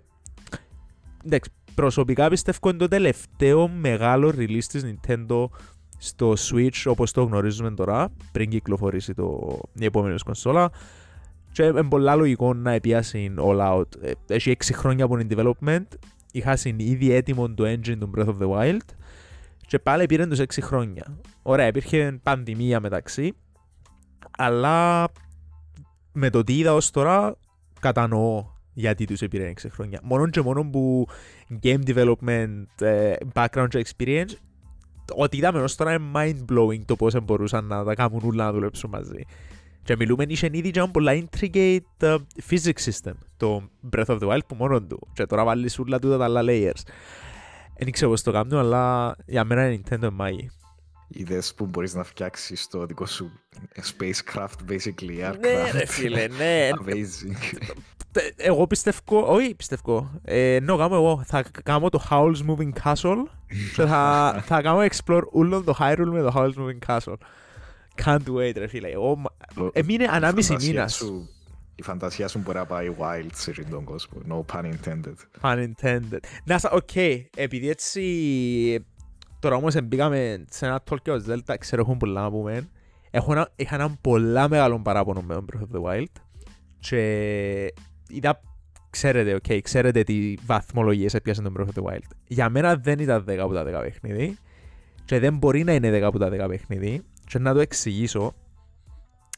εντάξει, 1.24 1.50
προσωπικά 1.74 2.28
πιστεύω 2.28 2.68
είναι 2.68 2.78
το 2.78 2.88
τελευταίο 2.88 3.68
μεγάλο 3.68 4.32
release 4.36 4.64
της 4.64 4.84
Nintendo 4.84 5.44
στο 5.98 6.32
Switch 6.38 6.82
όπως 6.84 7.12
το 7.12 7.22
γνωρίζουμε 7.22 7.70
τώρα 7.70 8.08
πριν 8.32 8.50
κυκλοφορήσει 8.50 9.14
το, 9.14 9.58
η 9.72 9.84
επόμενη 9.84 10.12
μας 10.12 10.22
κονσόλα. 10.22 10.70
Και 11.52 11.62
είναι 11.62 11.84
πολλά 11.84 12.14
λογικό 12.14 12.54
να 12.54 12.72
επιάσει 12.72 13.34
all 13.38 13.76
out. 13.76 14.02
Ε, 14.02 14.12
Έχει 14.26 14.56
6 14.64 14.70
χρόνια 14.72 15.04
από 15.04 15.16
την 15.16 15.28
development, 15.30 15.86
είχα 16.32 16.58
ήδη 16.76 17.12
έτοιμο 17.12 17.50
το 17.50 17.64
engine 17.66 17.98
του 17.98 18.10
Breath 18.16 18.26
of 18.26 18.38
the 18.38 18.50
Wild 18.50 18.80
και 19.70 19.78
πάλι 19.78 20.06
πήρε 20.06 20.26
τους 20.26 20.38
6 20.38 20.44
χρόνια. 20.60 21.18
Ωραία, 21.42 21.66
υπήρχε 21.66 22.20
πανδημία 22.22 22.80
μεταξύ, 22.80 23.32
αλλά 24.38 25.08
με 26.12 26.30
το 26.30 26.44
τι 26.44 26.58
είδα 26.58 26.74
ως 26.74 26.90
τώρα 26.90 27.36
κατανοώ 27.80 28.44
γιατί 28.72 29.04
τους 29.04 29.22
πήρε 29.30 29.52
6 29.62 29.66
χρόνια. 29.70 30.00
Μόνο 30.02 30.28
και 30.28 30.40
μόνο 30.40 30.70
που 30.70 31.06
game 31.62 31.80
development, 31.86 32.64
ε, 32.80 33.14
background 33.34 33.66
και 33.68 33.84
experience 33.86 34.32
ό,τι 35.16 35.36
είδαμε 35.36 35.60
ως 35.60 35.74
τώρα 35.74 35.92
είναι 35.92 36.10
mind-blowing 36.14 36.84
το 36.84 36.96
πώς 36.96 37.24
μπορούσαν 37.24 37.64
να 37.64 37.84
τα 37.84 37.94
κάνουν 37.94 38.20
όλα 38.24 38.44
να 38.44 38.52
δουλέψουν 38.52 38.90
μαζί. 38.90 39.22
Και 39.82 39.96
μιλούμε 39.96 40.24
είχε 40.28 40.48
ήδη 40.52 40.70
και 40.70 40.78
ένα 40.78 40.90
πολλά 40.90 41.12
intricate 41.12 41.78
uh, 42.00 42.18
physics 42.50 42.90
system 42.90 43.12
το 43.36 43.62
Breath 43.92 44.06
of 44.06 44.18
the 44.18 44.28
Wild 44.28 44.46
που 44.46 44.54
μόνο 44.54 44.82
του. 44.82 45.08
Και 45.12 45.26
τώρα 45.26 45.44
βάλεις 45.44 45.78
όλα 45.78 45.98
τούτα 45.98 46.18
τα 46.18 46.24
άλλα 46.24 46.42
layers. 46.44 46.82
Δεν 47.82 47.90
ξέρω 47.92 48.10
πώς 48.10 48.22
το 48.22 48.32
κάνουν, 48.32 48.58
αλλά 48.58 49.16
για 49.26 49.44
μένα 49.44 49.70
είναι 49.70 49.82
Nintendo 49.90 50.08
μάγι. 50.12 50.50
Είδες 51.08 51.54
που 51.54 51.66
μπορείς 51.66 51.94
να 51.94 52.02
φτιάξεις 52.04 52.68
το 52.68 52.86
δικό 52.86 53.06
σου 53.06 53.30
spacecraft, 53.76 54.70
basically, 54.70 55.28
aircraft. 55.30 55.38
Ναι 55.40 55.70
ρε 55.72 55.86
φίλε, 55.86 56.26
ναι. 56.38 56.68
Amazing. 56.84 57.58
Τε- 58.12 58.32
Εγώ 58.36 58.66
πιστεύω, 58.66 59.22
όχι 59.34 59.54
πιστεύω, 59.54 60.10
ε, 60.24 60.56
no, 60.56 60.76
κάνω 60.78 60.94
εγώ, 60.94 61.22
θα 61.26 61.44
κάνω 61.64 61.88
το 61.88 62.04
Howl's 62.10 62.36
Moving 62.48 62.70
Castle 62.84 63.16
και 63.74 63.82
θα, 63.84 64.42
θα 64.46 64.62
κάνω 64.62 64.86
explore 64.90 65.22
όλο 65.30 65.62
το 65.62 65.74
Hyrule 65.80 66.08
με 66.12 66.20
το 66.22 66.32
Howl's 66.36 66.52
Moving 66.54 66.78
Castle. 66.96 67.14
Can't 68.04 68.34
wait 68.36 68.52
ρε 68.56 68.66
φίλε, 68.66 68.88
εγώ, 68.88 69.16
μα- 69.16 69.30
Το- 69.54 69.70
έμεινε 69.72 70.04
η 70.04 70.06
ανάμιση 70.10 70.48
φαντασία 70.48 70.72
μήνας. 70.72 70.94
σου- 70.94 71.28
Η 71.80 71.82
φαντασία 71.82 72.28
σου 72.28 72.38
μπορεί 72.38 72.58
να 72.58 72.66
πάει 72.66 72.94
wild 72.98 73.30
σε 73.32 73.50
αυτόν 73.50 73.70
τον 73.70 73.84
κόσμο. 73.84 74.20
No 74.28 74.54
pun 74.54 74.64
intended. 74.64 75.14
Unintended. 75.40 76.18
Να 76.44 76.58
σα, 76.58 76.70
οκ, 76.70 76.96
επειδή 77.36 77.68
έτσι 77.68 78.84
τώρα 79.38 79.56
όμως 79.56 79.82
μπήκαμε 79.84 80.44
σε 80.50 80.66
ένα 80.66 80.82
talk 80.90 80.96
για 81.04 81.22
το 81.22 81.24
Zelda, 81.28 81.54
ξέρω 81.58 81.82
έχουν 81.82 81.96
πολλά 81.96 82.22
να 82.22 82.30
πούμε. 82.30 82.68
Έχω 83.10 83.32
ένα, 83.32 83.50
είχα 83.56 83.74
έναν 83.74 83.98
πολλά 84.00 84.48
μεγάλο 84.48 84.80
παράπονο 84.80 85.20
με 85.20 85.34
τον 85.34 85.46
Breath 85.52 85.62
of 85.62 85.80
the 85.80 85.90
Wild 85.90 86.12
και 86.78 87.72
είδα, 88.08 88.40
ξέρετε, 88.90 89.34
οκ, 89.34 89.62
ξέρετε 89.62 90.02
τι 90.02 90.34
βαθμολογίες 90.46 91.14
έπιασε 91.14 91.42
τον 91.42 91.54
Breath 91.58 91.74
of 91.74 91.82
the 91.82 91.92
Wild. 91.92 92.08
Για 92.26 92.48
μένα 92.48 92.76
δεν 92.76 92.98
ήταν 92.98 93.24
10 93.28 93.36
από 93.36 93.54
τα 93.54 93.64
10 93.64 93.64
παιχνίδι 93.82 94.36
και 95.04 95.18
δεν 95.18 95.36
μπορεί 95.36 95.64
να 95.64 95.72
είναι 95.72 95.98
10 95.98 96.00
από 96.00 96.18
τα 96.18 96.28
10 96.28 96.48
παιχνίδι 96.48 97.02
και 97.26 97.38
να 97.38 97.54
το 97.54 97.60
εξηγήσω 97.60 98.34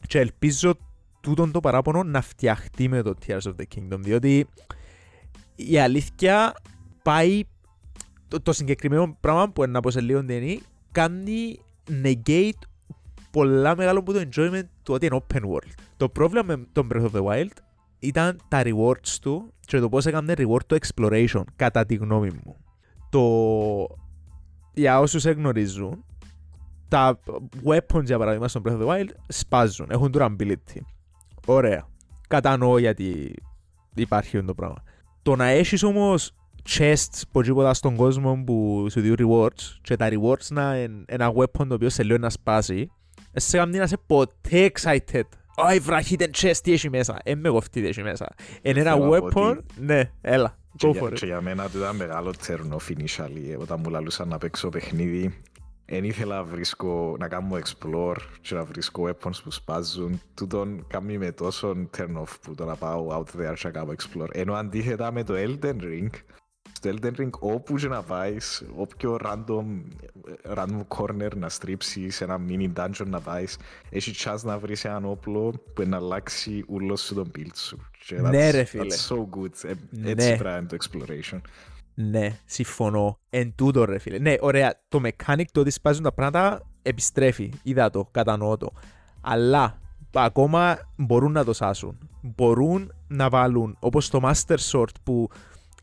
και 0.06 0.18
ελπίζω 0.18 0.76
τούτον 1.22 1.52
το 1.52 1.60
παράπονο 1.60 2.02
να 2.02 2.20
φτιαχτεί 2.20 2.88
με 2.88 3.02
το 3.02 3.14
Tears 3.26 3.40
of 3.40 3.54
the 3.56 3.64
Kingdom 3.76 3.98
διότι 3.98 4.46
η 5.54 5.78
αλήθεια 5.78 6.54
πάει 7.02 7.42
το, 8.28 8.40
το 8.40 8.52
συγκεκριμένο 8.52 9.16
πράγμα 9.20 9.50
που 9.50 9.64
είναι 9.64 9.78
από 9.78 9.90
σε 9.90 10.00
λίγο 10.00 10.24
ταινί 10.24 10.60
κάνει 10.92 11.58
negate 12.02 12.66
πολλά 13.30 13.76
μεγάλο 13.76 13.98
από 13.98 14.12
το 14.12 14.20
enjoyment 14.20 14.64
του 14.82 14.94
ότι 14.94 15.06
είναι 15.06 15.20
open 15.28 15.40
world. 15.40 15.72
Το 15.96 16.08
πρόβλημα 16.08 16.56
με 16.56 16.66
τον 16.72 16.88
Breath 16.92 17.04
of 17.04 17.10
the 17.10 17.24
Wild 17.24 17.50
ήταν 17.98 18.40
τα 18.48 18.62
rewards 18.64 19.16
του 19.20 19.52
και 19.60 19.78
το 19.78 19.88
πώς 19.88 20.06
έκανε 20.06 20.34
reward 20.36 20.64
το 20.66 20.76
exploration 20.80 21.42
κατά 21.56 21.86
τη 21.86 21.94
γνώμη 21.94 22.30
μου. 22.44 22.56
Το... 23.10 23.22
Για 24.74 25.00
όσους 25.00 25.24
γνωρίζουν, 25.24 26.04
τα 26.88 27.18
weapons 27.64 28.04
για 28.04 28.18
παράδειγμα 28.18 28.48
στον 28.48 28.62
Breath 28.64 28.80
of 28.80 28.82
the 28.82 28.86
Wild 28.86 29.08
σπάζουν, 29.28 29.86
έχουν 29.90 30.12
durability. 30.14 30.80
Ωραία. 31.46 31.88
Κατανοώ 32.28 32.78
γιατί 32.78 33.34
υπάρχει 33.94 34.42
το 34.44 34.54
πράγμα. 34.54 34.82
Το 35.22 35.36
να 35.36 35.46
έχεις 35.46 35.82
όμως 35.82 36.34
chests 36.78 37.22
που 37.32 37.42
τίποτα 37.42 37.74
στον 37.74 37.96
κόσμο 37.96 38.42
που 38.46 38.86
σου 38.90 39.00
δίνουν 39.00 39.16
rewards 39.20 39.78
και 39.82 39.96
τα 39.96 40.08
rewards 40.10 40.46
να 40.50 40.76
είναι 40.76 41.04
ένα 41.06 41.32
weapon 41.36 41.66
το 41.68 41.74
οποίο 41.74 41.88
σε 41.88 42.02
λέω 42.02 42.18
να 42.18 42.30
σπάσει, 42.30 42.90
εσύ 43.32 43.48
σε 43.48 43.56
κάνει 43.56 43.76
να 43.78 43.82
είσαι 43.84 43.96
ποτέ 44.06 44.70
excited. 44.74 45.22
Ωι 45.56 45.78
βραχείτε 45.78 46.30
chest 46.40 46.56
τι 46.62 46.72
έχει 46.72 46.90
μέσα. 46.90 47.18
Ε, 47.22 47.34
με 47.34 47.48
κοφτεί 47.48 47.80
τι 47.80 47.86
έχει 47.88 48.02
μέσα. 48.02 48.28
Είναι 48.62 48.80
ένα 48.80 48.90
Θέλω 48.92 49.04
να 49.08 49.18
πω 49.20 49.26
weapon, 49.26 49.50
ότι- 49.50 49.64
ναι, 49.80 50.10
έλα. 50.20 50.56
Και 50.76 50.88
Go 50.88 50.92
για, 50.92 51.00
for 51.02 51.06
it. 51.06 51.12
και 51.14 51.26
για 51.26 51.40
μένα 51.40 51.70
το 51.70 51.78
ήταν 51.78 51.96
μεγάλο 51.96 52.32
turn 52.46 52.68
off 52.76 52.92
initially. 52.98 53.58
Όταν 53.58 53.80
μου 53.84 53.90
λαλούσαν 53.90 54.28
να 54.28 54.38
παίξω 54.38 54.68
παιχνίδι, 54.68 55.42
δεν 55.86 56.04
ήθελα 56.04 56.36
να 56.36 56.44
βρίσκω, 56.44 57.16
να 57.18 57.28
κάνω 57.28 57.58
explore 57.64 58.16
και 58.40 58.54
να 58.54 58.64
βρίσκω 58.64 59.08
weapons 59.08 59.42
που 59.44 59.50
σπάζουν. 59.50 60.20
Τούτον 60.34 60.86
κάνει 60.88 61.18
με 61.18 61.32
τόσο 61.32 61.76
turn 61.96 62.16
off 62.22 62.34
που 62.42 62.54
το 62.54 62.64
να 62.64 62.76
πάω 62.76 63.06
out 63.10 63.40
there 63.40 63.54
και 63.54 63.60
να 63.62 63.70
κάνω 63.70 63.92
explore. 63.98 64.28
Ενώ 64.32 64.54
αντίθετα 64.54 65.12
με 65.12 65.22
το 65.24 65.34
Elden 65.36 65.76
Ring, 65.82 66.08
στο 66.72 66.90
Elden 66.94 67.12
Ring 67.20 67.30
όπου 67.38 67.74
και 67.76 67.88
να 67.88 68.02
πάεις, 68.02 68.64
όποιο 68.76 69.16
random, 69.24 69.64
random 70.54 70.80
corner 70.96 71.36
να 71.36 71.48
στρίψεις, 71.48 72.20
ένα 72.20 72.40
mini 72.48 72.72
dungeon 72.76 73.06
να 73.06 73.20
πάεις, 73.20 73.58
έχει 73.90 74.12
chance 74.24 74.40
να 74.42 74.58
βρεις 74.58 74.84
έναν 74.84 75.04
όπλο 75.04 75.62
που 75.74 75.82
να 75.86 75.96
αλλάξει 75.96 76.64
ούλος 76.68 77.00
σου 77.00 77.14
τον 77.14 77.30
build 77.36 77.54
σου. 77.56 77.78
Και 78.06 78.20
Ναι, 78.20 78.28
that's- 78.48 78.52
ρε 78.52 78.64
φίλε. 78.64 78.86
That's 78.88 79.14
so 79.14 79.16
good. 79.16 79.64
Ε, 79.70 79.72
Ναι. 79.90 80.10
Έτσι 80.10 80.26
πρέπει 80.28 80.44
να 80.44 80.56
είναι 80.56 80.66
το 80.66 80.76
exploration. 80.80 81.40
Ναι, 81.94 82.38
συμφωνώ. 82.44 83.18
Εν 83.30 83.52
τούτο 83.54 83.84
ρε 83.84 83.98
φίλε. 83.98 84.18
Ναι, 84.18 84.34
ωραία. 84.40 84.80
Το 84.88 85.00
mechanic 85.04 85.44
το 85.52 85.60
ότι 85.60 85.70
σπάζουν 85.70 86.02
τα 86.02 86.12
πράγματα 86.12 86.62
επιστρέφει. 86.82 87.50
Είδα 87.62 87.90
το, 87.90 88.08
κατανοώ 88.10 88.56
το. 88.56 88.72
Αλλά 89.20 89.78
ακόμα 90.12 90.78
μπορούν 90.96 91.32
να 91.32 91.44
το 91.44 91.52
σάσουν. 91.52 91.98
Μπορούν 92.20 92.92
να 93.08 93.28
βάλουν 93.28 93.76
όπως 93.80 94.08
το 94.08 94.20
Master 94.22 94.56
Sword 94.70 94.94
που 95.02 95.28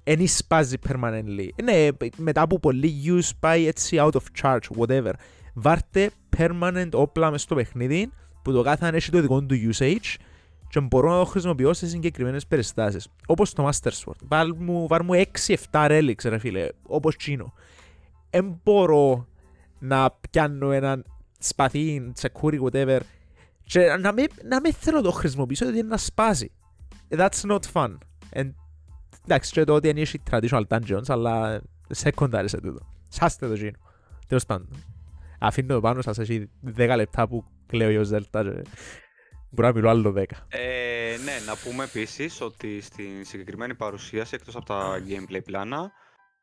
δεν 0.03 0.27
σπάζει 0.27 0.77
permanently. 0.89 1.47
Ναι, 1.63 1.87
μετά 2.17 2.41
από 2.41 2.59
πολύ 2.59 2.93
use 3.05 3.29
πάει 3.39 3.67
έτσι 3.67 3.97
out 3.99 4.11
of 4.11 4.41
charge, 4.41 4.77
whatever. 4.77 5.11
Βάρτε 5.53 6.11
permanent 6.37 6.89
όπλα 6.93 7.31
μες 7.31 7.41
στο 7.41 7.55
παιχνίδι 7.55 8.11
που 8.41 8.51
το 8.51 8.61
κάθε 8.61 8.85
αν 8.85 8.95
έχει 8.95 9.11
το 9.11 9.21
δικό 9.21 9.41
του 9.41 9.55
usage 9.73 10.15
και 10.69 10.79
μπορώ 10.79 11.11
να 11.11 11.17
το 11.17 11.25
χρησιμοποιώ 11.25 11.73
σε 11.73 11.87
συγκεκριμένες 11.87 12.47
περιστάσεις. 12.47 13.07
Όπως 13.27 13.53
το 13.53 13.67
Master 13.67 13.91
Sword. 13.91 14.19
Βάλ 14.27 14.55
μου, 14.57 14.87
βάλ 14.87 15.03
μου 15.03 15.23
6-7 15.45 15.55
relics 15.71 16.23
ρε 16.23 16.37
φίλε, 16.37 16.67
όπως 16.83 17.15
τσίνο. 17.15 17.53
Δεν 18.29 18.59
μπορώ 18.63 19.27
να 19.79 20.11
πιάνω 20.29 20.71
έναν 20.71 21.05
σπαθί, 21.39 22.11
τσεκούρι, 22.13 22.59
whatever, 22.63 22.99
και 23.63 23.95
να 23.99 24.11
μην, 24.11 24.27
να 24.43 24.59
μην 24.59 24.73
θέλω 24.73 24.97
να 24.97 25.03
το 25.03 25.11
χρησιμοποιήσω 25.11 25.63
γιατί 25.63 25.79
είναι 25.79 25.87
να 25.87 25.97
σπάσει. 25.97 26.51
That's 27.09 27.51
not 27.51 27.59
fun. 27.73 27.97
And, 28.33 28.51
εντάξει, 29.23 29.51
και 29.51 29.63
το 29.63 29.73
ότι 29.73 29.89
είναι 29.89 30.01
η 30.01 30.21
traditional 30.31 30.63
dungeons, 30.67 31.07
αλλά 31.07 31.61
σε 31.89 32.11
κοντάρισε 32.11 32.61
τούτο. 32.61 32.87
Σάστε 33.07 33.47
το 33.47 33.53
γίνο. 33.53 33.77
Τέλος 34.27 34.45
πάντων. 34.45 34.67
Αφήνω 35.39 35.73
το 35.73 35.81
πάνω 35.81 36.01
σας, 36.01 36.19
έχει 36.19 36.49
10 36.77 36.93
λεπτά 36.95 37.27
που 37.27 37.43
κλαίω 37.65 37.99
ο 37.99 38.03
Ζέλτα 38.03 38.43
και 38.43 38.63
μπορεί 39.49 39.67
να 39.67 39.73
μιλώ 39.73 39.89
άλλο 39.89 40.13
10. 40.17 40.23
Ε, 40.47 41.17
ναι, 41.23 41.39
να 41.45 41.55
πούμε 41.63 41.83
επίσης 41.83 42.41
ότι 42.41 42.81
στην 42.81 43.25
συγκεκριμένη 43.25 43.75
παρουσίαση, 43.75 44.35
εκτός 44.35 44.55
από 44.55 44.65
τα 44.65 45.03
gameplay 45.07 45.43
πλάνα, 45.45 45.91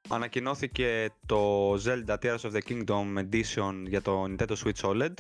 ανακοινώθηκε 0.08 1.08
το 1.26 1.72
Zelda 1.72 2.16
Tears 2.22 2.38
of 2.38 2.52
the 2.52 2.60
Kingdom 2.68 3.18
Edition 3.18 3.74
για 3.86 4.02
το 4.02 4.24
Nintendo 4.24 4.54
Switch 4.64 4.80
OLED, 4.80 5.14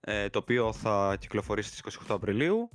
ε, 0.00 0.28
το 0.28 0.38
οποίο 0.38 0.72
θα 0.72 1.16
κυκλοφορήσει 1.20 1.76
στις 1.76 1.98
28 2.08 2.14
Απριλίου. 2.14 2.70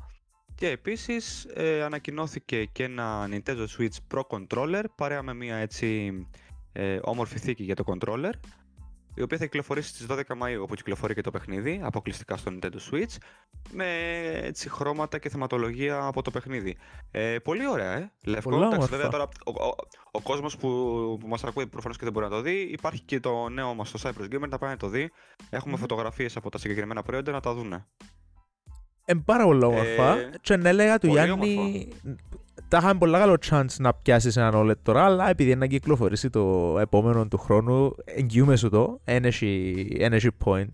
Και 0.55 0.69
επίσης 0.69 1.45
ε, 1.53 1.83
ανακοινώθηκε 1.83 2.65
και 2.65 2.83
ένα 2.83 3.27
Nintendo 3.31 3.65
Switch 3.77 3.97
Pro 4.13 4.21
Controller, 4.27 4.83
παρέα 4.95 5.23
με 5.23 5.33
μια 5.33 5.55
έτσι 5.55 6.11
ε, 6.71 6.99
όμορφη 7.01 7.39
θήκη 7.39 7.63
για 7.63 7.75
το 7.75 7.83
controller, 7.87 8.31
η 9.15 9.21
οποία 9.21 9.37
θα 9.37 9.43
κυκλοφορήσει 9.43 9.89
στις 9.89 10.05
12 10.09 10.21
Μαΐου 10.41 10.59
όπου 10.61 10.75
κυκλοφορεί 10.75 11.13
και 11.13 11.21
το 11.21 11.31
παιχνίδι, 11.31 11.79
αποκλειστικά 11.83 12.37
στο 12.37 12.51
Nintendo 12.53 12.91
Switch, 12.91 13.15
με 13.71 13.85
έτσι 14.43 14.69
χρώματα 14.69 15.17
και 15.17 15.29
θεματολογία 15.29 16.05
από 16.05 16.21
το 16.21 16.31
παιχνίδι. 16.31 16.77
Ε, 17.11 17.37
πολύ 17.39 17.67
ωραία, 17.67 17.93
ε, 17.97 18.11
Λευκό. 18.25 18.49
Πολλά 18.49 18.65
Εντάξει, 18.67 18.77
όμορφα. 18.93 18.95
βέβαια 18.95 19.09
τώρα 19.11 19.29
ο, 19.45 19.63
ο, 19.65 19.75
ο 20.11 20.21
κόσμος 20.21 20.57
που, 20.57 20.67
που 21.19 21.27
μας 21.27 21.43
ακούει 21.43 21.67
προφανώς 21.67 21.97
και 21.97 22.03
δεν 22.03 22.13
μπορεί 22.13 22.25
να 22.25 22.31
το 22.31 22.41
δει, 22.41 22.61
υπάρχει 22.61 23.01
και 23.01 23.19
το 23.19 23.49
νέο 23.49 23.73
μας 23.73 23.89
στο 23.89 24.09
Cypress 24.09 24.35
Gamer, 24.35 24.49
να 24.49 24.57
πάει 24.57 24.69
να 24.69 24.77
το 24.77 24.87
δει. 24.87 25.11
Έχουμε 25.49 25.73
Μμμ. 25.73 25.79
φωτογραφίες 25.81 26.35
από 26.35 26.49
τα 26.49 26.57
συγκεκριμένα 26.57 27.01
προϊόντα 27.03 27.31
να 27.31 27.39
τα 27.39 27.53
δούνε. 27.53 27.85
Είναι 29.05 29.21
πάρα 29.25 29.43
πολύ 29.43 29.63
όμορφα 29.63 30.17
Ε, 30.17 30.29
και 30.41 30.55
να 30.57 30.69
έλεγα 30.69 30.97
του 30.99 31.07
πολύ 31.07 31.23
Γιάννη 31.23 31.87
τα 32.69 32.77
είχαμε 32.77 32.99
πολύ 32.99 33.11
καλό 33.11 33.37
chance 33.49 33.75
να 33.79 33.93
πιάσεις 33.93 34.37
έναν 34.37 34.53
OLED 34.55 34.77
τώρα 34.83 35.05
αλλά 35.05 35.29
επειδή 35.29 35.49
είναι 35.49 35.59
να 35.59 35.67
κυκλοφορήσει 35.67 36.29
το 36.29 36.75
επόμενο 36.79 37.27
του 37.27 37.37
χρόνου 37.37 37.95
εγγυούμε 38.05 38.55
σου 38.55 38.69
το 38.69 38.99
energy, 39.05 39.73
energy 39.99 40.29
point 40.45 40.71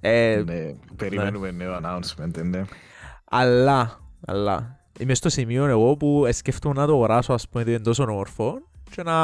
ε, 0.00 0.42
Ναι, 0.46 0.74
περιμένουμε 0.96 1.50
νέο 1.50 1.80
announcement, 1.82 2.36
ε, 2.36 2.42
ναι. 2.42 2.64
αλλά, 3.24 4.00
αλλά 4.26 4.78
είμαι 4.98 5.14
στο 5.14 5.28
σημείο 5.28 5.64
εγώ 5.64 5.96
που 5.96 6.28
σκέφτομαι 6.32 6.80
να 6.80 6.86
το 6.86 6.92
αγοράσω 6.92 7.32
ας 7.32 7.48
πούμε 7.48 7.64
διότι 7.64 7.80
είναι 7.80 7.88
τόσο 7.88 8.10
όμορφο 8.12 8.58
και 8.90 9.02
να, 9.02 9.14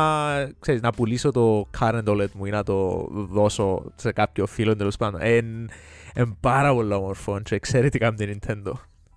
ξέρεις, 0.59 0.81
να 0.81 0.93
πουλήσω 0.93 1.31
το 1.31 1.69
current 1.79 2.05
OLED 2.05 2.31
μου 2.35 2.45
ή 2.45 2.51
να 2.51 2.63
το 2.63 3.09
δώσω 3.13 3.93
σε 3.95 4.13
κάποιο 4.13 4.47
φίλο 4.47 4.77
τέλος 4.77 4.97
πάντων. 4.97 5.21
Είναι 5.21 5.67
εν 6.15 6.37
πάρα 6.41 6.73
πολύ 6.75 6.93
όμορφο 6.93 7.41
και 7.41 7.59
ξέρει 7.59 7.89
τι 7.89 7.99
κάνει 7.99 8.17
την 8.17 8.39
Nintendo. 8.39 8.73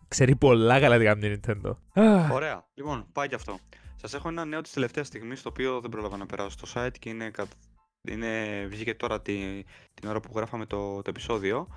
Ξέρει 0.07 0.35
πολλά 0.35 0.79
καλά 0.79 0.97
τι 0.97 1.03
κάνει 1.03 1.39
την 1.39 1.41
Nintendo. 1.63 1.71
Αχ. 1.93 2.31
Ωραία. 2.31 2.67
Λοιπόν, 2.73 3.05
πάει 3.11 3.27
και 3.27 3.35
αυτό. 3.35 3.59
Σας 3.95 4.13
έχω 4.13 4.29
ένα 4.29 4.45
νέο 4.45 4.61
της 4.61 4.71
τελευταίας 4.73 5.07
στιγμής, 5.07 5.41
το 5.41 5.49
οποίο 5.49 5.81
δεν 5.81 5.89
πρόλαβα 5.89 6.17
να 6.17 6.25
περάσω 6.25 6.49
στο 6.49 6.67
site 6.81 6.97
και 6.99 7.09
είναι, 7.09 7.29
κατ- 7.29 7.51
είναι... 8.01 8.65
βγήκε 8.69 8.93
τώρα 8.95 9.21
τη... 9.21 9.63
την 9.93 10.09
ώρα 10.09 10.19
που 10.19 10.31
γράφαμε 10.35 10.65
το, 10.65 10.95
το 11.01 11.09
επεισόδιο. 11.09 11.67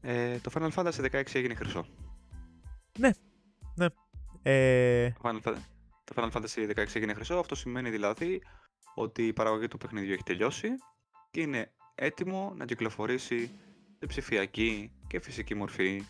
Ε, 0.00 0.38
το 0.38 0.50
Final 0.54 0.70
Fantasy 0.70 1.10
16 1.10 1.22
έγινε 1.32 1.54
χρυσό. 1.54 1.86
Ε, 4.42 5.10
Το 5.10 5.20
Final, 5.22 5.48
Fa- 5.48 5.56
το 6.04 6.14
Final 6.16 6.30
Fantasy 6.30 6.70
16 6.74 6.86
έγινε 6.94 7.14
χρυσό. 7.14 7.38
Αυτό 7.38 7.54
σημαίνει 7.54 7.90
δηλαδή 7.90 8.42
ότι 8.94 9.26
η 9.26 9.32
παραγωγή 9.32 9.68
του 9.68 9.78
παιχνιδιού 9.78 10.12
έχει 10.12 10.22
τελειώσει 10.22 10.68
και 11.30 11.40
είναι 11.40 11.72
έτοιμο 11.94 12.52
να 12.56 12.64
κυκλοφορήσει 12.64 13.50
σε 13.98 14.06
ψηφιακή 14.06 14.92
και 15.06 15.20
φυσική 15.20 15.54
μορφή 15.54 16.04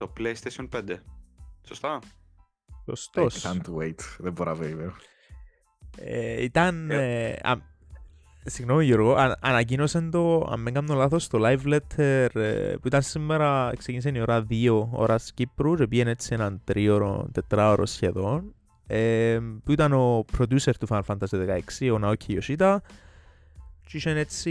το 0.00 0.12
PlayStation 0.18 0.68
5. 0.72 0.82
Σωστά; 1.66 1.98
I 1.98 2.82
σωστός. 2.86 3.44
can't 3.46 3.74
wait. 3.78 4.00
Δεν 4.18 4.32
μπορώ 4.32 4.50
να 4.52 4.58
περιμένω. 4.58 4.92
Ε, 5.96 6.42
ήταν... 6.42 6.90
ε, 6.90 7.30
α- 7.42 7.68
Συγγνώμη 8.44 8.84
Γιώργο, 8.84 9.12
α, 9.14 9.36
ανακοίνωσε 9.40 10.00
το, 10.00 10.46
αν 10.50 10.64
δεν 10.64 10.72
κάνω 10.72 10.94
λάθος, 10.94 11.28
το 11.28 11.38
live 11.42 11.66
letter 11.74 12.26
ε, 12.34 12.74
που 12.80 12.86
ήταν 12.86 13.02
σήμερα, 13.02 13.72
ξεκίνησε 13.78 14.10
η 14.14 14.20
ώρα 14.20 14.46
2 14.50 14.86
ώρας 14.90 15.32
Κύπρου 15.32 15.74
και 15.74 15.86
πήγαινε 15.86 16.10
έτσι 16.10 16.34
έναν 16.34 16.60
τρίωρο, 16.64 17.28
τετράωρο 17.32 17.86
σχεδόν, 17.86 18.54
ε, 18.86 19.38
που 19.64 19.72
ήταν 19.72 19.92
ο 19.92 20.24
producer 20.38 20.72
του 20.80 20.86
Final 20.90 21.02
Fantasy 21.06 21.58
16, 21.78 21.92
ο 21.92 21.98
Naoki 22.02 22.38
Yoshida, 22.40 22.76
και 23.90 23.96
είχε 23.96 24.10
έτσι, 24.10 24.50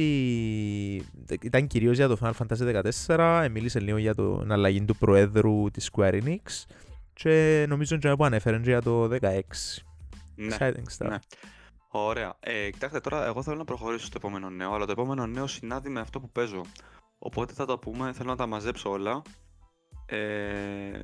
ήταν 1.41 1.67
κυρίως 1.67 1.95
για 1.95 2.07
το 2.07 2.17
Final 2.21 2.31
Fantasy 2.31 2.81
14, 3.07 3.41
ε, 3.43 3.49
μίλησε 3.49 3.79
λίγο 3.79 3.97
για 3.97 4.15
την 4.15 4.51
αλλαγή 4.51 4.85
του 4.85 4.95
προέδρου 4.95 5.71
της 5.71 5.89
Square 5.91 6.23
Enix 6.23 6.65
και 7.13 7.65
νομίζω 7.69 7.97
και 7.97 8.15
που 8.15 8.25
ανέφερε 8.25 8.57
και 8.59 8.69
για 8.69 8.81
το 8.81 9.03
16. 9.21 9.41
Ναι. 10.35 10.55
Exciting 10.59 10.97
stuff. 10.97 11.09
Ναι. 11.09 11.17
Ωραία. 11.87 12.35
Ε, 12.39 12.69
κοιτάξτε 12.69 12.99
τώρα, 12.99 13.25
εγώ 13.25 13.43
θέλω 13.43 13.57
να 13.57 13.63
προχωρήσω 13.65 14.05
στο 14.05 14.17
επόμενο 14.17 14.49
νέο, 14.49 14.73
αλλά 14.73 14.85
το 14.85 14.91
επόμενο 14.91 15.27
νέο 15.27 15.47
συνάδει 15.47 15.89
με 15.89 15.99
αυτό 15.99 16.19
που 16.19 16.29
παίζω. 16.29 16.61
Οπότε 17.19 17.53
θα 17.53 17.65
τα 17.65 17.79
πούμε, 17.79 18.13
θέλω 18.13 18.29
να 18.29 18.35
τα 18.35 18.45
μαζέψω 18.47 18.89
όλα. 18.89 19.21
Ε, 20.05 21.01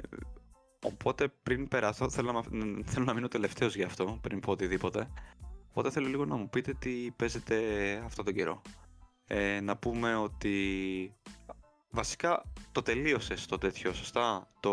οπότε 0.86 1.28
πριν 1.44 1.68
περάσω, 1.68 2.10
θέλω 2.10 2.32
να, 2.32 2.34
μα- 2.34 2.44
θέλω 2.86 3.06
να 3.06 3.14
μείνω 3.14 3.28
τελευταίος 3.28 3.76
γι' 3.76 3.84
αυτό, 3.84 4.18
πριν 4.22 4.40
πω 4.40 4.52
οτιδήποτε. 4.52 5.08
Οπότε 5.78 5.90
θέλω 5.92 6.08
λίγο 6.08 6.26
να 6.26 6.36
μου 6.36 6.50
πείτε 6.50 6.74
τι 6.74 7.12
παίζετε 7.16 7.56
αυτό 8.06 8.24
τον 8.24 8.34
καιρό. 8.34 8.62
Ε, 9.28 9.60
να 9.60 9.78
πούμε 9.78 10.16
ότι 10.16 11.16
βασικά 11.90 12.44
το 12.72 12.82
τελείωσες 12.82 13.46
το 13.46 13.58
τέτοιο, 13.58 13.94
σωστά; 13.94 14.48
Το... 14.60 14.72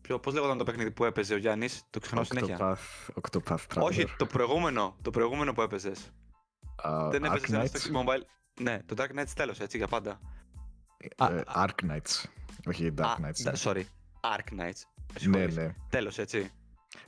Ποιο, 0.00 0.18
πώς 0.18 0.34
λέγονταν 0.34 0.58
το 0.58 0.64
παιχνίδι 0.64 0.90
που 0.90 1.04
έπαιζε 1.04 1.34
ο 1.34 1.36
Γιάννης, 1.36 1.82
το 1.90 1.98
ξεχνάω 1.98 2.24
συνέχεια. 2.24 2.56
Octopath, 2.58 3.20
Octopath 3.22 3.56
Traveler. 3.74 3.82
Όχι, 3.82 4.04
το 4.16 4.26
προηγούμενο, 4.26 4.96
το 5.02 5.10
προηγούμενο 5.10 5.52
που 5.52 5.62
έπαιζες. 5.62 6.10
Α, 6.82 7.08
Δεν 7.10 7.22
Ark 7.24 7.34
έπαιζε 7.36 7.56
ένα 7.56 7.64
Knights. 7.64 7.76
στο 7.78 8.02
mobile. 8.06 8.22
Ναι, 8.60 8.78
το 8.86 8.94
Dark 8.98 9.18
Knights 9.18 9.32
τέλος, 9.34 9.60
έτσι, 9.60 9.76
για 9.76 9.88
πάντα. 9.88 10.20
Ε, 11.18 11.40
Ark 11.56 11.90
Knights. 11.90 12.24
Όχι 12.66 12.94
Dark 12.98 13.02
Α, 13.04 13.14
Knights. 13.18 13.42
ντα- 13.42 13.50
ναι. 13.52 13.58
sorry, 13.62 13.82
Ark 14.36 14.60
Knights. 14.60 14.82
Ναι, 15.28 15.46
ναι. 15.46 15.74
Τέλος, 15.88 16.18
έτσι. 16.18 16.50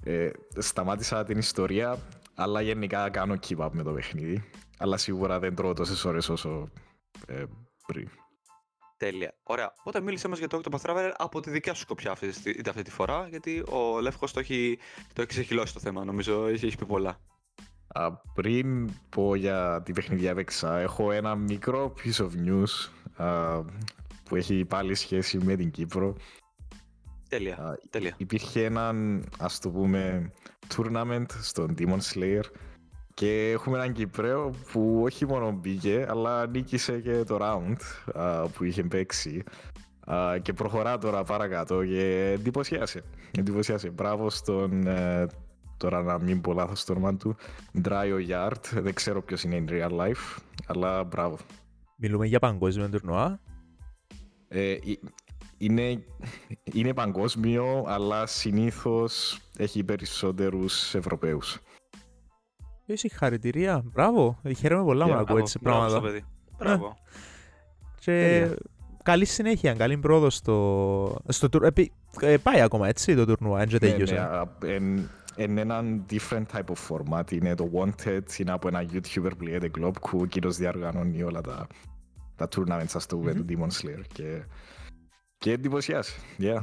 Ε, 0.03 0.31
σταμάτησα 0.59 1.25
την 1.25 1.39
ιστορία, 1.39 1.99
αλλά 2.35 2.61
γενικά 2.61 3.11
κάνω 3.11 3.35
keep 3.49 3.57
up 3.59 3.69
με 3.73 3.83
το 3.83 3.93
παιχνίδι. 3.93 4.45
Αλλά 4.79 4.97
σίγουρα 4.97 5.39
δεν 5.39 5.55
τρώω 5.55 5.73
τόσες 5.73 6.05
ώρες 6.05 6.29
όσο 6.29 6.69
ε, 7.27 7.45
πριν. 7.87 8.09
Τέλεια. 8.97 9.35
Ωραία. 9.43 9.73
Οπότε 9.79 10.01
μίλησες 10.01 10.31
μας 10.31 10.39
για 10.39 10.49
το 10.49 10.61
Octopath 10.65 10.81
Traveler 10.91 11.13
από 11.17 11.41
τη 11.41 11.51
δικιά 11.51 11.75
σου 11.75 11.81
σκοπιά 11.81 12.11
αυτή, 12.11 12.29
τη- 12.29 12.51
είτε 12.51 12.71
αυτή 12.71 12.83
τη 12.83 12.91
φορά, 12.91 13.27
γιατί 13.29 13.65
ο 13.69 14.01
Λεύκος 14.01 14.33
το 14.33 14.41
έχει, 14.41 14.79
το 15.13 15.21
έχει 15.21 15.27
ξεχυλώσει 15.31 15.75
το 15.75 15.81
θέμα, 15.81 16.05
νομίζω, 16.05 16.47
έχει, 16.47 16.67
έχει 16.67 16.77
πει 16.77 16.87
πολλά. 16.87 17.19
Α, 17.89 18.13
πριν 18.13 18.91
πω 19.09 19.35
για 19.35 19.83
την 19.85 19.95
παιχνίδια 19.95 20.31
έπαιξα, 20.31 20.79
έχω 20.79 21.13
ένα 21.13 21.35
μικρό 21.35 21.95
piece 22.05 22.25
of 22.27 22.31
news 22.47 22.91
α, 23.25 23.61
που 24.25 24.37
έχει 24.37 24.65
πάλι 24.65 24.95
σχέση 24.95 25.39
με 25.39 25.57
την 25.57 25.71
Κύπρο. 25.71 26.17
Τέλεια, 27.35 27.57
Α, 27.57 27.75
τέλεια. 27.91 28.15
Υπήρχε 28.17 28.65
έναν, 28.65 29.25
ας 29.39 29.59
το 29.59 29.71
πούμε, 29.71 30.33
tournament 30.77 31.27
στον 31.41 31.75
Demon 31.79 31.99
Slayer 32.13 32.43
και 33.15 33.51
έχουμε 33.51 33.77
έναν 33.77 33.93
Κυπρέο 33.93 34.51
που 34.73 35.01
όχι 35.03 35.27
μόνο 35.27 35.51
μπήκε, 35.53 36.07
αλλά 36.09 36.47
νίκησε 36.47 37.01
και 37.01 37.23
το 37.23 37.39
round 37.41 37.77
α, 38.15 38.49
που 38.49 38.65
είχε 38.65 38.83
παίξει 38.83 39.43
Α, 40.05 40.39
και 40.43 40.53
προχωρά 40.53 40.99
τώρα 40.99 41.25
παρακάτω 41.25 41.85
και 41.85 42.33
εντυπωσιάσε. 42.39 43.03
Εντυπωσιάσε. 43.39 43.91
Μπράβο 43.91 44.31
στον, 44.31 44.87
ε, 44.87 45.27
τώρα 45.77 46.03
να 46.03 46.19
μην 46.19 46.41
πω 46.41 46.53
λάθος 46.53 46.85
το 46.85 46.93
όνομα 46.93 47.17
του, 47.17 47.37
Dryo 47.85 48.29
Yard. 48.29 48.63
Δεν 48.73 48.95
ξέρω 48.95 49.23
ποιος 49.23 49.43
είναι 49.43 49.65
in 49.67 49.71
real 49.71 49.91
life, 50.01 50.39
αλλά 50.67 51.05
μπράβο. 51.05 51.39
Μιλούμε 51.97 52.27
για 52.27 52.39
παγκόσμιο 52.39 52.89
τουρνουά. 52.89 53.41
Ε, 54.49 54.71
ε, 54.71 54.79
είναι, 55.59 56.05
είναι 56.73 56.95
παγκόσμιο, 56.95 57.85
αλλά 57.87 58.27
συνήθως 58.27 59.39
έχει 59.57 59.85
περισσότερους 59.85 60.95
Ευρωπαίους. 60.95 61.59
Ε, 62.87 62.97
Συγχαρητήρια, 62.97 63.83
μπράβο. 63.93 64.39
Ε, 64.43 64.53
Χαίρομαι 64.53 64.85
πολλά 64.85 65.05
Yeah, 65.05 65.09
να 65.09 65.15
ακούω 65.15 65.25
Μπράβο, 65.25 65.41
έτσι 65.41 65.59
μπράβο 65.63 65.89
στο 65.89 66.01
πράγματα. 66.01 66.13
παιδί. 66.13 66.25
Μπράβο. 66.59 66.97
Και 68.01 68.39
Τέλεια. 68.41 68.57
καλή 69.03 69.25
συνέχεια, 69.25 69.75
καλή 69.75 69.99
πρόοδο 69.99 70.31
στο, 70.31 71.17
στο 71.29 71.49
τουρ... 71.49 71.65
επί- 71.65 71.93
ε, 72.21 72.37
πάει 72.37 72.61
ακόμα 72.61 72.89
έτσι 72.89 73.15
το 73.17 73.25
τουρνουά, 73.27 73.61
έτσι 73.63 73.79
Ναι, 73.81 73.89
τελείωσε. 73.91 74.15
ναι, 74.15 74.21
α, 74.21 74.49
εν, 74.65 75.11
εν 75.37 75.59
έναν 75.59 76.05
different 76.11 76.45
type 76.53 76.65
of 76.75 76.89
format. 76.89 77.33
Είναι 77.33 77.55
το 77.55 77.71
Wanted, 77.75 78.33
είναι 78.39 78.51
από 78.53 78.69
ένα 78.69 78.87
YouTuber 78.93 79.31
που 79.39 79.45
λέγεται 79.45 79.71
Globe, 79.79 80.01
που 80.11 80.23
εκείνος 80.25 80.57
διοργανώνει 80.57 81.23
όλα 81.23 81.41
τα, 81.41 81.67
τα 82.37 82.49
tournaments, 82.57 82.93
ας 82.95 83.07
το 83.07 83.17
πούμε, 83.17 83.33
Μμμ. 83.33 83.39
του 83.39 83.45
Demon 83.49 83.69
Slayer. 83.83 84.03
Και, 84.13 84.43
και 85.45 85.53
εντυπωσιάσει. 85.53 86.21
Yeah. 86.39 86.63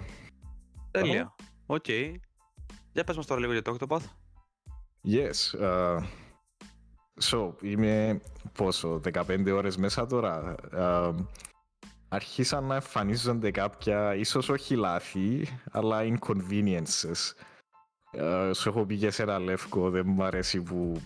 Τέλεια. 0.92 1.36
Οκ. 1.66 1.88
Για 2.92 3.04
πες 3.06 3.16
μας 3.16 3.26
τώρα 3.26 3.40
λίγο 3.40 3.52
για 3.52 3.62
το 3.62 3.76
Octopath. 3.80 4.02
Yes. 5.08 5.62
Uh, 5.62 6.04
so, 7.20 7.52
είμαι 7.62 8.22
πόσο, 8.54 9.02
15 9.14 9.52
ώρες 9.54 9.78
μέσα 9.78 10.06
τώρα. 10.06 10.56
Uh, 10.74 11.16
αρχίσαν 12.08 12.64
να 12.64 12.76
εμφανίζονται 12.76 13.52
κάποια, 13.52 14.16
ίσως 14.16 14.50
όχι 14.50 14.76
λάθη, 14.76 15.48
αλλά 15.72 16.00
inconveniences. 16.04 17.34
Ε, 18.12 18.54
σου 18.54 18.70
έχω 18.70 18.86
πει 18.86 18.98
και 18.98 19.12
σε 19.12 19.22
ένα 19.22 19.40
λεύκο, 19.40 19.90
δεν 19.90 20.04
μου 20.08 20.24
αρέσει 20.24 20.62
που 20.62 21.02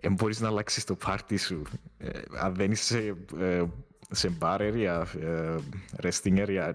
δεν 0.00 0.12
μπορείς 0.12 0.40
να 0.40 0.48
αλλάξεις 0.48 0.84
το 0.84 0.94
πάρτι 0.94 1.36
σου. 1.36 1.62
Ε, 1.98 2.20
αν 2.38 2.54
δεν 2.54 2.70
είσαι 2.70 3.16
ε, 3.38 3.64
σε 4.12 4.36
bar 4.40 4.58
area, 4.60 5.04
ε, 5.20 5.56
resting 6.02 6.46
area, 6.46 6.72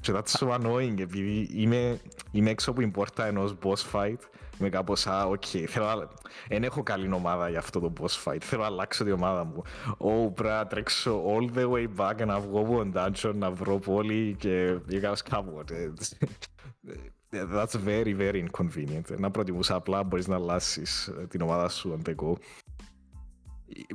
και 0.00 0.12
that's 0.14 0.38
so 0.38 0.48
annoying, 0.48 1.00
επειδή 1.00 1.48
είμαι, 1.52 2.00
είμαι 2.30 2.50
έξω 2.50 2.70
από 2.70 2.80
την 2.80 2.90
πόρτα 2.90 3.26
ενός 3.26 3.54
boss 3.62 3.92
fight, 3.92 4.18
είμαι 4.60 4.68
κάπως, 4.68 5.06
α, 5.06 5.42
okay, 5.52 5.64
θέλω 5.68 5.84
να... 5.84 6.08
Δεν 6.48 6.64
έχω 6.64 6.82
καλή 6.82 7.12
ομάδα 7.12 7.48
για 7.48 7.58
αυτό 7.58 7.80
το 7.80 7.92
boss 8.00 8.24
fight, 8.24 8.40
θέλω 8.40 8.60
να 8.60 8.66
αλλάξω 8.66 9.04
την 9.04 9.12
ομάδα 9.12 9.44
μου. 9.44 9.62
Ω, 9.98 10.30
πρέπει 10.30 10.54
να 10.54 10.66
τρέξω 10.66 11.22
all 11.26 11.58
the 11.58 11.70
way 11.70 11.86
back 11.96 12.26
να 12.26 12.40
βγω 12.40 12.60
από 12.60 12.76
τον 12.76 12.92
dungeon, 12.96 13.34
να 13.34 13.50
βρω 13.50 13.78
πόλη 13.78 14.36
και 14.38 14.78
πήγα 14.86 15.12
κάποτε. 15.30 15.92
That's 17.30 17.76
very, 17.86 18.14
very 18.18 18.46
inconvenient. 18.46 19.18
Να 19.18 19.30
προτιμούσα 19.30 19.74
απλά 19.74 20.02
μπορείς 20.02 20.26
να 20.26 20.34
αλλάξεις 20.34 21.10
την 21.28 21.40
ομάδα 21.40 21.68
σου 21.68 21.98
on 21.98 22.08
the 22.08 22.14
go. 22.14 22.32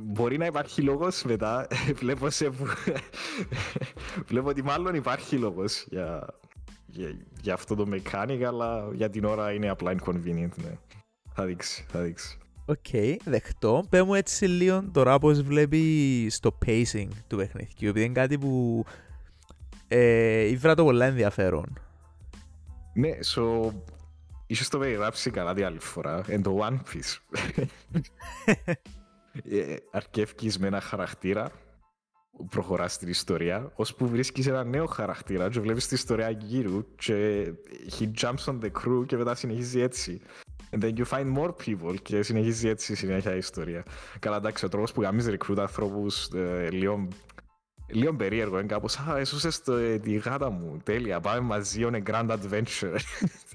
Μπορεί 0.02 0.38
να 0.38 0.46
υπάρχει 0.46 0.82
λόγος 0.82 1.22
μετά, 1.22 1.66
βλέπω, 2.00 2.30
σε... 2.30 2.50
βλέπω 4.28 4.48
ότι 4.48 4.62
μάλλον 4.62 4.94
υπάρχει 4.94 5.36
λόγος 5.36 5.86
για, 5.88 6.26
για, 6.86 7.16
για 7.40 7.54
αυτό 7.54 7.74
το 7.74 7.86
mechanic, 7.92 8.42
αλλά 8.42 8.90
για 8.92 9.10
την 9.10 9.24
ώρα 9.24 9.52
είναι 9.52 9.68
απλά 9.68 9.94
inconvenient, 9.96 10.54
ναι. 10.62 10.78
Θα 11.32 11.44
δείξει, 11.44 11.84
θα 11.88 12.00
δείξει. 12.00 12.38
Okay, 12.64 13.16
δεκτό. 13.24 13.84
Πες 13.88 14.02
μου 14.02 14.14
έτσι 14.14 14.46
λίγο 14.46 14.84
τώρα 14.92 15.18
πώς 15.18 15.42
βλέπεις 15.42 16.40
το 16.40 16.58
pacing 16.66 17.08
του 17.26 17.36
παιχνιδιού, 17.36 17.88
επειδή 17.88 18.04
είναι 18.04 18.20
κάτι 18.20 18.38
που 18.38 18.84
ε, 19.88 20.40
ήβρα 20.40 20.74
το 20.74 20.84
πολλά 20.84 21.06
ενδιαφέρον. 21.06 21.78
Ναι, 22.94 23.10
so, 23.34 23.70
ίσως 24.46 24.68
το 24.68 24.78
περιγράψει 24.78 25.30
καλά 25.30 25.54
την 25.54 25.62
άλλη 25.62 25.78
φορά, 25.78 26.22
εν 26.26 26.42
το 26.42 26.58
One 26.60 26.76
Piece. 26.76 27.18
ε, 29.44 29.76
αρκέφκεις 29.90 30.58
με 30.58 30.66
ένα 30.66 30.80
χαρακτήρα 30.80 31.50
προχωράς 32.50 32.92
στην 32.92 33.08
ιστορία, 33.08 33.72
ώσπου 33.74 34.08
βρίσκεις 34.08 34.46
ένα 34.46 34.64
νέο 34.64 34.86
χαρακτήρα 34.86 35.48
και 35.50 35.60
βλέπεις 35.60 35.86
την 35.86 35.96
ιστορία 35.96 36.30
γύρω 36.30 36.84
και 36.96 37.46
he 37.98 38.10
jumps 38.20 38.44
on 38.44 38.58
the 38.60 38.70
crew 38.70 39.06
και 39.06 39.16
μετά 39.16 39.34
συνεχίζει 39.34 39.80
έτσι. 39.80 40.20
And 40.72 40.82
then 40.82 40.92
you 40.96 41.04
find 41.04 41.36
more 41.36 41.52
people 41.66 41.94
και 42.02 42.22
συνεχίζει 42.22 42.68
έτσι 42.68 42.94
συνέχεια 42.94 43.34
η 43.34 43.38
ιστορία. 43.38 43.82
Καλά 44.18 44.36
εντάξει, 44.36 44.64
ο 44.64 44.68
τρόπος 44.68 44.92
που 44.92 45.02
γάμεις 45.02 45.28
recruit 45.28 45.58
ανθρώπους 45.58 46.28
ε, 46.28 46.68
λίγο, 46.70 47.08
λίγο 47.86 48.14
περίεργο, 48.14 48.58
είναι 48.58 48.66
κάπως 48.66 48.98
«Α, 48.98 49.18
έσωσες 49.18 49.62
το, 49.62 49.72
ε, 49.72 49.98
τη 49.98 50.12
γάτα 50.12 50.50
μου, 50.50 50.80
τέλεια, 50.82 51.20
πάμε 51.20 51.40
μαζί 51.40 51.80
on 51.84 51.94
a 51.94 52.02
grand 52.02 52.28
adventure». 52.28 52.96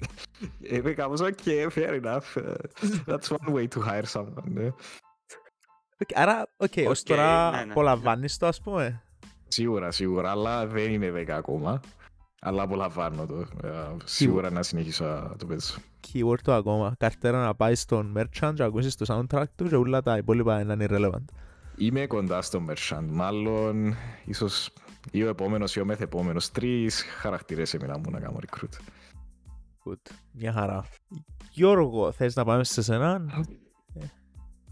Είναι 0.72 0.92
κάπως 0.92 1.20
«Ok, 1.22 1.68
fair 1.74 2.02
enough, 2.02 2.42
that's 3.06 3.28
one 3.28 3.52
way 3.54 3.66
to 3.68 3.80
hire 3.80 4.06
someone». 4.14 4.72
Ναι. 5.98 6.06
Okay, 6.06 6.12
άρα, 6.14 6.46
OK, 6.56 6.72
okay, 6.74 6.86
ως 6.88 7.02
τώρα 7.02 7.50
ναι, 7.50 7.64
ναι, 7.64 7.70
απολαμβάνεις 7.70 8.36
το, 8.36 8.46
ας 8.46 8.60
πούμε. 8.60 9.02
Σίγουρα, 9.48 9.90
σίγουρα, 9.90 10.30
αλλά 10.30 10.66
δεν 10.66 10.92
είναι 10.92 11.10
10 11.10 11.28
ακόμα. 11.28 11.80
Αλλά 12.40 12.62
απολαμβάνω 12.62 13.26
το. 13.26 13.46
Σίγουρα 14.04 14.50
να 14.50 14.62
συνεχίσω 14.62 15.04
να 15.04 15.36
το 15.36 15.46
παίζω. 15.46 15.74
Keyword 16.12 16.40
το 16.42 16.54
ακόμα. 16.54 16.94
Καρτέρα 16.98 17.44
να 17.44 17.54
πάει 17.54 17.74
στον 17.74 18.14
merchant 18.18 18.52
και 18.54 18.62
ακούσεις 18.62 18.96
το 18.96 19.04
soundtrack 19.08 19.44
του 19.56 19.68
και 19.68 19.76
όλα 19.76 20.02
τα 20.02 20.16
υπόλοιπα 20.16 20.60
είναι 20.60 20.86
irrelevant. 20.90 21.24
Είμαι 21.76 22.06
κοντά 22.06 22.42
στο 22.42 22.64
merchant. 22.68 23.06
Μάλλον, 23.08 23.94
ίσως 24.24 24.70
ή 25.10 25.22
ο 25.22 25.28
επόμενος 25.28 25.76
ή 25.76 25.80
ο 25.80 25.84
μεθεπόμενος. 25.84 26.50
Τρεις 26.50 27.02
χαρακτήρες 27.02 27.74
έμειναν 27.74 27.98
μου 27.98 28.10
να 28.10 28.20
κάνω 28.20 28.38
recruit. 28.46 28.78
Good. 29.84 30.10
Μια 30.32 30.52
χαρά. 30.52 30.84
Γιώργο, 31.50 32.12
θες 32.12 32.34
να 32.34 32.44
πάμε 32.44 32.64
σε 32.64 32.82
σένα; 32.82 33.22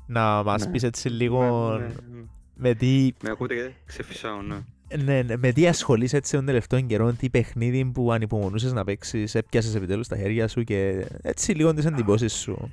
Να 0.07 0.43
μας 0.43 0.65
ναι. 0.65 0.71
πεις 0.71 0.83
έτσι 0.83 1.09
λίγο 1.09 1.69
ναι, 1.79 1.85
ναι, 1.85 1.87
ναι. 1.87 2.25
με 2.55 2.75
τι... 2.75 3.11
Με 3.23 3.31
ακούτε 3.31 3.55
και 3.55 3.71
ξεφυσάω, 3.85 4.43
ναι. 4.43 4.65
Ναι, 5.05 5.23
ναι, 5.23 5.37
με 5.37 5.53
τι 5.53 5.67
ασχολείσαι 5.67 6.17
έτσι 6.17 6.37
τον 6.37 6.47
τελευταίο 6.47 6.81
καιρό, 6.81 7.13
τι 7.13 7.31
παιχνίδι 7.31 7.85
που 7.85 8.13
ανυπομονούσες 8.13 8.73
να 8.73 8.85
παίξεις, 8.85 9.35
έπιασες 9.35 9.75
επιτέλους 9.75 10.09
τα 10.09 10.17
χέρια 10.17 10.49
σου 10.49 10.63
και 10.63 11.07
έτσι 11.23 11.53
λίγο 11.53 11.75
τις 11.75 11.85
εντυπώσεις 11.85 12.33
σου. 12.33 12.73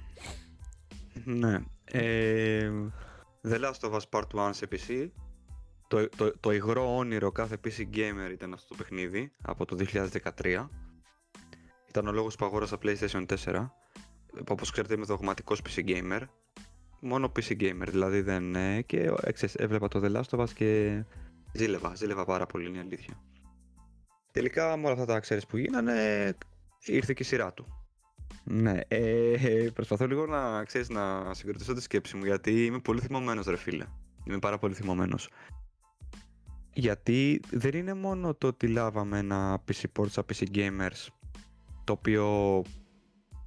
Ναι. 1.26 1.60
Ε, 1.84 2.72
The 3.48 3.56
Last 3.56 3.89
of 3.89 3.91
Us 3.91 4.02
Part 4.10 4.50
1 4.50 4.50
σε 4.52 4.67
PC. 4.72 5.10
Το, 5.88 6.10
το, 6.10 6.39
το 6.39 6.52
υγρό 6.52 6.98
όνειρο 6.98 7.32
κάθε 7.32 7.58
PC 7.63 7.80
gamer 7.96 8.32
ήταν 8.32 8.54
αυτό 8.54 8.67
το 8.67 8.76
παιχνίδι 8.76 9.32
από 9.41 9.65
το 9.65 9.78
2013. 10.44 10.67
Ήταν 11.89 12.08
ο 12.08 12.12
λόγος 12.12 12.36
που 12.36 12.46
αγόρασα 12.46 12.78
PlayStation 12.84 13.26
4. 13.44 13.67
Όπως 14.48 14.72
ξέρετε 14.72 14.94
είμαι 14.94 15.06
δογματικός 15.06 15.62
PC 15.62 15.88
gamer 15.88 16.22
μόνο 17.02 17.32
PC 17.36 17.62
gamer, 17.62 17.88
δηλαδή 17.90 18.22
δεν. 18.22 18.56
Ε, 18.56 18.82
και 18.82 19.12
έξες, 19.22 19.56
έβλεπα 19.56 19.88
το 19.88 20.00
The 20.04 20.16
Last 20.16 20.38
of 20.38 20.44
Us 20.44 20.50
και 20.50 21.04
ζήλευα, 21.54 21.96
ζήλευα 21.96 22.26
πάρα 22.26 22.46
πολύ, 22.46 22.68
είναι 22.68 22.78
η 22.78 22.82
αλήθεια. 22.82 23.22
Τελικά 24.32 24.78
με 24.78 24.84
όλα 24.84 24.94
αυτά 24.94 25.06
τα 25.06 25.20
ξέρεις 25.20 25.46
που 25.46 25.58
γίνανε, 25.58 26.34
ήρθε 26.86 27.14
και 27.14 27.24
η 27.24 27.26
σειρά 27.26 27.54
του. 27.54 27.66
Ναι, 28.44 28.80
ε, 28.88 29.70
προσπαθώ 29.74 30.08
λίγο 30.08 30.26
να 30.26 30.64
ξέρεις 30.64 30.90
να 30.90 31.34
συγκροτήσω 31.34 31.74
τη 31.74 31.82
σκέψη 31.82 32.18
μου 32.18 32.26
γιατί 32.26 32.66
είμαι 32.66 32.80
πολύ 32.80 33.00
θυμωμένος 33.00 33.46
ρε 33.46 33.58
φίλε. 33.58 33.86
Είμαι 34.24 34.40
πάρα 34.40 34.58
πολύ 34.58 34.74
θυμωμένος. 34.74 35.30
Γιατί 36.74 37.42
δεν 37.52 37.74
είναι 37.74 37.94
μόνο 37.94 38.36
το 38.36 38.48
ότι 38.48 38.68
λάβαμε 38.68 39.18
ένα 39.18 39.64
PC 39.68 39.84
port 40.00 40.10
στα 40.10 40.26
PC 40.34 40.44
gamers 40.56 41.08
το 41.84 41.94
οποίο 41.94 42.62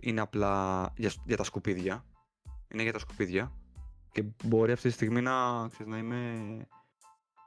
είναι 0.00 0.20
απλά 0.20 0.82
για, 0.96 1.12
για 1.24 1.36
τα 1.36 1.44
σκουπίδια 1.44 2.04
είναι 2.74 2.82
για 2.82 2.92
τα 2.92 2.98
σκουπίδια 2.98 3.52
και 4.12 4.24
μπορεί 4.44 4.72
αυτή 4.72 4.88
τη 4.88 4.94
στιγμή 4.94 5.20
να, 5.20 5.68
ξέρεις, 5.68 5.92
να 5.92 5.98
είμαι... 5.98 6.42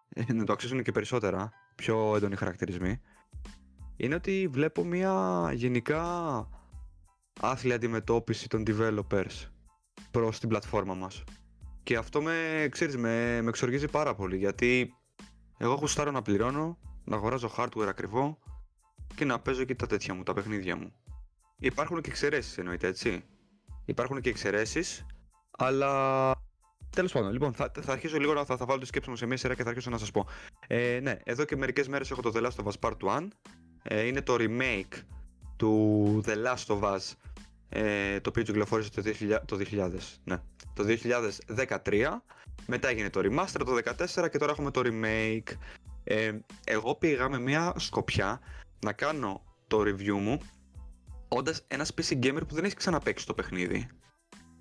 Ε, 0.09 0.33
να 0.33 0.43
το 0.43 0.53
αξίζουν 0.53 0.83
και 0.83 0.91
περισσότερα, 0.91 1.51
πιο 1.75 2.15
έντονοι 2.15 2.35
χαρακτηρισμοί. 2.35 3.01
Είναι 3.95 4.15
ότι 4.15 4.47
βλέπω 4.51 4.83
μια 4.83 5.49
γενικά 5.53 6.03
άθλια 7.39 7.75
αντιμετώπιση 7.75 8.49
των 8.49 8.63
developers 8.67 9.49
προς 10.11 10.39
την 10.39 10.49
πλατφόρμα 10.49 10.93
μας. 10.93 11.23
Και 11.83 11.97
αυτό 11.97 12.21
με, 12.21 12.67
ξέρεις, 12.71 12.97
με, 12.97 13.41
με 13.41 13.49
εξοργίζει 13.49 13.87
πάρα 13.87 14.15
πολύ 14.15 14.37
γιατί 14.37 14.93
εγώ 15.57 15.73
έχω 15.73 15.87
στάρω 15.87 16.11
να 16.11 16.21
πληρώνω, 16.21 16.77
να 17.03 17.15
αγοράζω 17.15 17.51
hardware 17.57 17.87
ακριβό 17.87 18.39
και 19.15 19.25
να 19.25 19.39
παίζω 19.39 19.63
και 19.63 19.75
τα 19.75 19.87
τέτοια 19.87 20.13
μου, 20.13 20.23
τα 20.23 20.33
παιχνίδια 20.33 20.75
μου. 20.75 20.93
Υπάρχουν 21.59 22.01
και 22.01 22.09
εξαιρέσεις 22.09 22.57
εννοείται 22.57 22.87
έτσι. 22.87 23.23
Υπάρχουν 23.85 24.21
και 24.21 24.29
εξαιρέσεις 24.29 25.05
αλλά 25.57 26.31
τέλος 26.89 27.11
πάντων, 27.11 27.31
λοιπόν, 27.31 27.53
θα, 27.53 27.71
θα 27.81 27.91
αρχίσω 27.91 28.17
λίγο 28.17 28.33
να 28.33 28.45
θα, 28.45 28.57
θα 28.57 28.65
βάλω 28.65 28.79
τη 28.79 28.85
σκέψη 28.85 29.09
μου 29.09 29.15
σε 29.15 29.25
μια 29.25 29.37
σειρά 29.37 29.55
και 29.55 29.63
θα 29.63 29.69
αρχίσω 29.69 29.89
να 29.89 29.97
σας 29.97 30.11
πω. 30.11 30.25
Ε, 30.67 30.99
ναι, 31.01 31.17
εδώ 31.23 31.45
και 31.45 31.55
μερικές 31.55 31.87
μέρες 31.87 32.11
έχω 32.11 32.21
το 32.21 32.31
The 32.35 32.43
Last 32.43 32.63
of 32.63 32.71
Us 32.71 32.89
Part 32.89 33.17
1. 33.17 33.27
Ε, 33.83 34.01
είναι 34.01 34.21
το 34.21 34.35
remake 34.39 35.01
του 35.55 36.23
The 36.25 36.35
Last 36.45 36.79
of 36.79 36.81
Us 36.81 37.13
ε, 37.69 38.19
το 38.19 38.29
οποίο 38.29 38.43
κυκλοφόρησε 38.43 38.89
το 38.89 39.01
2000, 39.05 39.37
το 39.45 39.57
2000, 39.71 39.89
ναι, 40.23 40.37
το 40.73 40.83
2013. 41.83 42.07
Μετά 42.67 42.87
έγινε 42.87 43.09
το 43.09 43.19
remaster 43.23 43.61
το 43.65 43.77
2014 44.23 44.29
και 44.31 44.37
τώρα 44.37 44.51
έχουμε 44.51 44.71
το 44.71 44.81
remake. 44.83 45.53
Ε, 46.03 46.31
εγώ 46.63 46.95
πήγα 46.95 47.29
με 47.29 47.39
μια 47.39 47.73
σκοπιά 47.77 48.39
να 48.85 48.93
κάνω 48.93 49.41
το 49.67 49.81
review 49.81 50.19
μου 50.19 50.39
όντας 51.27 51.63
ένας 51.67 51.93
PC 51.97 52.23
gamer 52.23 52.41
που 52.47 52.55
δεν 52.55 52.63
έχει 52.63 52.75
ξαναπέξει 52.75 53.25
το 53.25 53.33
παιχνίδι. 53.33 53.87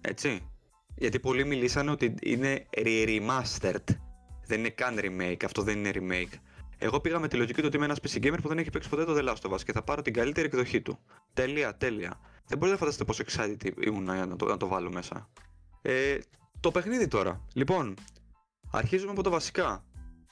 Έτσι. 0.00 0.50
Γιατί 0.96 1.20
πολλοί 1.20 1.44
μιλήσαν 1.44 1.88
ότι 1.88 2.14
είναι 2.22 2.66
remastered. 2.70 3.84
Δεν 4.46 4.58
είναι 4.58 4.68
καν 4.68 4.98
remake, 4.98 5.44
αυτό 5.44 5.62
δεν 5.62 5.84
είναι 5.84 5.90
remake. 5.94 6.38
Εγώ 6.78 7.00
πήγα 7.00 7.18
με 7.18 7.28
τη 7.28 7.36
λογική 7.36 7.60
του 7.60 7.64
ότι 7.66 7.76
είμαι 7.76 7.84
ένας 7.84 7.98
PC 8.02 8.24
gamer 8.24 8.38
που 8.42 8.48
δεν 8.48 8.58
έχει 8.58 8.70
παίξει 8.70 8.88
ποτέ 8.88 9.04
το 9.04 9.14
The 9.18 9.28
Last 9.28 9.50
of 9.50 9.54
Us 9.54 9.62
και 9.62 9.72
θα 9.72 9.82
πάρω 9.82 10.02
την 10.02 10.12
καλύτερη 10.12 10.46
εκδοχή 10.46 10.80
του. 10.80 10.98
Τέλεια, 11.32 11.76
τέλεια. 11.76 12.20
Δεν 12.46 12.58
μπορείτε 12.58 12.70
να 12.70 12.76
φανταστείτε 12.76 13.04
πόσο 13.04 13.24
excited 13.26 13.86
ήμουν 13.86 14.04
να 14.04 14.36
το, 14.36 14.46
να 14.46 14.56
το 14.56 14.68
βάλω 14.68 14.90
μέσα. 14.90 15.28
Ε, 15.82 16.18
το 16.60 16.70
παιχνίδι 16.70 17.08
τώρα. 17.08 17.44
Λοιπόν, 17.54 17.94
αρχίζουμε 18.70 19.10
από 19.10 19.22
το 19.22 19.30
βασικά. 19.30 19.84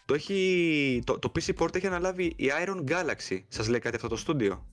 Το, 0.04 0.14
έχει, 0.14 1.02
το, 1.04 1.18
το 1.18 1.32
PC 1.34 1.54
Port 1.58 1.74
έχει 1.74 1.86
αναλάβει 1.86 2.24
η 2.24 2.50
Iron 2.66 2.84
Galaxy. 2.90 3.42
Σας 3.48 3.68
λέει 3.68 3.80
κάτι 3.80 3.96
αυτό 3.96 4.08
το 4.08 4.16
στούντιο; 4.16 4.66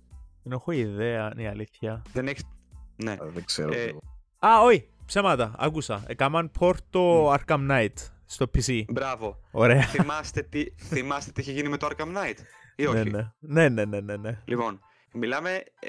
Δεν 0.43 0.51
έχω 0.51 0.71
ιδέα, 0.71 1.31
είναι 1.33 1.43
η 1.43 1.47
αλήθεια. 1.47 2.01
Δεν 2.13 2.27
έχει. 2.27 2.41
Ναι. 2.95 3.17
δεν 3.21 3.45
ξέρω. 3.45 3.73
Ε, 3.73 3.91
α, 4.39 4.61
όχι. 4.61 4.89
Ψέματα, 5.11 5.53
άκουσα. 5.57 6.03
Έκαναν 6.07 6.51
port 6.59 6.77
το 6.89 7.33
Arkham 7.33 7.69
Knight 7.69 7.93
στο 8.25 8.45
PC. 8.55 8.83
Μπράβο. 8.87 9.39
Ωραία. 9.51 9.81
Θυμάστε 9.81 10.41
τι, 10.41 10.63
θυμάστε 10.77 11.31
τι 11.31 11.41
είχε 11.41 11.51
γίνει 11.51 11.69
με 11.69 11.77
το 11.77 11.87
Arkham 11.91 12.17
Knight 12.17 12.35
ή 12.75 12.85
όχι; 12.85 13.09
Ναι, 13.09 13.29
ναι, 13.39 13.69
ναι, 13.69 13.85
ναι, 13.85 13.99
ναι. 13.99 14.15
ναι. 14.15 14.41
Λοιπόν, 14.45 14.79
μιλάμε 15.13 15.63
ε, 15.79 15.87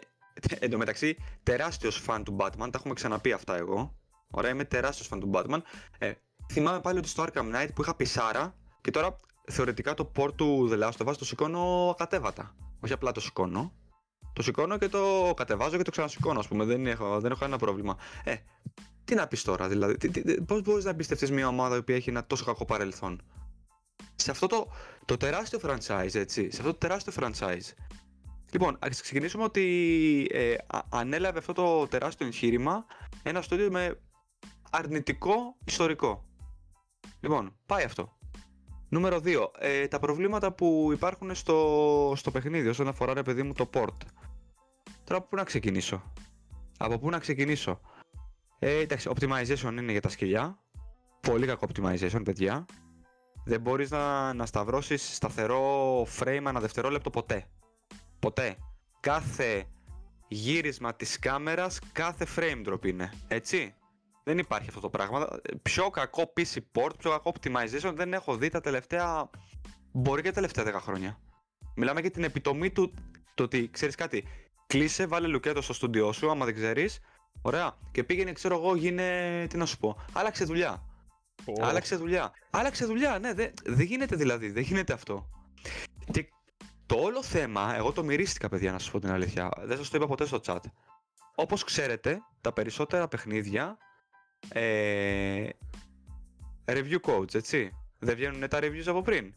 εν 0.58 0.70
τω 0.70 0.78
μεταξύ 0.78 1.16
τεράστιος 1.42 1.96
φαν 1.96 2.24
του 2.24 2.36
Batman, 2.40 2.50
τα 2.56 2.70
έχουμε 2.72 2.94
ξαναπεί 2.94 3.32
αυτά 3.32 3.56
εγώ. 3.56 3.94
Ωραία, 4.30 4.50
είμαι 4.50 4.64
τεράστιος 4.64 5.06
φαν 5.06 5.20
του 5.20 5.30
Batman. 5.34 5.58
Ε, 5.98 6.12
θυμάμαι 6.52 6.80
πάλι 6.80 6.98
ότι 6.98 7.08
στο 7.08 7.24
Arkham 7.26 7.54
Knight 7.54 7.68
που 7.74 7.82
είχα 7.82 7.94
πισάρα 7.96 8.54
και 8.80 8.90
τώρα 8.90 9.16
θεωρητικά 9.50 9.94
το 9.94 10.12
port 10.16 10.34
του 10.36 10.68
The 10.72 10.82
Last 10.82 11.06
of 11.06 11.10
Us 11.10 11.16
το 11.16 11.24
σηκώνω 11.24 11.88
ακατέβατα. 11.90 12.54
Όχι 12.80 12.92
απλά 12.92 13.12
το 13.12 13.20
σηκώνω. 13.20 13.72
Το 14.32 14.42
σηκώνω 14.42 14.78
και 14.78 14.88
το 14.88 15.32
κατεβάζω 15.36 15.76
και 15.76 15.82
το 15.82 15.90
ξανασηκώνω, 15.90 16.38
ας 16.38 16.48
πούμε. 16.48 16.64
Δεν 16.64 16.86
έχω, 16.86 17.20
δεν 17.20 17.30
έχω 17.30 17.40
κανένα 17.40 17.58
πρόβλημα. 17.58 17.96
Ε, 18.24 18.34
τι 19.04 19.14
να 19.14 19.26
πεις 19.26 19.42
τώρα, 19.42 19.68
δηλαδή. 19.68 19.96
Τι, 19.96 20.08
τι, 20.08 20.42
Πώς 20.42 20.62
μπορείς 20.62 20.84
να 20.84 20.90
εμπιστευτείς 20.90 21.30
μια 21.30 21.48
ομάδα 21.48 21.74
η 21.74 21.78
οποία 21.78 21.96
έχει 21.96 22.10
ένα 22.10 22.26
τόσο 22.26 22.44
κακό 22.44 22.64
παρελθόν; 22.64 23.22
Σε 24.14 24.30
αυτό 24.30 24.46
το, 24.46 24.66
το 25.04 25.16
τεράστιο 25.16 25.60
franchise, 25.62 26.14
έτσι. 26.14 26.50
Σε 26.50 26.60
αυτό 26.60 26.72
το 26.72 26.78
τεράστιο 26.78 27.12
franchise. 27.16 27.72
Λοιπόν, 28.52 28.76
ας 28.80 29.02
ξεκινήσουμε 29.02 29.44
ότι 29.44 30.28
ε, 30.32 30.54
ανέλαβε 30.88 31.38
αυτό 31.38 31.52
το 31.52 31.86
τεράστιο 31.86 32.26
εγχείρημα 32.26 32.84
ένα 33.22 33.42
στούντιο 33.42 33.70
με 33.70 34.00
αρνητικό 34.70 35.56
ιστορικό. 35.64 36.24
Λοιπόν, 37.20 37.56
πάει 37.66 37.84
αυτό. 37.84 38.16
Νούμερο 38.88 39.20
2. 39.24 39.46
Ε, 39.58 39.88
τα 39.88 39.98
προβλήματα 39.98 40.52
που 40.52 40.88
υπάρχουν 40.92 41.34
στο, 41.34 42.12
στο 42.16 42.30
παιχνίδι 42.30 42.68
όσον 42.68 42.88
αφορά 42.88 43.14
ρε 43.14 43.22
παιδί 43.22 43.42
μου 43.42 43.52
το 43.52 43.70
port. 43.74 43.96
Τώρα 45.04 45.20
από 45.20 45.28
πού 45.28 45.36
να 45.36 45.44
ξεκινήσω; 45.44 46.12
Από 46.78 46.98
πού 46.98 47.10
να 47.10 47.18
ξεκινήσω; 47.18 47.80
Ε, 48.58 48.78
εντάξει, 48.78 49.10
optimization 49.14 49.72
είναι 49.78 49.92
για 49.92 50.00
τα 50.00 50.08
σκυλιά. 50.08 50.58
Πολύ 51.20 51.46
κακό 51.46 51.66
optimization, 51.74 52.20
παιδιά. 52.24 52.64
Δεν 53.44 53.60
μπορείς 53.60 53.90
να, 53.90 54.32
να 54.32 54.46
σταυρώσεις 54.46 55.14
σταθερό 55.14 56.02
frame 56.18 56.42
ανά 56.44 56.60
δευτερόλεπτο 56.60 57.10
ποτέ. 57.10 57.46
Ποτέ. 58.18 58.56
Κάθε 59.00 59.64
γύρισμα 60.28 60.94
της 60.94 61.18
κάμερας, 61.18 61.78
κάθε 61.92 62.26
frame 62.36 62.68
drop 62.68 62.86
είναι. 62.86 63.12
Έτσι. 63.28 63.74
Δεν 64.24 64.38
υπάρχει 64.38 64.68
αυτό 64.68 64.80
το 64.80 64.90
πράγμα. 64.90 65.28
Πιο 65.62 65.90
κακό 65.90 66.32
PC 66.36 66.56
port, 66.72 66.90
πιο 66.98 67.10
κακό 67.10 67.32
optimization 67.34 67.92
δεν 67.94 68.12
έχω 68.12 68.36
δει 68.36 68.48
τα 68.48 68.60
τελευταία. 68.60 69.30
Μπορεί 69.92 70.22
και 70.22 70.28
τα 70.28 70.34
τελευταία 70.34 70.64
10 70.64 70.80
χρόνια. 70.82 71.18
Μιλάμε 71.76 72.00
για 72.00 72.10
την 72.10 72.24
επιτομή 72.24 72.70
του 72.70 72.94
το 73.34 73.42
ότι 73.42 73.70
ξέρεις 73.70 73.94
κάτι. 73.94 74.24
Κλείσε, 74.72 75.06
βάλε 75.06 75.26
λουκέτο 75.26 75.62
στο 75.62 75.72
στούντιό 75.72 76.12
σου, 76.12 76.30
άμα 76.30 76.44
δεν 76.44 76.54
ξέρεις. 76.54 76.98
Ωραία. 77.42 77.76
Και 77.90 78.04
πήγαινε, 78.04 78.32
ξέρω 78.32 78.54
εγώ, 78.54 78.76
γίνε. 78.76 79.46
Τι 79.48 79.56
να 79.56 79.66
σου 79.66 79.78
πω. 79.78 79.96
Άλλαξε 80.12 80.44
δουλειά. 80.44 80.82
Oh. 81.44 81.62
Άλλαξε 81.62 81.96
δουλειά. 81.96 82.32
Άλλαξε 82.50 82.84
δουλειά, 82.86 83.18
ναι. 83.18 83.34
Δεν 83.34 83.52
δε 83.64 83.82
γίνεται 83.82 84.16
δηλαδή. 84.16 84.50
Δεν 84.50 84.62
γίνεται 84.62 84.92
αυτό. 84.92 85.28
Και 86.10 86.28
το 86.86 86.94
όλο 86.94 87.22
θέμα, 87.22 87.74
εγώ 87.76 87.92
το 87.92 88.04
μυρίστηκα, 88.04 88.48
παιδιά, 88.48 88.72
να 88.72 88.78
σας 88.78 88.90
πω 88.90 88.98
την 89.00 89.10
αλήθεια. 89.10 89.50
Δεν 89.64 89.76
σας 89.76 89.90
το 89.90 89.96
είπα 89.96 90.06
ποτέ 90.06 90.26
στο 90.26 90.40
chat. 90.44 90.60
Όπως 91.34 91.64
ξέρετε, 91.64 92.18
τα 92.40 92.52
περισσότερα 92.52 93.08
παιχνίδια 93.08 93.76
ε, 94.48 95.48
review 96.64 97.00
codes, 97.00 97.34
έτσι. 97.34 97.70
Δεν 97.98 98.14
βγαίνουν 98.14 98.48
τα 98.48 98.58
reviews 98.62 98.86
από 98.86 99.02
πριν. 99.02 99.34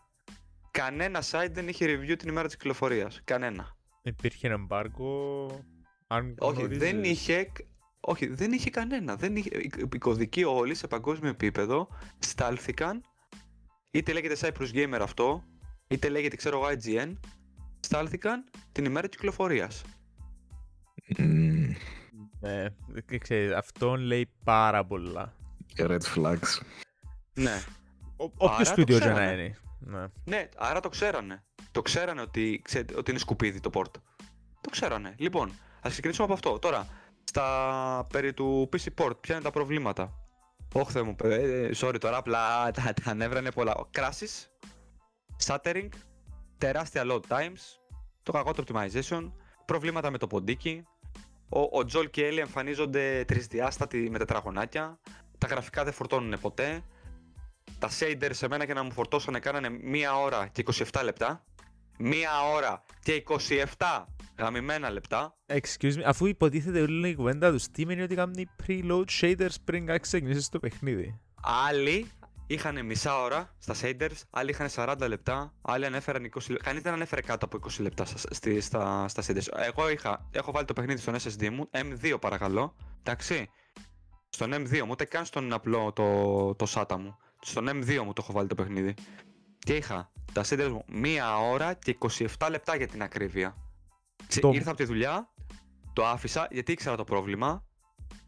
Κανένα 0.72 1.24
site 1.32 1.52
δεν 1.52 1.68
είχε 1.68 1.86
review 1.86 2.16
την 2.18 2.30
ημέρα 2.30 2.48
της 2.48 2.56
κυκλοφορίας. 2.56 3.22
Κανένα. 3.24 3.75
Υπήρχε 4.06 4.56
embargo... 4.60 5.48
Αν 6.08 6.36
όχι, 6.40 6.66
δεν 6.68 7.04
είχε, 7.04 7.52
όχι, 8.00 8.28
δεν 8.28 8.52
είχε 8.52 8.70
κανένα. 8.70 9.16
Δεν 9.16 9.36
είχε, 9.36 9.50
οι 9.94 9.98
κωδικοί 9.98 10.44
όλοι 10.44 10.76
σε 10.76 10.88
παγκόσμιο 10.88 11.30
επίπεδο 11.30 11.88
στάλθηκαν. 12.20 13.02
Είτε 13.92 14.14
λέγεται 14.14 14.36
Cyprus 14.40 14.74
Gamer 14.74 15.00
αυτό, 15.02 15.44
είτε 15.88 16.10
λέγεται 16.10 16.36
ξέρω 16.36 16.58
εγώ 16.60 16.68
IGN. 16.68 17.14
Στάλθηκαν 17.80 18.44
την 18.72 18.86
ημέρα 18.86 19.08
της 19.08 19.18
κυκλοφορίας. 19.18 19.84
Ναι, 22.40 22.68
ξέρεις, 23.20 23.52
αυτόν 23.52 24.00
λέει 24.00 24.32
πάρα 24.44 24.86
πολλά. 24.86 25.36
Red 25.78 26.02
flags. 26.16 26.62
Ναι. 27.34 27.64
Όποιο 28.18 28.66
στούντιο 28.66 29.00
και 29.00 29.06
να 29.06 29.32
είναι. 29.32 29.58
Ναι. 29.80 30.06
ναι, 30.26 30.50
άρα 30.58 30.80
το 30.80 30.90
ξέρανε. 30.90 31.44
Το 31.76 31.82
ξέρανε 31.82 32.22
ότι, 32.22 32.62
ότι 32.98 33.12
είναι 33.12 33.20
σκουπίδι 33.20 33.60
το 33.60 33.70
port. 33.74 33.92
Το 34.62 34.70
ξέρανε. 34.70 35.16
Λοιπόν, 35.18 35.52
ας 35.82 35.92
ξεκινήσουμε 35.92 36.26
από 36.26 36.34
αυτό. 36.34 36.60
Τώρα, 36.60 36.88
στα 37.24 38.08
περί 38.14 38.34
του 38.34 38.70
PC 38.72 39.04
port, 39.04 39.22
ποια 39.22 39.36
είναι 39.36 39.44
τα 39.44 39.52
προβλήματα; 39.52 40.14
Όχι 40.74 41.02
μου, 41.02 41.16
ε, 41.24 41.70
sorry 41.76 41.96
τώρα, 42.00 42.18
απλά 42.18 42.40
τα, 42.76 42.94
τα 43.04 43.14
νεύρα 43.14 43.40
είναι 43.40 43.52
πολλά. 43.52 43.76
Crashes, 43.92 44.46
stuttering, 45.46 45.90
τεράστια 46.58 47.04
load 47.06 47.22
times, 47.28 47.80
το 48.24 48.32
κακό 48.32 48.54
το 48.54 48.64
optimization, 48.68 49.32
προβλήματα 49.66 50.12
με 50.12 50.18
το 50.18 50.28
ποντίκι, 50.28 50.84
ο, 51.50 51.60
ο 51.72 51.86
Τζολ 51.86 52.10
και 52.10 52.22
η 52.22 52.26
Έλλη 52.26 52.40
εμφανίζονται 52.40 53.24
τρισδιάστατοι 53.28 54.10
με 54.10 54.18
τετραγωνάκια. 54.18 55.00
Τα 55.38 55.48
γραφικά 55.48 55.84
δεν 55.84 55.94
φορτώνουν 55.94 56.40
ποτέ. 56.40 56.84
Τα 57.80 57.90
shaders 58.00 58.30
σε 58.32 58.48
μένα 58.48 58.66
και 58.66 58.74
να 58.74 58.84
μου 58.84 58.92
φορτώσανε 58.92 59.40
κάνανε 59.40 59.70
μία 59.70 60.20
ώρα 60.20 60.48
και 60.48 60.64
27 60.92 61.02
λεπτά. 61.04 61.44
Μία 61.98 62.52
ώρα 62.54 62.84
και 63.04 63.24
27 63.78 64.04
γαμημένα 64.38 64.90
λεπτά. 64.90 65.36
Excuse 65.48 65.94
me, 65.94 66.02
αφού 66.06 66.26
υποτίθεται 66.26 66.82
όλη 66.82 67.10
η 67.10 67.16
κουβέντα 67.16 67.52
του 67.52 67.62
Steam 67.62 67.90
είναι 67.90 68.04
ότι 68.04 68.16
κάνει 68.16 68.46
preload 68.68 69.06
shaders 69.22 69.56
πριν 69.64 70.00
ξεκινήσεις 70.00 70.50
το 70.50 70.60
παιχνίδι. 70.60 71.20
Άλλοι 71.42 72.12
είχαν 72.48 72.86
μισά 72.86 73.22
ώρα 73.22 73.56
στα 73.58 73.76
shaders, 73.82 74.22
άλλοι 74.30 74.50
είχαν 74.50 74.70
40 74.76 74.96
λεπτά, 75.08 75.54
άλλοι 75.62 75.86
ανέφεραν 75.86 76.32
20 76.36 76.42
λεπτά. 76.50 76.64
Κανείς 76.64 76.82
δεν 76.82 76.94
ανέφερε 76.94 77.22
κάτω 77.22 77.46
από 77.46 77.60
20 77.70 77.82
λεπτά 77.82 78.06
στα, 78.06 78.18
στα, 78.60 79.08
στα 79.08 79.24
shaders. 79.28 79.48
Εγώ 79.68 79.90
είχα, 79.90 80.30
έχω 80.32 80.52
βάλει 80.52 80.66
το 80.66 80.74
παιχνίδι 80.74 81.00
στον 81.02 81.16
SSD 81.16 81.50
μου, 81.50 81.70
M2 81.72 82.16
παρακαλώ, 82.22 82.76
εντάξει. 83.04 83.50
Στον 84.30 84.54
M2 84.54 84.80
μου, 84.80 84.88
ούτε 84.90 85.06
καν 85.06 85.26
στον 85.26 85.54
απλό 85.54 85.92
το, 85.94 86.56
το 86.56 86.66
SATA 86.70 86.96
μου. 87.00 87.18
Στον 87.42 87.70
M2 87.70 88.02
μου 88.06 88.14
το 88.14 88.22
έχω 88.24 88.32
βάλει 88.34 88.48
το 88.48 88.56
παιχνίδι. 88.56 88.94
Και 89.66 89.76
είχα 89.76 90.12
τα 90.34 90.44
shaders 90.46 90.70
μου 90.72 90.84
μία 90.88 91.38
ώρα 91.38 91.74
και 91.74 91.98
27 92.38 92.48
λεπτά 92.50 92.76
για 92.76 92.88
την 92.88 93.02
ακρίβεια. 93.02 93.56
Το... 94.40 94.50
Ήρθα 94.54 94.70
από 94.70 94.78
τη 94.78 94.86
δουλειά, 94.86 95.34
το 95.94 96.06
άφησα 96.06 96.48
γιατί 96.52 96.72
ήξερα 96.72 96.96
το 96.96 97.04
πρόβλημα. 97.04 97.66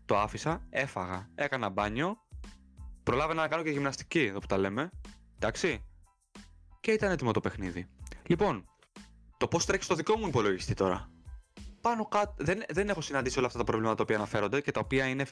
Το 0.05 0.17
άφησα, 0.17 0.65
έφαγα, 0.69 1.29
έκανα 1.35 1.69
μπάνιο 1.69 2.17
Προλάβαινα 3.03 3.41
να 3.41 3.47
κάνω 3.47 3.63
και 3.63 3.69
γυμναστική 3.69 4.19
εδώ 4.19 4.39
που 4.39 4.45
τα 4.45 4.57
λέμε. 4.57 4.89
Εντάξει. 5.35 5.85
Και 6.79 6.91
ήταν 6.91 7.11
έτοιμο 7.11 7.31
το 7.31 7.39
παιχνίδι. 7.39 7.87
Λοιπόν, 8.27 8.65
το 9.37 9.47
πώς 9.47 9.65
τρέχει 9.65 9.83
στο 9.83 9.95
δικό 9.95 10.17
μου 10.17 10.27
υπολογιστή 10.27 10.73
τώρα. 10.73 11.09
Πάνω 11.81 12.05
κάτω. 12.05 12.33
Δεν, 12.37 12.63
δεν 12.69 12.89
έχω 12.89 13.01
συναντήσει 13.01 13.37
όλα 13.37 13.47
αυτά 13.47 13.59
τα 13.59 13.63
προβλήματα 13.63 13.95
τα 13.95 14.03
οποία 14.03 14.15
αναφέρονται 14.15 14.61
και 14.61 14.71
τα 14.71 14.79
οποία 14.79 15.05
είναι 15.05 15.25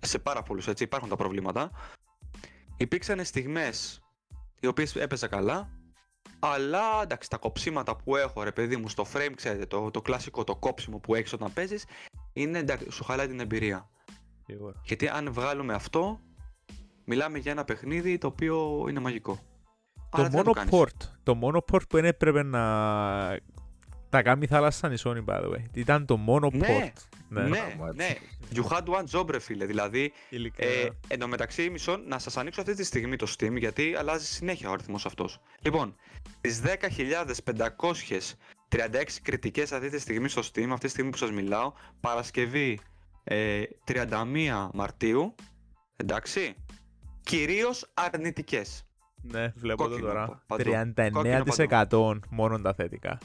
σε 0.00 0.18
πάρα 0.18 0.42
πολλούς 0.42 0.66
έτσι. 0.66 0.84
Υπάρχουν 0.84 1.08
τα 1.08 1.16
προβλήματα. 1.16 1.70
Υπήρξαν 2.76 3.24
στιγμές 3.24 4.02
οι 4.62 4.66
οποίες 4.66 4.96
έπαιζα 4.96 5.26
καλά. 5.26 5.68
Αλλά 6.38 7.02
εντάξει, 7.02 7.28
τα 7.28 7.36
κοψίματα 7.36 7.96
που 7.96 8.16
έχω 8.16 8.42
ρε 8.42 8.52
παιδί 8.52 8.76
μου 8.76 8.88
στο 8.88 9.06
frame, 9.12 9.32
ξέρετε, 9.34 9.66
το, 9.66 9.90
το 9.90 10.02
κλασικό 10.02 10.44
το 10.44 10.56
κόψιμο 10.56 10.98
που 10.98 11.14
έχεις 11.14 11.32
όταν 11.32 11.52
παίζεις, 11.52 11.84
είναι 12.32 12.58
εντάξει, 12.58 12.90
σου 12.90 13.04
χαλάει 13.04 13.26
την 13.28 13.40
εμπειρία. 13.40 13.88
Γιατί 14.82 15.08
αν 15.08 15.32
βγάλουμε 15.32 15.74
αυτό, 15.74 16.20
Μιλάμε 17.04 17.38
για 17.38 17.52
ένα 17.52 17.64
παιχνίδι 17.64 18.18
το 18.18 18.26
οποίο 18.26 18.86
είναι 18.88 19.00
μαγικό. 19.00 19.38
Το 20.10 20.28
μόνο, 20.30 20.52
port, 20.70 21.08
το 21.22 21.34
μόνο 21.34 21.64
port 21.72 21.88
που 21.88 21.96
έπρεπε 21.96 22.42
να 22.42 22.60
τα 24.08 24.22
κάνει 24.22 24.46
θάλασσα 24.46 24.88
νησόνι, 24.88 25.24
by 25.26 25.40
the 25.40 25.50
way. 25.50 25.64
Ήταν 25.72 26.06
το 26.06 26.16
μόνο 26.16 26.50
ναι, 26.52 26.66
port. 26.68 26.92
Ναι, 27.32 27.48
ναι, 27.48 27.76
ναι. 27.94 28.14
You 28.54 28.64
had 28.68 28.84
one 28.84 29.04
job, 29.10 29.30
ρε 29.30 29.38
φίλε. 29.38 29.64
Δηλαδή, 29.64 30.12
ε, 30.56 30.88
εν 31.08 31.18
τω 31.18 31.28
μεταξύ, 31.28 31.70
μισό, 31.70 31.96
να 31.96 32.18
σας 32.18 32.36
ανοίξω 32.36 32.60
αυτή 32.60 32.74
τη 32.74 32.84
στιγμή 32.84 33.16
το 33.16 33.34
Steam, 33.38 33.58
γιατί 33.58 33.94
αλλάζει 33.94 34.26
συνέχεια 34.26 34.68
ο 34.68 34.72
αριθμός 34.72 35.06
αυτός. 35.06 35.40
Λοιπόν, 35.60 35.96
τις 36.40 36.60
10.536 36.60 39.20
κριτικές 39.22 39.72
αυτή 39.72 39.88
τη 39.88 39.98
στιγμή 39.98 40.28
στο 40.28 40.40
Steam, 40.40 40.68
αυτή 40.68 40.84
τη 40.84 40.88
στιγμή 40.88 41.10
που 41.10 41.16
σας 41.16 41.30
μιλάω, 41.30 41.72
Παρασκευή 42.00 42.80
ε, 43.24 43.62
31 43.86 44.68
Μαρτίου, 44.72 45.34
εντάξει, 45.96 46.56
Κυρίως 47.22 47.90
αρνητικές. 47.94 48.86
Ναι, 49.22 49.52
βλέπω 49.56 49.88
το 49.88 49.98
τώρα. 49.98 50.42
39% 50.46 52.18
μόνο 52.30 52.60
τα 52.60 52.74
θετικά. 52.74 53.18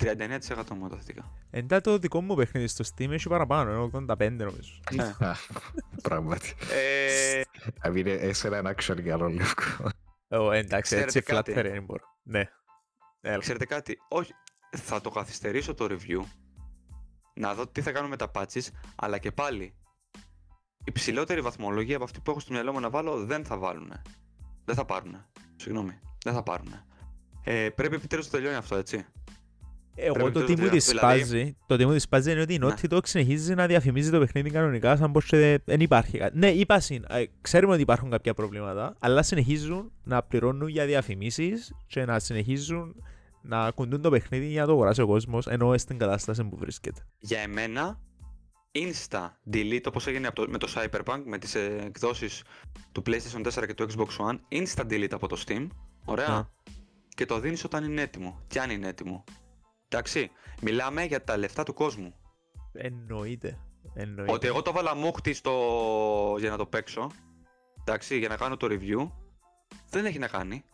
39% 0.00 0.64
μόνο 0.68 0.88
τα 0.88 0.96
θετικά. 0.96 1.32
Εντά 1.50 1.80
το 1.80 1.98
δικό 1.98 2.20
μου 2.20 2.34
παιχνίδι 2.34 2.66
στο 2.66 2.84
Steam 2.94 3.10
έχει 3.10 3.28
παραπάνω, 3.28 3.90
85 3.94 4.16
νομίζω. 4.18 4.72
Ναι. 4.92 5.14
Πράγματι. 6.02 6.54
είναι 7.94 8.10
έσαι 8.10 8.48
ένα 8.48 8.74
actually 8.76 9.02
καλό 9.02 9.28
λευκό. 9.28 9.90
εντάξει, 10.52 10.96
έτσι 10.96 11.22
flat 11.26 11.42
δεν 11.44 11.84
μπορώ. 11.84 12.04
Ναι. 12.22 12.44
Ξέρετε 13.38 13.64
κάτι, 13.64 13.98
όχι, 14.08 14.32
θα 14.76 15.00
το 15.00 15.10
καθυστερήσω 15.10 15.74
το 15.74 15.86
review, 15.90 16.22
να 17.34 17.54
δω 17.54 17.66
τι 17.66 17.82
θα 17.82 17.92
κάνω 17.92 18.08
με 18.08 18.16
τα 18.16 18.30
patches, 18.34 18.66
αλλά 18.96 19.18
και 19.18 19.32
πάλι 19.32 19.74
υψηλότερη 20.84 21.40
βαθμολογία 21.40 21.94
από 21.96 22.04
αυτή 22.04 22.20
που 22.20 22.30
έχω 22.30 22.40
στο 22.40 22.52
μυαλό 22.52 22.72
μου 22.72 22.80
να 22.80 22.90
βάλω 22.90 23.24
δεν 23.24 23.44
θα 23.44 23.58
βάλουν. 23.58 23.92
Δεν 24.64 24.74
θα 24.74 24.84
πάρουν. 24.84 25.26
Συγγνώμη. 25.56 26.00
Δεν 26.24 26.34
θα 26.34 26.42
πάρουν. 26.42 26.68
Ε, 27.44 27.68
πρέπει 27.68 27.94
επιτέλους 27.94 28.24
να 28.24 28.30
τελειώνει 28.30 28.56
αυτό, 28.56 28.76
έτσι. 28.76 29.06
Εγώ 30.00 30.12
Πρέπει 30.14 30.32
το 30.32 30.40
το 30.40 30.46
τι 30.46 30.50
μου 30.50 30.56
δηλαδή- 30.58 30.76
τη 30.78 30.84
σπάζει, 30.84 31.56
το 31.66 31.76
τι 31.76 31.86
μου 31.86 31.92
τη 31.92 31.98
σπάζει 31.98 32.30
είναι 32.32 32.40
ότι 32.40 32.54
η 32.54 32.58
Ναι. 32.58 32.66
Naughty 32.68 32.92
Dog 32.94 32.98
συνεχίζει 33.06 33.54
να 33.54 33.66
διαφημίζει 33.66 34.10
το 34.10 34.18
παιχνίδι 34.18 34.50
κανονικά 34.50 34.96
σαν 34.96 35.12
πως 35.12 35.24
και 35.24 35.60
δεν 35.64 35.80
υπάρχει 35.80 36.18
κάτι. 36.18 36.38
Ναι, 36.38 36.48
είπα 36.50 36.80
συν, 36.80 37.04
ε, 37.08 37.24
ξέρουμε 37.40 37.72
ότι 37.72 37.82
υπάρχουν 37.82 38.10
κάποια 38.10 38.34
προβλήματα, 38.34 38.96
αλλά 38.98 39.22
συνεχίζουν 39.22 39.92
να 40.04 40.22
πληρώνουν 40.22 40.68
για 40.68 40.86
διαφημίσεις 40.86 41.72
και 41.86 42.04
να 42.04 42.18
συνεχίζουν 42.18 42.94
να 43.42 43.70
κουντούν 43.70 44.02
το 44.02 44.10
παιχνίδι 44.10 44.46
για 44.46 44.60
να 44.60 44.66
το 44.66 44.72
αγοράσει 44.72 45.00
ο 45.02 45.06
κόσμος, 45.06 45.46
ενώ 45.46 45.78
στην 45.78 45.98
κατάσταση 45.98 46.44
που 46.44 46.56
βρίσκεται. 46.56 47.00
Για 47.18 47.40
εμένα, 47.40 48.00
insta 48.72 49.30
delete 49.54 49.84
όπως 49.88 50.06
έγινε 50.06 50.26
από 50.26 50.42
το- 50.44 50.50
με 50.50 50.58
το 50.58 50.72
Cyberpunk, 50.76 51.22
με 51.24 51.38
τις 51.38 51.54
ε, 51.54 51.82
εκδόσεις 51.86 52.42
του 52.92 53.02
PlayStation 53.06 53.42
4 53.42 53.66
και 53.66 53.74
του 53.74 53.86
Xbox 53.90 54.06
One, 54.30 54.38
insta 54.62 54.82
delete 54.90 55.12
από 55.12 55.28
το 55.28 55.42
Steam, 55.46 55.66
ωραία, 56.04 56.28
Ναι. 56.36 56.42
και 57.08 57.26
το 57.26 57.40
δίνεις 57.40 57.64
όταν 57.64 57.84
είναι 57.84 58.02
έτοιμο, 58.02 58.40
και 58.46 58.60
αν 58.60 58.70
είναι 58.70 58.88
έτοιμο. 58.88 59.24
Εντάξει, 59.88 60.30
μιλάμε 60.62 61.04
για 61.04 61.24
τα 61.24 61.36
λεφτά 61.36 61.62
του 61.62 61.74
κόσμου. 61.74 62.14
Εννοείται. 62.72 63.58
Εννοείται. 63.94 64.32
Ότι 64.32 64.46
εγώ 64.46 64.62
το 64.62 64.72
βάλα 64.72 64.94
μούχτη 64.94 65.32
στο... 65.32 65.52
για 66.38 66.50
να 66.50 66.56
το 66.56 66.66
παίξω, 66.66 67.10
εντάξει, 67.80 68.18
για 68.18 68.28
να 68.28 68.36
κάνω 68.36 68.56
το 68.56 68.66
review, 68.70 69.10
δεν 69.90 70.06
έχει 70.06 70.18
να 70.18 70.28
κάνει. 70.28 70.64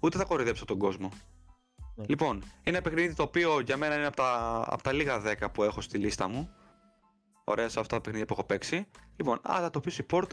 Ούτε 0.00 0.18
θα 0.18 0.24
κοροϊδέψω 0.24 0.64
τον 0.64 0.78
κόσμο. 0.78 1.10
Ναι. 1.94 2.04
Λοιπόν, 2.08 2.36
είναι 2.36 2.42
ένα 2.64 2.80
παιχνίδι 2.80 3.14
το 3.14 3.22
οποίο 3.22 3.60
για 3.60 3.76
μένα 3.76 3.94
είναι 3.96 4.06
από 4.06 4.16
τα, 4.16 4.62
από 4.66 4.82
τα 4.82 4.92
λίγα 4.92 5.22
10 5.40 5.46
που 5.52 5.62
έχω 5.62 5.80
στη 5.80 5.98
λίστα 5.98 6.28
μου. 6.28 6.50
Ωραία 7.44 7.68
σε 7.68 7.80
αυτά 7.80 7.94
τα 7.96 8.00
παιχνίδια 8.02 8.26
που 8.26 8.32
έχω 8.32 8.44
παίξει. 8.44 8.86
Λοιπόν, 9.16 9.38
αλλά 9.42 9.70
το 9.70 9.80
PC 9.84 10.00
Port 10.10 10.28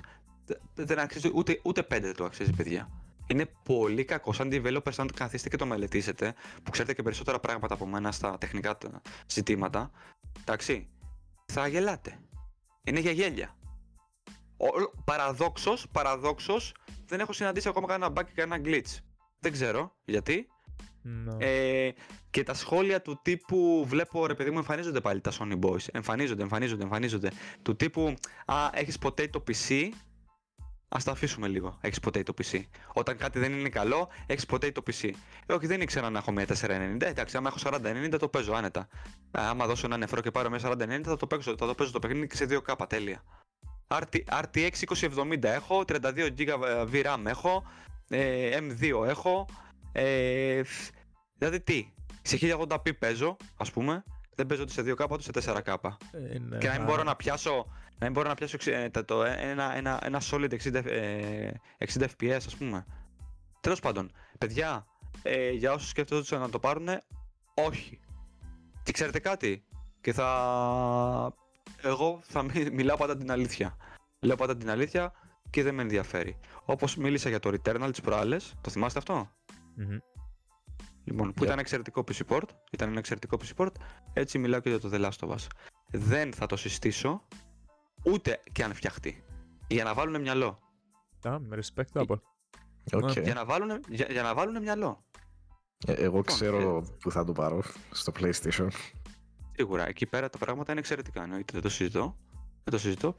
δε- 0.45 0.86
δεν 0.86 0.99
αξίζει 0.99 1.31
ούτε, 1.33 1.59
ούτε 1.63 1.81
5 1.81 1.88
δεν 2.01 2.15
το 2.15 2.25
αξίζει, 2.25 2.51
παιδιά. 2.53 2.89
Είναι 3.28 3.45
πολύ 3.63 4.05
κακό 4.05 4.34
σαν 4.34 4.49
developers, 4.51 4.93
αν 4.97 5.07
καθίσετε 5.15 5.49
και 5.49 5.57
το 5.57 5.65
μελετήσετε, 5.65 6.34
που 6.63 6.71
ξέρετε 6.71 6.93
και 6.93 7.01
περισσότερα 7.03 7.39
πράγματα 7.39 7.73
από 7.73 7.86
μένα 7.86 8.11
στα 8.11 8.38
τεχνικά 8.38 8.78
τα 8.78 9.01
ζητήματα. 9.28 9.91
Εντάξει, 10.39 10.89
θα 11.45 11.67
γελάτε. 11.67 12.19
Είναι 12.84 12.99
για 12.99 13.11
γέλια. 13.11 13.55
Ο- 14.57 15.01
Παραδόξως, 15.05 15.88
παραδόξως, 15.91 16.73
δεν 17.05 17.19
έχω 17.19 17.34
συναντήσει 17.34 17.67
ακόμα 17.67 17.88
κανένα 17.88 18.11
bug 18.11 18.26
και 18.26 18.32
κανένα 18.41 18.61
glitch. 18.69 18.97
Δεν 19.39 19.51
ξέρω 19.51 19.95
γιατί. 20.05 20.47
Ναι. 21.01 21.36
Ε, 21.45 21.91
και 22.30 22.43
τα 22.43 22.53
σχόλια 22.53 23.01
του 23.01 23.19
τύπου 23.23 23.86
βλέπω 23.88 24.26
ρε 24.26 24.34
παιδί 24.36 24.51
μου 24.51 24.57
εμφανίζονται 24.57 25.01
πάλι 25.01 25.21
τα 25.21 25.32
Sony 25.39 25.59
Boys. 25.59 25.86
Εμφανίζονται, 25.91 26.41
εμφανίζονται, 26.41 26.84
εμφανίζονται. 26.84 27.32
Του 27.61 27.76
τύπου 27.76 28.13
Α, 28.45 28.55
έχεις 28.73 28.97
ποτέ 28.97 29.28
το 29.28 29.43
PC. 29.47 29.89
Α 30.96 30.98
τα 31.04 31.12
αφήσουμε 31.12 31.48
λίγο. 31.48 31.78
Έχεις 31.82 32.00
ποτέ 32.00 32.24
το 32.24 32.34
PC. 32.41 32.62
Όταν 32.93 33.18
κάτι 33.18 33.39
δεν 33.39 33.54
είναι 33.54 33.70
καλό, 33.70 34.10
έχεις 34.26 34.46
ποτέ 34.46 34.72
το 34.72 34.84
PC. 34.88 35.10
Ε, 35.46 35.54
όχι, 35.54 35.68
δεν 35.68 35.82
ήξερα 35.82 36.10
να 36.10 36.18
έχω 36.18 36.32
μια 36.32 36.46
490. 36.46 37.02
Ε, 37.02 37.08
εντάξει, 37.08 37.38
άμα 37.38 37.48
έχω 37.56 37.78
4090 38.14 38.16
το 38.20 38.28
παίζω 38.28 38.54
άνετα. 38.54 38.88
Ε, 39.32 39.41
άμα 39.41 39.66
δώσω 39.66 39.86
ένα 39.86 39.98
νεφρό 39.98 40.22
και 40.22 40.32
πάρω 40.32 40.50
μια 40.50 40.60
4090 40.64 41.02
θα 41.04 41.18
το 41.18 41.28
παίξω, 41.28 41.56
θα 41.58 41.68
το 41.68 41.76
παίζω 41.76 41.91
το 41.91 42.00
παιχνίδι 42.00 42.28
και 42.28 42.36
σε 42.36 42.46
2K. 42.50 42.76
Τέλεια. 42.89 43.24
RT, 43.88 44.16
RTX 44.41 44.70
2070 44.89 45.43
έχω, 45.43 45.84
32 45.88 46.30
GB 46.38 46.88
VRAM 46.91 47.24
έχω, 47.26 47.64
ε, 48.10 48.58
M2 48.60 49.06
έχω. 49.08 49.46
Ε, 49.91 50.64
φ- 50.64 50.93
δηλαδή 51.38 51.62
τι, 51.62 51.93
σε 52.22 52.38
1080p 52.41 52.98
παίζω, 53.00 53.38
ας 53.58 53.72
πούμε, 53.72 54.04
δεν 54.36 54.46
παίζω 54.48 54.62
ούτε 54.62 54.72
σε 54.72 54.82
2K 54.82 55.10
ούτε 55.10 55.41
σε 55.41 55.52
4K. 55.66 55.76
Ε, 56.12 56.39
ναι, 56.39 56.58
Και 56.58 56.68
να 56.68 56.74
μην 56.74 56.82
α, 56.82 56.86
μπορώ 56.86 57.04
να 57.04 57.16
πιάσω, 57.16 57.66
να 58.00 58.06
μην 58.06 58.12
μπορώ 58.12 58.28
να 58.28 58.36
πιάσω 58.36 58.56
εξ- 58.56 58.68
ε, 58.68 58.89
τα- 58.89 59.06
το, 59.06 59.24
ένα, 59.24 59.76
ένα, 59.76 60.00
ένα 60.04 60.22
solid 60.32 60.52
60, 60.54 60.86
ε, 60.86 61.52
60 61.78 62.08
fps 62.20 62.32
ας 62.46 62.56
πούμε. 62.56 62.86
Τέλος 63.60 63.80
πάντων, 63.80 64.12
παιδιά, 64.38 64.86
ε, 65.24 65.50
για 65.52 65.74
όσους 65.74 65.89
σκέφτονται 65.89 66.38
να 66.38 66.50
το 66.50 66.60
πάρουν, 66.60 66.88
όχι. 67.54 68.00
Και 68.84 68.91
ξέρετε 68.91 69.20
κάτι, 69.20 69.66
και 70.02 70.14
θα... 70.14 71.34
Εγώ 71.82 72.20
θα 72.24 72.43
μι- 72.43 72.72
μιλάω 72.72 72.98
πάντα 72.98 73.18
την 73.18 73.32
αλήθεια. 73.32 73.78
Λέω 74.20 74.36
πάντα 74.36 74.58
την 74.58 74.70
αλήθεια 74.70 75.14
και 75.50 75.64
δεν 75.64 75.74
με 75.76 75.82
ενδιαφέρει. 75.82 76.39
Όπως 76.66 76.96
μίλησα 76.96 77.30
για 77.30 77.39
το 77.39 77.50
Returnal 77.50 77.88
τις 77.91 78.02
προάλλες, 78.02 78.54
το 78.62 78.70
θυμάστε 78.70 79.00
αυτό; 79.00 79.30
μμμ. 79.76 79.98
Λοιπόν, 81.04 81.34
που 81.34 81.41
Yeah. 81.43 81.46
ήταν 81.46 81.60
εξαιρετικό 81.60 82.04
PC 82.08 82.20
port, 82.36 82.48
ήταν 82.72 82.89
ένα 82.89 83.00
εξαιρετικό 83.00 83.38
PC 83.41 83.64
port, 83.66 83.72
έτσι 84.14 84.38
μιλάω 84.38 84.60
και 84.60 84.70
για 84.70 84.80
το 84.80 84.89
The 84.93 85.00
Last 85.06 85.28
of 85.28 85.36
Us. 85.36 85.48
Δεν 85.91 86.34
θα 86.34 86.46
το 86.46 86.56
συστήσω, 86.56 87.22
ούτε 88.06 88.39
και 88.51 88.64
αν 88.64 88.74
φτιαχτεί. 88.74 89.24
Για 89.68 89.84
να 89.84 89.93
βάλουν 89.93 90.22
μυαλό. 90.22 90.60
Α, 91.28 91.39
με 91.39 91.58
respect 91.58 91.88
το 91.91 91.99
από. 91.99 92.22
Οκ. 92.93 93.12
Για 93.12 93.34
να 93.34 93.45
βάλουν, 93.45 93.82
για, 93.89 94.08
για 94.10 94.22
να 94.22 94.34
βάλουν 94.34 94.62
μυαλό. 94.62 95.06
Ε, 95.88 95.91
Εγώ 95.91 96.03
Λοιπόν, 96.03 96.24
ξέρω 96.24 96.88
που 96.99 97.12
θα 97.12 97.24
το 97.24 97.32
πάρω 97.32 97.64
στο 97.91 98.12
PlayStation. 98.20 98.68
Σίγουρα, 99.56 99.88
εκεί 99.88 100.06
πέρα 100.06 100.30
τα 100.30 100.38
πράγματα 100.38 100.72
είναι 100.72 100.80
εξαιρετικά, 100.80 101.24
εννοείται, 101.24 101.53
δεν 101.53 101.62
το 101.62 101.70
συζητώ. 101.70 102.18
Δεν 102.64 102.74
το 102.74 102.78
συζητώ. 102.78 103.16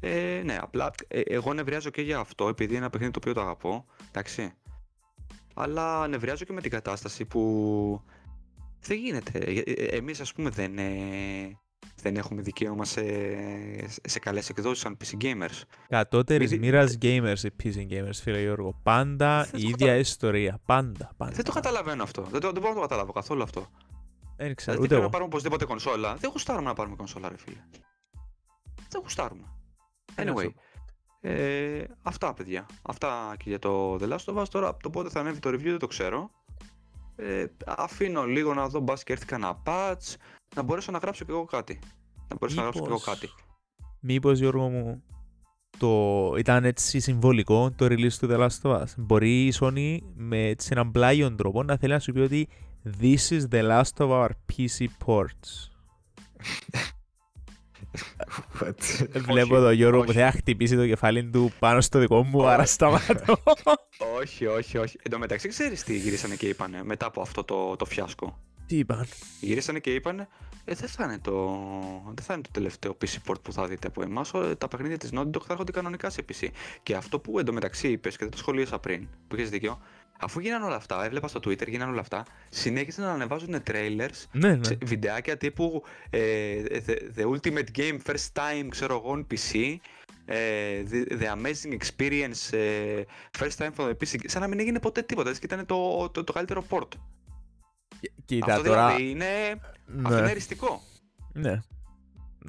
Ε, 0.00 0.42
ναι, 0.44 0.58
απλά 0.60 0.90
ε, 1.08 1.20
εγώ 1.20 1.52
νευριάζω 1.52 1.90
και 1.90 2.02
για 2.02 2.18
αυτό, 2.18 2.48
επειδή 2.48 2.70
είναι 2.70 2.78
ένα 2.78 2.90
παιχνίδι 2.90 3.12
το 3.12 3.18
οποίο 3.18 3.32
το 3.32 3.40
αγαπώ, 3.40 3.84
εντάξει. 4.08 4.52
Αλλά 5.54 6.08
νευριάζω 6.08 6.44
και 6.44 6.52
με 6.52 6.60
την 6.60 6.70
κατάσταση 6.70 7.24
που 7.24 8.02
δεν 8.80 8.98
γίνεται. 8.98 9.38
Ε, 9.38 9.60
ε, 9.60 9.96
Εμείς 9.96 10.20
ας 10.20 10.32
πούμε 10.32 10.50
δεν, 10.50 10.78
ε, 10.78 11.58
δεν 12.02 12.16
έχουμε 12.16 12.42
δικαίωμα 12.42 12.84
σε, 12.84 13.02
σε 14.08 14.18
καλές 14.18 14.48
εκδόσεις 14.48 14.78
σαν 14.82 14.96
PC 15.04 15.22
gamers. 15.24 15.62
Κατώτερης 15.88 16.50
Μη 16.50 16.56
δι- 16.56 16.64
μοίρας 16.64 16.98
gamers 17.02 17.42
οι 17.42 17.50
PC 17.62 17.92
gamers, 17.92 18.14
φίλε 18.22 18.40
Γιώργο. 18.40 18.80
Πάντα 18.82 19.42
Δεν 19.50 19.60
η 19.60 19.62
το 19.62 19.68
ίδια 19.68 19.86
κατα- 19.86 19.98
ιστορία. 19.98 20.60
Πάντα, 20.66 21.10
πάντα. 21.16 21.32
Δεν 21.32 21.44
το 21.44 21.52
καταλαβαίνω 21.52 22.02
αυτό. 22.02 22.22
Δεν, 22.22 22.40
το, 22.40 22.50
δεν 22.52 22.60
μπορώ 22.60 22.68
να 22.74 22.80
το 22.80 22.80
καταλάβω 22.86 23.12
καθόλου 23.12 23.42
αυτό. 23.42 23.66
Δεν 24.36 24.54
ξέρω, 24.54 24.76
Δηλαδή 24.76 24.78
ούτε 24.78 24.86
πρέπει 24.86 24.92
εγώ. 24.94 25.02
να 25.02 25.08
πάρουμε 25.08 25.28
οπωσδήποτε 25.28 25.64
κονσόλα. 25.64 26.14
Δεν 26.14 26.30
γουστάρουμε 26.30 26.68
να 26.68 26.74
πάρουμε 26.74 26.96
κονσόλα, 26.96 27.28
ρε 27.28 27.36
φίλε. 27.36 27.56
Δεν 28.88 29.00
γουστάρουμε. 29.00 29.44
Είναι 30.20 30.32
Anyway. 30.32 30.36
αυτό. 30.46 30.52
Ε, 31.20 31.84
αυτά, 32.02 32.34
παιδιά. 32.34 32.66
Αυτά 32.82 33.34
και 33.38 33.48
για 33.48 33.58
το 33.58 33.94
The 33.94 34.08
Last 34.12 34.24
of 34.34 34.36
Us. 34.42 34.48
Τώρα 34.50 34.76
το 34.76 34.90
πότε 34.90 35.08
θα 35.08 35.20
ανέβει 35.20 35.38
το 35.38 35.48
review 35.50 35.62
δεν 35.62 35.78
το 35.78 35.86
ξέρω. 35.86 36.30
Ε, 37.16 37.44
αφήνω 37.66 38.24
λίγο 38.24 38.54
να 38.54 38.68
δω 38.68 38.80
μπας 38.80 39.02
και 39.02 39.12
έρθει 39.12 39.24
κανένα 39.26 39.62
patch. 39.66 40.14
Να 40.54 40.62
μπορέσω 40.62 40.92
να 40.92 40.98
γράψω 40.98 41.24
κι 41.24 41.30
εγώ 41.30 41.44
κάτι. 41.44 41.78
Να 42.28 42.36
μπορέσω 42.40 42.56
να 42.56 42.62
γράψω 42.62 42.80
κι 42.80 42.86
εγώ 42.88 42.94
Μήπως- 42.98 43.14
κάτι. 43.20 43.30
Μήπως 44.00 44.38
Γιώργο 44.38 44.68
μου 44.68 45.02
το 45.78 46.34
ήταν 46.38 46.64
έτσι 46.64 47.00
συμβολικό 47.00 47.70
το 47.76 47.86
release 47.86 48.12
του 48.12 48.28
The 48.30 48.38
Last 48.38 48.62
of 48.70 48.80
Us. 48.80 48.86
Μπορεί 48.96 49.46
η 49.46 49.52
Sony 49.60 49.98
με 50.14 50.46
έτσι 50.48 50.68
έναν 50.72 50.90
πλάγιον 50.90 51.36
τρόπο 51.36 51.62
να 51.62 51.76
θέλει 51.76 51.92
να 51.92 51.98
σου 51.98 52.12
πει 52.12 52.20
ότι 52.20 52.48
This 53.00 53.28
is 53.30 53.40
the 53.50 53.62
last 53.70 53.96
of 54.06 54.08
our 54.10 54.28
PC 54.52 54.86
ports. 55.06 55.70
What? 58.60 59.06
Βλέπω 59.18 59.58
το 59.58 59.70
Γιώργο 59.70 60.00
που 60.00 60.06
όχι. 60.08 60.18
θα 60.18 60.30
χτυπήσει 60.30 60.76
το 60.76 60.86
κεφάλι 60.86 61.24
του 61.24 61.52
πάνω 61.58 61.80
στο 61.80 61.98
δικό 61.98 62.22
μου, 62.22 62.38
Όχι. 62.40 62.48
άρα 62.48 62.64
σταμάτω. 62.64 63.42
όχι, 64.20 64.46
όχι, 64.46 64.78
όχι. 64.78 64.98
Εν 65.02 65.10
τω 65.10 65.18
μεταξύ, 65.18 65.48
ξέρεις 65.48 65.84
τι 65.84 65.96
γυρίσανε 65.96 66.34
και 66.34 66.48
είπανε 66.48 66.84
μετά 66.84 67.06
από 67.06 67.20
αυτό 67.20 67.44
το, 67.44 67.76
το 67.76 67.84
φιάσκο; 67.84 68.38
Τι 68.66 68.76
είπαν; 68.78 69.06
Γυρίσανε 69.40 69.78
και 69.78 69.94
είπανε, 69.94 70.28
ε, 70.64 70.74
δεν, 70.74 70.88
θα 70.88 71.04
είναι 71.04 71.18
το, 71.18 71.32
δεν 72.14 72.24
θα 72.24 72.32
είναι 72.34 72.42
το 72.42 72.50
τελευταίο 72.52 72.96
PC 73.04 73.30
port 73.30 73.40
που 73.42 73.52
θα 73.52 73.66
δείτε 73.66 73.86
από 73.86 74.02
εμάς. 74.02 74.30
Τα 74.58 74.68
παιχνίδια 74.68 74.98
της 74.98 75.10
Naughty 75.12 75.30
Dog 75.30 75.40
θα 75.40 75.52
έρχονται 75.52 75.72
κανονικά 75.72 76.10
σε 76.10 76.24
PC. 76.28 76.48
Και 76.82 76.94
αυτό 76.94 77.18
που 77.18 77.38
εντωμεταξύ 77.38 77.88
είπες 77.88 78.12
και 78.16 78.22
δεν 78.22 78.30
το 78.30 78.36
σχολίασα 78.38 78.78
πριν, 78.78 79.08
που 79.28 79.36
είχες 79.36 79.50
δίκιο, 79.50 79.80
αφού 80.20 80.40
γίνανε 80.40 80.64
όλα 80.64 80.76
αυτά, 80.76 81.04
έβλεπα 81.04 81.28
στο 81.28 81.40
Twitter, 81.44 81.68
γίνανε 81.68 81.90
όλα 81.90 82.00
αυτά, 82.00 82.24
συνέχισαν 82.48 83.04
να 83.04 83.12
ανεβάζουν 83.12 83.62
trailers, 83.70 84.24
Ναι, 84.32 84.54
ναι. 84.54 84.64
σε- 84.64 84.78
βιντεάκια 84.84 85.36
τύπου 85.36 85.82
ε, 86.10 86.62
the, 86.86 86.96
the 87.18 87.24
Ultimate 87.36 87.66
Game 87.78 87.98
First 88.06 88.32
Time, 88.32 88.66
ξέρω 88.68 88.94
εγώ, 88.94 89.14
on 89.18 89.34
PC. 89.34 89.76
ε, 90.24 90.82
the, 90.90 91.12
the 91.22 91.26
Amazing 91.36 91.76
Experience 91.76 92.56
ε, 92.58 93.02
First 93.38 93.56
Time 93.58 93.70
for 93.76 93.84
the 93.88 93.90
PC. 93.92 94.16
Σαν 94.24 94.40
να 94.42 94.48
μην 94.48 94.60
έγινε 94.60 94.78
ποτέ 94.80 95.02
τίποτα. 95.02 95.28
έτσι, 95.28 95.40
Και 95.40 95.54
ήταν 95.54 95.66
το, 95.66 96.08
το, 96.10 96.24
το 96.24 96.32
καλύτερο 96.32 96.64
port. 96.70 96.88
Κοίτα 98.24 98.52
Αυτό 98.54 98.68
τώρα. 98.68 98.86
δηλαδή 98.86 99.10
είναι, 99.10 99.60
αυτό 100.04 100.12
είναι 100.16 100.20
Ναι. 100.24 100.30
εριστικό. 100.30 100.82
Ναι. 101.32 101.60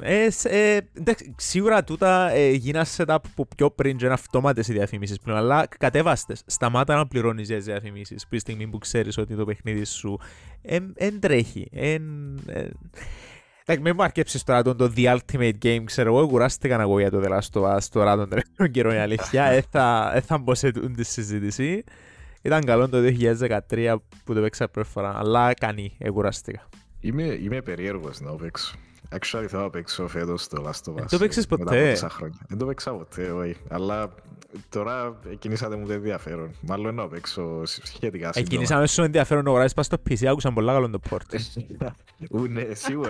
Ε, 0.01 0.29
σ- 0.29 0.45
ε, 0.45 0.79
εντάξει, 0.93 1.33
σίγουρα 1.37 1.83
τούτα 1.83 2.29
ε, 2.31 2.49
γίναν 2.51 2.85
setup 2.97 3.17
που 3.35 3.47
πιο 3.55 3.71
πριν 3.71 3.97
και 3.97 4.05
είναι 4.05 4.13
αυτόματες 4.13 4.67
οι 4.67 4.73
διαφημίσεις 4.73 5.19
πλέον, 5.19 5.37
αλλά 5.39 5.67
κατέβαστες. 5.77 6.41
Σταμάτα 6.45 6.95
να 6.95 7.07
πληρώνεις 7.07 7.47
για 7.47 7.55
τις 7.57 7.65
διαφημίσεις, 7.65 8.27
που 8.27 8.35
η 8.35 8.39
στιγμή 8.39 8.67
που 8.67 8.77
ξέρεις 8.77 9.17
ότι 9.17 9.35
το 9.35 9.45
παιχνίδι 9.45 9.83
σου 9.85 10.19
δεν 10.93 11.19
τρέχει. 11.19 11.67
Εν, 11.71 12.03
ε, 12.47 12.67
Εντάξει, 13.69 13.85
μην 13.85 13.93
μου 13.97 14.03
αρκέψεις 14.03 14.43
τώρα 14.43 14.61
τον 14.61 14.77
το 14.77 14.91
The 14.95 15.17
Ultimate 15.17 15.53
Game, 15.63 15.81
ξέρω 15.85 16.17
εγώ, 16.17 16.27
κουράστηκα 16.27 16.75
να 16.77 16.81
εγώ 16.81 16.99
για 16.99 17.09
το 17.11 17.21
The 17.25 17.29
Last 17.29 17.61
of 17.61 17.75
Us 17.75 17.83
τώρα 17.91 18.15
τον 18.15 18.29
τελευταίο 18.29 18.67
καιρό 18.67 18.93
η 18.93 18.97
αλήθεια, 18.97 19.45
ε, 19.45 19.63
θα, 19.69 20.11
ε, 20.15 20.21
θα 20.21 20.37
μπω 20.37 20.55
σε 20.55 20.71
τούτη 20.71 20.93
τη 20.93 21.03
συζήτηση. 21.03 21.83
Ήταν 22.41 22.63
καλό 22.63 22.89
το 22.89 22.97
2013 23.69 23.95
που 24.23 24.33
το 24.33 24.41
παίξα 24.41 24.67
πρώτη 24.67 24.89
φορά, 24.89 25.17
αλλά 25.17 25.53
κανεί, 25.53 25.95
ε, 25.97 26.09
κουράστηκα. 26.09 26.69
Είμαι, 26.99 27.23
είμαι 27.23 27.61
περίεργος 27.61 28.19
να 28.21 28.31
παίξω. 28.35 28.75
Actually 29.11 29.45
θέλω 29.47 29.61
να 29.61 29.69
παίξω 29.69 30.07
φέτος 30.07 30.47
το 30.47 30.63
Last 30.65 30.89
of 30.89 30.93
Us. 30.93 30.95
Δεν 30.95 31.07
το 31.07 31.17
παίξες 31.17 31.47
μετά 31.47 31.63
από 31.63 31.71
ποτέ; 31.71 31.89
τόσα 31.91 32.09
χρόνια. 32.09 32.37
Δεν 32.47 32.57
το 32.57 32.65
παίξα 32.65 32.91
ποτέ, 32.91 33.31
όχι. 33.31 33.55
Αλλά 33.69 34.13
τώρα 34.69 35.19
κινήσατε 35.39 35.75
μου 35.75 35.87
το 35.87 35.93
ενδιαφέρον. 35.93 36.51
Μάλλον 36.61 36.95
να 36.95 37.07
παίξω 37.07 37.65
σχετικά 37.65 38.09
σύντομα. 38.09 38.31
Εκκινήσαμε 38.35 38.87
στο 38.87 39.03
ενδιαφέρον 39.03 39.43
να 39.43 39.49
αγοράσεις 39.49 39.73
πας 39.73 39.85
στο 39.85 39.97
PC, 40.09 40.25
άκουσαν 40.25 40.53
πολλά 40.53 40.73
καλό 40.73 40.89
το 40.89 40.99
port. 41.09 41.35
Ου, 42.31 42.47
ναι, 42.47 42.73
σίγουρα. 42.73 43.09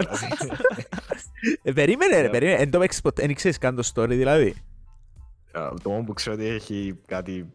Ε, 1.63 1.71
Περίμενε 1.71 2.21
ρε, 2.21 2.27
Yeah. 2.27 2.31
περίμενε. 2.31 2.61
Εν 2.61 2.71
το 2.71 2.79
παίξεις 2.79 3.01
ποτέ, 3.01 3.23
εν 3.23 3.33
ξέρεις 3.33 3.57
καν 3.57 3.75
το 3.75 3.91
story 3.93 4.07
δηλαδή. 4.09 4.55
Α, 5.51 5.69
Το 5.83 5.89
μόνο 5.89 6.03
που 6.03 6.13
ξέρω 6.13 6.35
ότι 6.35 6.45
έχει 6.45 6.99
κάτι 7.05 7.53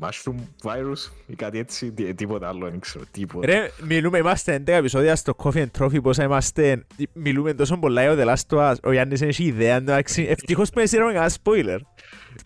mushroom 0.00 0.34
virus 0.62 1.10
ή 1.26 1.34
κάτι 1.34 1.58
έτσι, 1.58 1.92
τί- 1.92 2.14
τίποτα 2.14 2.48
άλλο 2.48 2.70
δεν 2.70 2.80
ξέρω, 2.80 3.04
τίποτα. 3.10 3.46
Ρε, 3.46 3.70
μιλούμε, 3.82 4.18
είμαστε 4.18 4.54
11 4.66 4.68
επεισόδια 4.68 5.16
στο 5.16 5.32
Coffee 5.36 5.64
and 5.66 5.70
Trophy, 5.78 6.02
πόσα 6.02 6.22
είμαστε, 6.24 6.84
μιλούμε 7.12 7.54
τόσο 7.54 7.76
πολλά 7.76 8.02
για 8.14 8.24
το 8.24 8.32
Last 8.32 8.56
of 8.56 8.70
Us. 8.70 8.74
Ο 8.82 8.92
Γιάννης 8.92 9.20
δεν 9.20 9.28
έχει 9.28 9.44
ιδέα, 9.44 9.76
εντάξει, 9.76 10.22
ευτυχώς 10.28 10.70
που 10.70 10.78
δεν 10.78 10.86
σύραμε 10.88 11.12
κανένα 11.12 11.32
spoiler. 11.42 11.78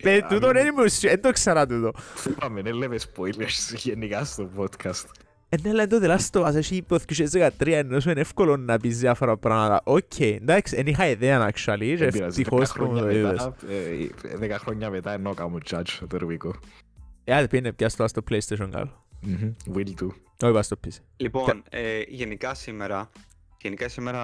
Παι, 0.03 0.13
Ε, 0.13 0.21
τούτο 0.29 0.47
αν- 0.47 0.53
δεν 0.53 0.67
είμαι 0.67 0.83
ουσιο- 0.83 1.09
δεν 1.09 1.21
το 1.21 1.31
ξέρα 1.31 1.65
τούτο. 1.67 1.91
Θυμάμαι, 2.15 2.61
δεν 2.61 2.73
λέμε 2.73 2.95
spoilers 2.99 3.75
γενικά 3.85 4.23
στο 4.23 4.49
podcast. 4.57 5.03
Ε, 5.51 5.55
ναι, 5.61 5.69
αλλά 5.69 5.87
το 5.87 5.99
The 6.01 6.07
Last 6.17 6.41
of 6.41 6.47
Us 6.47 6.55
έχει 6.55 6.75
υπό 6.75 6.97
2013, 6.97 7.77
ενώ 7.77 7.99
σου 7.99 8.09
είναι 8.09 8.19
εύκολο 8.19 8.57
να 8.57 8.77
πεις 8.77 8.99
διάφορα 8.99 9.37
πράγματα. 9.37 9.81
Οκ, 9.83 10.19
εντάξει, 10.19 10.75
δεν 10.75 10.87
είχα 10.87 11.07
ιδέα, 11.09 11.49
actually, 11.49 11.77
και 11.79 11.95
Δεν 11.97 12.11
πειράζει, 12.11 12.11
δέκα 12.11 12.25
ευτυχώς 12.25 12.71
που 12.71 12.83
μου 12.83 12.89
χρόνια 12.91 13.03
το 13.03 13.09
είδες. 13.09 13.31
μετά, 13.31 13.55
ε, 14.31 14.35
δέκα 14.37 14.57
χρόνια 14.59 14.89
μετά 14.89 15.13
εννοώ 15.13 15.33
κάνω 15.33 15.57
judge 15.71 15.97
το 15.99 16.07
τερβικό. 16.07 16.55
Ε, 17.29 17.33
άντε 17.33 17.47
πήγαινε 17.47 17.73
πια 17.73 17.89
στο 17.89 18.07
στο 18.07 18.21
PlayStation 18.29 18.69
καλό. 18.71 19.05
Μμμ, 19.21 19.53
Will 19.73 19.93
do. 20.01 20.07
Όχι, 20.41 20.53
πας 20.53 20.65
στο 20.65 20.79
PC. 20.85 20.97
Λοιπόν, 21.17 21.63
ε, 21.69 22.01
γενικά 22.07 22.53
σήμερα, 22.53 23.09
γενικά 23.61 23.87
σήμερα 23.87 24.21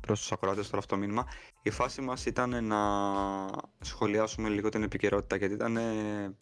προς 0.00 0.20
τους 0.20 0.32
ακροάτες 0.32 0.66
τώρα 0.66 0.78
αυτό 0.78 0.94
το 0.94 1.00
μήνυμα, 1.00 1.26
η 1.62 1.70
φάση 1.70 2.00
μας 2.00 2.26
ήταν 2.26 2.64
να 2.64 2.78
σχολιάσουμε 3.80 4.48
λίγο 4.48 4.68
την 4.68 4.82
επικαιρότητα 4.82 5.36
γιατί 5.36 5.54
ήταν, 5.54 5.76
ε, 5.76 6.34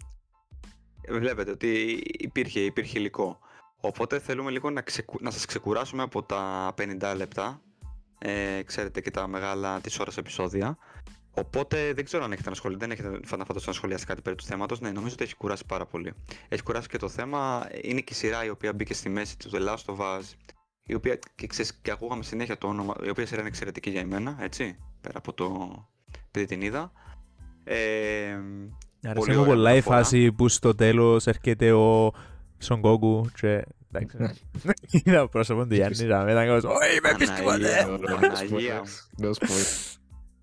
βλέπετε 1.11 1.51
ότι 1.51 2.03
υπήρχε, 2.19 2.61
υπήρχε 2.61 2.99
υλικό. 2.99 3.39
Οπότε 3.81 4.19
θέλουμε 4.19 4.51
λίγο 4.51 4.71
να, 4.71 4.81
ξεκου, 4.81 5.19
να 5.21 5.31
σας 5.31 5.45
ξεκουράσουμε 5.45 6.03
από 6.03 6.23
τα 6.23 6.75
50 6.77 7.15
λεπτά, 7.17 7.62
ε, 8.19 8.62
ξέρετε 8.62 9.01
και 9.01 9.11
τα 9.11 9.27
μεγάλα 9.27 9.81
της 9.81 9.99
ώρας 9.99 10.17
επεισόδια. 10.17 10.79
Οπότε 11.35 11.93
δεν 11.93 12.05
ξέρω 12.05 12.24
αν 12.24 12.32
έχετε 12.32 12.49
να 12.49 12.55
σχολιάσετε, 12.55 12.95
δεν 12.97 13.07
έχετε 13.09 13.37
να 13.37 13.45
φανταστώ 13.45 13.70
να 13.70 13.76
σχολιάσετε 13.76 14.11
κάτι 14.11 14.22
περί 14.22 14.37
του 14.37 14.45
θέματος. 14.45 14.80
Ναι, 14.80 14.91
νομίζω 14.91 15.12
ότι 15.14 15.24
έχει 15.24 15.37
κουράσει 15.37 15.64
πάρα 15.66 15.87
πολύ. 15.87 16.12
Έχει 16.49 16.62
κουράσει 16.62 16.89
και 16.89 16.99
το 16.99 17.09
θέμα. 17.09 17.68
Είναι 17.82 18.01
και 18.01 18.12
η 18.12 18.16
σειρά 18.16 18.45
η 18.45 18.49
οποία 18.49 18.72
μπήκε 18.72 18.95
στη 18.95 19.09
μέση 19.09 19.39
του 19.39 19.51
The 19.53 19.68
Last 19.68 19.95
of 19.95 19.99
Us. 19.99 20.22
Η 20.87 20.95
οποία 20.95 21.18
και, 21.35 21.47
ξέρεις, 21.47 21.74
και 21.82 21.91
ακούγαμε 21.91 22.22
συνέχεια 22.22 22.59
το 22.59 22.66
όνομα. 22.66 22.95
Η 23.05 23.09
οποία 23.09 23.26
σειρά 23.26 23.41
είναι 23.41 23.49
εξαιρετική 23.49 23.91
για 23.91 24.01
εμένα, 24.01 24.37
έτσι. 24.41 24.78
Πέρα 25.01 25.18
από 25.18 25.32
το. 25.32 25.74
επειδή 26.26 26.47
την 26.47 26.62
είδα. 26.62 26.93
Ε, 27.64 28.39
Άρεσε 29.07 29.18
Πολύ 29.18 29.35
μου 29.35 29.41
ωραία 29.41 29.55
πολλά 29.55 29.70
η 29.70 29.74
μεταφορά. 29.74 29.97
φάση 29.97 30.32
που 30.32 30.49
στο 30.49 30.74
τέλος 30.74 31.26
έρχεται 31.26 31.72
ο 31.72 32.12
Son 32.68 32.80
Goku 32.80 33.22
και 33.41 33.64
εντάξει. 33.93 34.16
Είδα 35.05 35.28
πρόσωπος 35.28 35.66
του 35.66 35.74
Γιάννη 35.74 35.97
και 35.97 36.07
μετά 36.07 36.47
κάπως 36.47 36.64
«Όχι, 36.64 37.01
με 37.03 37.14
πεις 37.18 37.30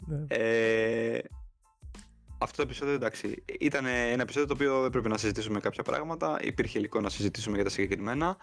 Παναγία 0.08 0.28
τίποτε». 0.28 0.28
μου. 0.28 0.28
Παναγία 0.28 0.28
μου. 0.28 0.28
No 0.28 0.34
spoilers. 0.34 0.38
Ε, 0.38 1.20
αυτό 2.38 2.56
το 2.56 2.62
επεισόδιο 2.62 2.94
εντάξει 2.94 3.44
ήταν 3.60 3.86
ένα 3.86 4.22
επεισόδιο 4.22 4.48
το 4.48 4.54
οποίο 4.54 4.86
έπρεπε 4.86 5.08
να 5.08 5.18
συζητήσουμε 5.18 5.60
κάποια 5.60 5.84
πράγματα. 5.84 6.38
Υπήρχε 6.42 6.80
υλικό 6.80 7.02
να 7.02 7.10
συζητήσουμε 7.10 7.56
για 7.56 7.64
τα 7.64 7.70
συγκεκριμένα. 7.70 8.38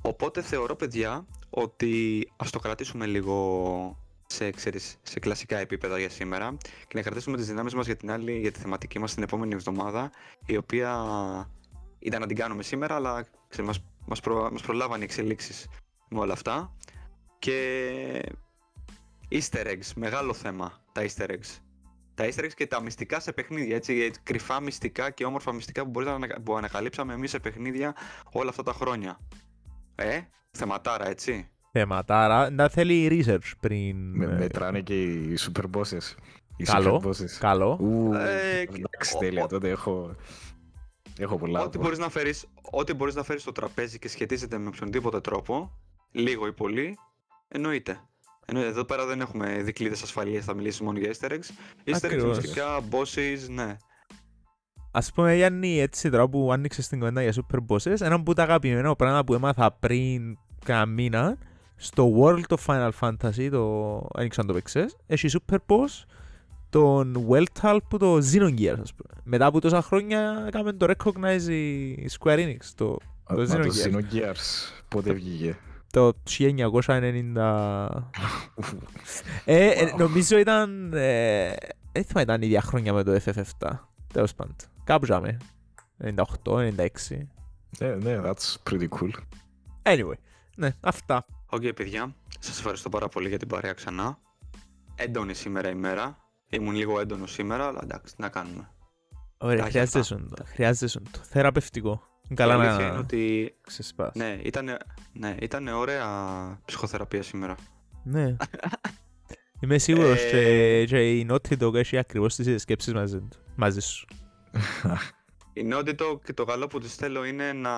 Οπότε 0.00 0.42
θεωρώ, 0.42 0.76
παιδιά, 0.76 1.26
ότι 1.50 2.26
ας 2.36 2.50
το 2.50 2.58
κρατήσουμε 2.58 3.06
λίγο 3.06 3.98
σε, 4.26 4.50
ξέρεις, 4.50 4.96
σε 5.02 5.18
κλασικά 5.18 5.58
επίπεδα 5.58 5.98
για 5.98 6.10
σήμερα 6.10 6.56
και 6.88 6.94
να 6.94 7.02
κρατήσουμε 7.02 7.36
τις 7.36 7.46
δυνάμεις 7.46 7.74
μας 7.74 7.86
για 7.86 7.96
την 7.96 8.10
άλλη, 8.10 8.38
για 8.38 8.52
τη 8.52 8.60
θεματική 8.60 8.98
μας 8.98 9.14
την 9.14 9.22
επόμενη 9.22 9.54
εβδομάδα, 9.54 10.10
η 10.46 10.56
οποία 10.56 11.06
ήταν 11.98 12.20
να 12.20 12.26
την 12.26 12.36
κάνουμε 12.36 12.62
σήμερα, 12.62 12.94
αλλά 12.94 13.26
ξέρεις, 13.48 13.70
μας, 13.70 13.84
μας, 14.06 14.20
προ, 14.20 14.50
μας 14.52 14.62
προλάβανε 14.62 15.02
οι 15.02 15.04
εξελίξεις 15.04 15.68
με 16.08 16.18
όλα 16.18 16.32
αυτά. 16.32 16.76
Και 17.38 18.22
Easter 19.30 19.66
eggs, 19.66 19.92
μεγάλο 19.96 20.32
θέμα 20.32 20.80
τα 20.92 21.02
Easter 21.02 21.26
eggs. 21.30 21.58
Τα 22.14 22.24
Easter 22.28 22.44
eggs 22.44 22.52
και 22.54 22.66
τα 22.66 22.82
μυστικά 22.82 23.20
σε 23.20 23.32
παιχνίδια, 23.32 23.76
έτσι, 23.76 24.00
ε, 24.00 24.10
κρυφά 24.22 24.60
μυστικά 24.60 25.10
και 25.10 25.24
όμορφα 25.24 25.52
μυστικά 25.52 25.82
που, 25.84 25.90
μπορείτε 25.90 26.10
να, 26.10 26.16
ανα- 26.24 26.40
που 26.42 26.56
ανακαλύψαμε 26.56 27.12
εμείς 27.12 27.30
σε 27.30 27.38
παιχνίδια 27.38 27.94
όλα 28.32 28.48
αυτά 28.50 28.62
τα 28.62 28.72
χρόνια. 28.72 29.18
Ε, 29.94 30.20
θεματάρα, 30.50 31.08
έτσι. 31.08 31.48
Θεματάρα, 31.72 32.50
να 32.50 32.68
θέλει 32.68 33.24
research 33.26 33.50
πριν. 33.60 33.96
Με- 34.16 34.24
ε, 34.24 34.28
Μετράνε 34.38 34.80
και 34.80 35.02
οι 35.02 35.38
super 35.40 35.64
bosses. 35.76 36.14
Οι 36.56 36.64
Καλό. 36.64 37.00
super 37.04 37.08
bosses. 37.08 37.30
Καλό. 37.38 37.78
Ου, 37.80 38.12
Ε, 38.14 38.58
εντάξει, 38.60 39.14
ο- 39.16 39.18
τέλεια, 39.18 39.44
ο- 39.44 39.46
τότε 39.46 39.68
έχω... 39.68 40.14
Έχω 41.18 41.36
πολλά. 41.36 41.60
Ό,τι 41.60 41.78
μπορείς 41.78 41.98
να 41.98 42.08
φέρεις, 42.08 42.46
ό,τι 42.70 42.92
μπορείς 42.94 43.14
να 43.14 43.22
φέρεις 43.22 43.42
στο 43.42 43.52
τραπέζι 43.52 43.98
και 43.98 44.08
σχετίζεται 44.08 44.58
με 44.58 44.68
οποιονδήποτε 44.68 45.20
τρόπο, 45.20 45.78
λίγο 46.12 46.46
ή 46.46 46.52
πολύ, 46.52 46.98
εννοείται. 47.48 48.00
Εννοείται, 48.46 48.70
εδώ 48.70 48.84
πέρα 48.84 49.06
δεν 49.06 49.20
έχουμε 49.20 49.62
δικλείδες 49.62 50.02
ασφαλείας, 50.02 50.44
θα 50.44 50.54
μιλήσεις 50.54 50.80
μόνο 50.80 50.98
για 50.98 51.14
Easter 51.14 51.30
eggs. 51.30 51.34
Easter 51.34 51.94
eggs, 51.94 52.00
Ακριβώς. 52.04 52.36
μυστικά, 52.38 52.80
bosses, 52.90 53.48
ναι. 53.48 53.76
Ας 54.90 55.12
πούμε, 55.12 55.34
Γιάννη, 55.34 55.80
έτσι 55.80 56.10
τώρα 56.10 56.28
που 56.28 56.52
άνοιξες 56.52 56.88
την 56.88 56.98
κουβέντα 56.98 57.22
για 57.22 57.32
super 57.34 57.58
bosses, 57.68 58.00
ένα 58.00 58.14
από 58.14 58.34
τα 58.34 58.42
αγαπημένα 58.42 58.96
πράγματα 58.96 59.24
που 59.24 59.34
έμαθα 59.34 59.72
πριν 59.72 60.38
κάνα 60.64 60.86
μήνα, 60.86 61.38
στο 61.76 62.12
World 62.20 62.56
of 62.56 62.64
Final 62.66 62.90
Fantasy, 63.00 63.48
το... 63.50 64.00
δεν 64.14 64.28
ξέρω 64.28 64.42
αν 64.42 64.46
το 64.46 64.52
παίξες, 64.52 64.96
έχει 65.06 65.28
super 65.32 65.56
boss 65.66 66.04
τον 66.70 67.26
Weltal 67.28 67.78
που 67.88 67.98
το 67.98 68.16
Xenogears, 68.16 68.80
ας 68.82 68.94
πούμε. 68.94 69.20
Μετά 69.22 69.46
από 69.46 69.60
τόσα 69.60 69.82
χρόνια 69.82 70.44
έκαμε 70.46 70.72
το 70.72 70.86
recognize 70.96 71.48
η 71.50 72.08
Square 72.18 72.38
Enix, 72.38 72.60
το, 72.74 72.96
Μα 73.30 73.36
το 73.36 73.46
το 73.46 73.52
Xenogears. 73.52 73.94
Xenogears, 73.94 74.72
πότε 74.88 75.12
βγήκε; 75.18 75.58
Το 75.96 76.12
1990... 76.38 77.88
ε, 79.44 79.68
ε, 79.68 79.94
νομίζω 79.96 80.38
ήταν... 80.38 80.92
Ε, 80.92 81.54
δεν 81.92 82.04
θυμάμαι 82.04 82.22
ήταν 82.22 82.42
η 82.42 82.46
ίδια 82.46 82.60
χρόνια 82.60 82.92
με 82.92 83.02
το 83.02 83.20
FF7. 83.24 83.78
Τέλος 84.12 84.34
πάντων. 84.34 84.56
Κάπου 84.84 85.04
ζάμε. 85.04 85.36
98, 86.04 86.14
96. 86.44 86.70
Ναι, 87.78 87.94
ναι, 87.94 88.20
that's 88.24 88.54
pretty 88.70 88.88
cool. 88.88 89.10
Anyway. 89.82 90.12
Ναι, 90.56 90.74
αυτά. 90.80 91.26
Οκ, 91.46 91.62
παιδιά, 91.62 92.14
σας 92.38 92.58
ευχαριστώ 92.58 92.88
πάρα 92.88 93.08
πολύ 93.08 93.28
για 93.28 93.38
την 93.38 93.48
παρέα 93.48 93.72
ξανά. 93.72 94.18
Έντονη 94.94 95.34
σήμερα 95.34 95.70
η 95.70 95.74
μέρα. 95.74 96.16
Ήμουν 96.50 96.74
λίγο 96.74 97.00
έντονος 97.00 97.32
σήμερα, 97.32 97.66
αλλά 97.66 97.80
εντάξει, 97.82 98.16
τι 98.16 98.22
να 98.22 98.28
κάνουμε. 98.28 98.70
Ωραία, 99.38 99.56
Τα 99.56 99.62
έχει 99.62 99.70
χρειάζεται 99.70 99.98
αυτά. 99.98 100.14
σου 100.16 100.26
το. 100.36 100.44
Χρειάζεται 100.46 100.86
σου 100.86 101.02
το. 101.10 101.20
Θεραπευτικό. 101.22 102.02
Η 102.28 102.34
Καλά 102.34 102.54
αλήθεια 102.54 102.84
είναι 102.84 102.92
να 102.92 102.98
ότι 102.98 103.54
ξεσπάς. 103.66 104.14
ναι, 104.14 104.38
ήταν, 104.42 104.76
ναι, 105.12 105.34
ήταν 105.40 105.68
ωραία 105.68 106.06
ψυχοθεραπεία 106.64 107.22
σήμερα. 107.22 107.54
Ναι. 108.02 108.36
Είμαι 109.60 109.78
σίγουρος 109.78 110.20
Ε, 110.22 110.28
και, 110.30 110.84
και 110.86 111.10
η 111.18 111.26
Naughty 111.30 111.62
Dog 111.62 111.74
έχει 111.74 111.98
ακριβώς 111.98 112.34
τις 112.34 112.46
ίδιες 112.46 112.62
σκέψεις 112.62 112.92
μαζί, 112.94 113.18
του- 113.18 113.38
μαζί 113.56 113.80
σου. 113.80 114.06
Η 115.52 115.68
Naughty 115.72 115.88
Dog 116.00 116.18
και 116.24 116.32
το 116.32 116.44
καλό 116.44 116.66
που 116.66 116.78
της 116.80 116.94
θέλω 116.94 117.24
είναι 117.24 117.52
να 117.52 117.70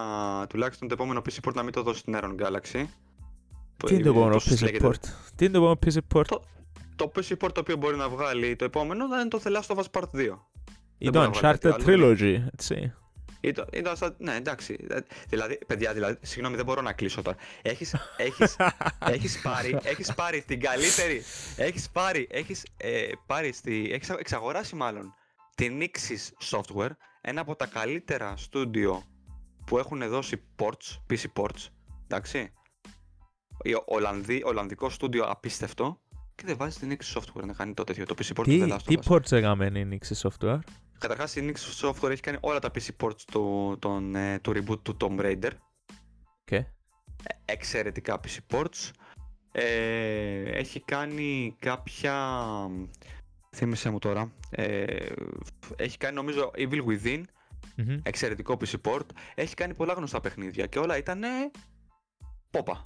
τουλάχιστον 0.49 0.88
το 0.88 0.94
επόμενο 0.94 1.22
PC 1.28 1.49
port 1.49 1.55
να 1.55 1.62
μην 1.62 1.72
το 1.72 1.82
δώσει 1.82 1.99
στην 2.01 2.16
Aeron 2.20 2.34
Galaxy. 2.40 2.84
Τι 3.76 3.94
είναι 3.94 4.03
το 4.03 4.09
επόμενο 4.11 4.32
Πώς 4.32 4.53
PC 4.53 4.62
λέγεται. 4.62 4.86
port; 4.88 5.01
Τι 5.36 5.44
είναι 5.44 5.53
το 5.59 5.59
επόμενο 5.59 5.78
PC 5.84 6.16
port; 6.16 6.26
Το- 6.26 6.42
Το 6.96 7.12
PC 7.14 7.32
port 7.44 7.53
το 7.53 7.61
οποίο 7.61 7.76
μπορεί 7.76 7.96
να 7.96 8.09
βγάλει 8.09 8.57
το 8.57 8.64
επόμενο 8.64 9.09
θα 9.09 9.20
είναι 9.20 9.28
το 9.28 9.40
The 9.44 9.49
Last 9.57 9.76
of 9.76 9.82
Us 9.82 10.01
Part 10.01 10.11
2. 10.14 10.18
Ή 10.20 10.24
δεν 11.05 11.12
το 11.12 11.18
μπορώ 11.18 11.24
να 11.24 11.30
βγάλω 11.30 11.55
Uncharted 11.57 11.59
κάτι 11.61 11.90
άλλο. 11.92 12.07
Trilogy, 12.12 12.36
έτσι. 12.53 12.92
Ή 13.41 13.53
το, 13.53 13.66
ή 13.72 13.82
το 13.82 13.93
Assassin- 13.99 14.16
ναι, 14.18 14.34
εντάξει. 14.34 14.76
Ε, 14.91 14.99
Δηλαδή, 15.28 15.59
παιδιά, 15.66 15.93
δηλαδή, 15.93 16.18
συγγνώμη, 16.22 16.57
δεν 16.57 16.64
μπορώ 16.64 16.80
να 16.82 16.93
κλείσω 16.93 17.22
τώρα. 17.22 17.36
Έχεις, 17.62 17.95
έχεις, 18.16 18.57
έχεις, 19.14 19.41
πάρει, 19.41 19.78
έχεις 19.82 20.14
πάρει 20.14 20.43
την 20.43 20.61
καλύτερη. 20.61 21.22
Έχεις 21.57 21.91
πάρει, 21.91 22.26
έχεις, 22.30 22.66
ε, 22.76 23.07
πάρει 23.26 23.53
στη, 23.53 23.91
έχεις 23.93 24.09
εξαγοράσει 24.09 24.74
μάλλον 24.74 25.14
την 25.55 25.80
Nixis 25.82 26.51
Software, 26.51 26.91
ένα 27.20 27.41
από 27.41 27.57
τα 27.57 27.66
καλύτερα 27.66 28.36
στούντιο 28.36 29.03
που 29.66 29.78
έχουν 29.78 30.09
δώσει 30.09 30.43
ports, 30.57 30.99
PC 31.11 31.24
ports, 31.43 31.66
εντάξει. 32.07 32.53
Η 33.62 33.72
Ολλανδί, 33.84 34.43
Ολλανδικό 34.45 34.91
στούντιο 34.91 35.24
απίστευτο 35.24 36.01
και 36.34 36.43
δεν 36.47 36.57
βάζεις 36.57 36.78
την 36.78 36.97
Nixis 36.97 37.18
Software 37.18 37.45
να 37.47 37.53
κάνει 37.53 37.74
το 37.74 37.84
τέτοιο, 37.84 38.07
το 38.07 38.14
PC 38.18 38.26
port 38.30 38.34
του 38.34 38.43
The 38.43 38.47
Τι, 38.47 38.66
Last 38.70 38.82
τι 38.86 38.97
of 39.05 39.12
Us. 39.12 39.14
ports 39.16 39.32
έκαμε 39.32 39.66
η 39.66 39.89
Nixie 40.01 40.28
Software; 40.28 40.59
Καταρχάς, 40.99 41.36
η 41.36 41.53
Nixis 41.53 41.88
Software 41.88 42.11
έχει 42.11 42.20
κάνει 42.22 42.38
όλα 42.40 42.59
τα 42.59 42.70
PC 42.74 42.88
ports 43.01 43.20
του, 43.32 43.76
τον, 43.78 44.14
ε, 44.14 44.38
του 44.38 44.51
reboot 44.53 44.78
του 44.82 44.96
Tomb 45.01 45.20
Raider. 45.20 45.51
Okay. 46.51 46.64
Εξαιρετικά 47.44 48.20
PC 48.20 48.57
ports. 48.57 48.90
Ε, 49.53 50.42
έχει 50.42 50.80
κάνει 50.80 51.57
κάποια... 51.59 52.36
Θύμισε 53.57 53.90
μου 53.90 53.99
τώρα. 53.99 54.32
Ε, 54.51 55.07
έχει 55.76 55.96
κάνει 55.99 56.14
νομίζω 56.14 56.51
Evil 56.55 56.84
Within, 56.86 57.22
Mhm. 57.76 57.99
εξαιρετικό 58.03 58.57
PC 58.61 58.74
port. 58.90 59.07
Έχει 59.34 59.55
κάνει 59.55 59.74
πολλά 59.74 59.92
γνωστά 59.92 60.20
παιχνίδια 60.20 60.66
και 60.66 60.78
όλα 60.78 60.96
ήταν 60.96 61.20
πόπα. 62.51 62.80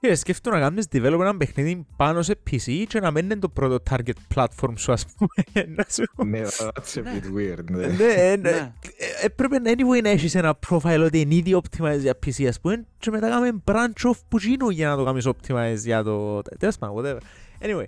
Κύριε, 0.00 0.14
σκέφτομαι 0.16 0.56
να 0.58 0.62
κάνεις 0.62 0.86
develop 0.92 1.20
ένα 1.20 1.36
παιχνίδι 1.36 1.86
πάνω 1.96 2.22
σε 2.22 2.34
PC 2.50 2.84
και 2.88 3.00
να 3.00 3.10
μένει 3.10 3.36
το 3.38 3.48
πρώτο 3.48 3.78
target 3.90 4.34
platform 4.34 4.72
σου, 4.76 4.92
ας 4.92 5.04
πούμε. 5.16 5.66
Να 5.76 5.84
σου- 5.90 6.26
Ναι, 6.26 6.42
that's 6.58 6.98
a 6.98 7.00
bit 7.02 7.24
weird. 7.36 7.64
ναι. 7.70 7.86
Ναι, 7.86 8.04
ε, 8.16 8.36
ναι. 8.36 8.50
Ναι. 8.50 8.72
Ε, 9.20 9.24
Έπρεπε 9.26 9.56
anyway 9.64 10.02
να 10.02 10.08
έχεις 10.08 10.34
ένα 10.34 10.58
profile 10.68 11.02
ότι 11.04 11.20
είναι 11.20 11.34
ήδη 11.34 11.60
optimized 11.62 11.98
για 12.00 12.18
PC, 12.26 12.44
ας 12.44 12.60
πούμε, 12.60 12.86
και 12.98 13.10
μετά 13.10 13.28
κάνουμε 13.28 13.62
branch 13.64 14.10
off 14.10 14.18
που 14.28 14.38
γίνω 14.38 14.70
για 14.70 14.88
να 14.88 14.96
το 14.96 15.04
κάνεις 15.04 15.26
optimized 15.28 15.82
για 15.84 16.02
το... 16.02 16.42
Τέλος 16.58 16.78
πάντων, 16.78 17.04
whatever. 17.04 17.18
Anyway, 17.66 17.84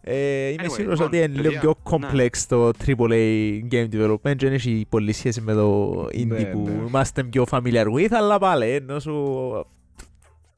ε, 0.00 0.48
είμαι 0.48 0.62
Anyway, 0.62 0.70
σίγουρος 0.70 0.98
λοιπόν, 0.98 1.06
ότι 1.06 1.16
είναι 1.16 1.26
λίγο 1.26 1.42
παιδιά, 1.42 1.60
πιο 1.60 1.74
ναι. 1.98 2.08
complex 2.12 2.30
το 2.48 2.70
AAA 2.86 3.60
game 3.70 3.88
development 3.92 4.36
και 4.36 4.46
δεν 4.46 4.52
έχει 4.52 4.86
πολύ 4.88 5.12
σχέση 5.12 5.40
με 5.40 5.52
το 5.54 5.92
indie 6.12 6.26
Ναι, 6.26 6.44
που 6.44 6.62
ναι. 6.66 6.84
είμαστε 6.88 7.22
πιο 7.24 7.46
familiar 7.50 7.86
with, 7.94 8.08
αλλά 8.10 8.38
πάλι, 8.38 8.70
ενώ 8.70 8.98
σου 9.00 9.66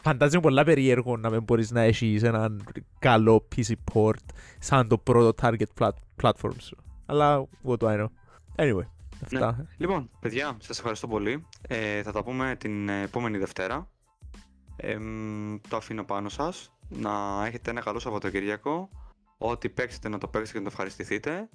φαντάζομαι 0.02 0.40
πολλά 0.42 0.64
περίεργο 0.64 1.16
να 1.16 1.30
μην 1.30 1.42
μπορείς 1.42 1.70
να 1.70 1.80
έχεις 1.80 2.22
έναν 2.22 2.64
καλό 2.98 3.48
PC 3.56 3.72
port 3.92 4.24
σαν 4.58 4.88
το 4.88 4.98
πρώτο 4.98 5.34
target 5.42 5.80
plat- 5.80 6.22
platform 6.22 6.54
σου. 6.58 6.76
Αλλά 7.06 7.46
what 7.64 7.76
do 7.76 7.86
I 7.86 8.00
know. 8.00 8.06
Anyway, 8.56 8.86
αυτά. 9.22 9.66
Λοιπόν, 9.76 10.10
παιδιά, 10.20 10.56
σας 10.60 10.78
ευχαριστώ 10.78 11.08
πολύ. 11.08 11.46
Ε, 11.68 12.02
θα 12.02 12.12
τα 12.12 12.24
πούμε 12.24 12.56
την 12.58 12.88
επόμενη 12.88 13.38
Δευτέρα. 13.38 13.90
Ε, 14.76 14.96
μ, 14.98 15.56
το 15.68 15.76
αφήνω 15.76 16.04
πάνω 16.04 16.28
σας. 16.28 16.72
Να 16.88 17.44
έχετε 17.46 17.70
ένα 17.70 17.80
καλό 17.80 17.98
Σαββατοκύριακο. 17.98 18.88
Ό,τι 19.38 19.68
παίξετε 19.68 20.08
να 20.08 20.18
το 20.18 20.28
παίξετε 20.28 20.52
και 20.58 20.64
να 20.64 20.70
το 20.70 20.70
ευχαριστηθείτε. 20.72 21.48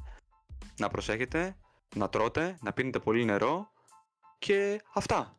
Να 0.79 0.87
προσέχετε, 0.87 1.55
να 1.95 2.09
τρώτε, 2.09 2.57
να 2.61 2.73
πίνετε 2.73 2.99
πολύ 2.99 3.25
νερό. 3.25 3.69
Και 4.39 4.81
αυτά. 4.93 5.36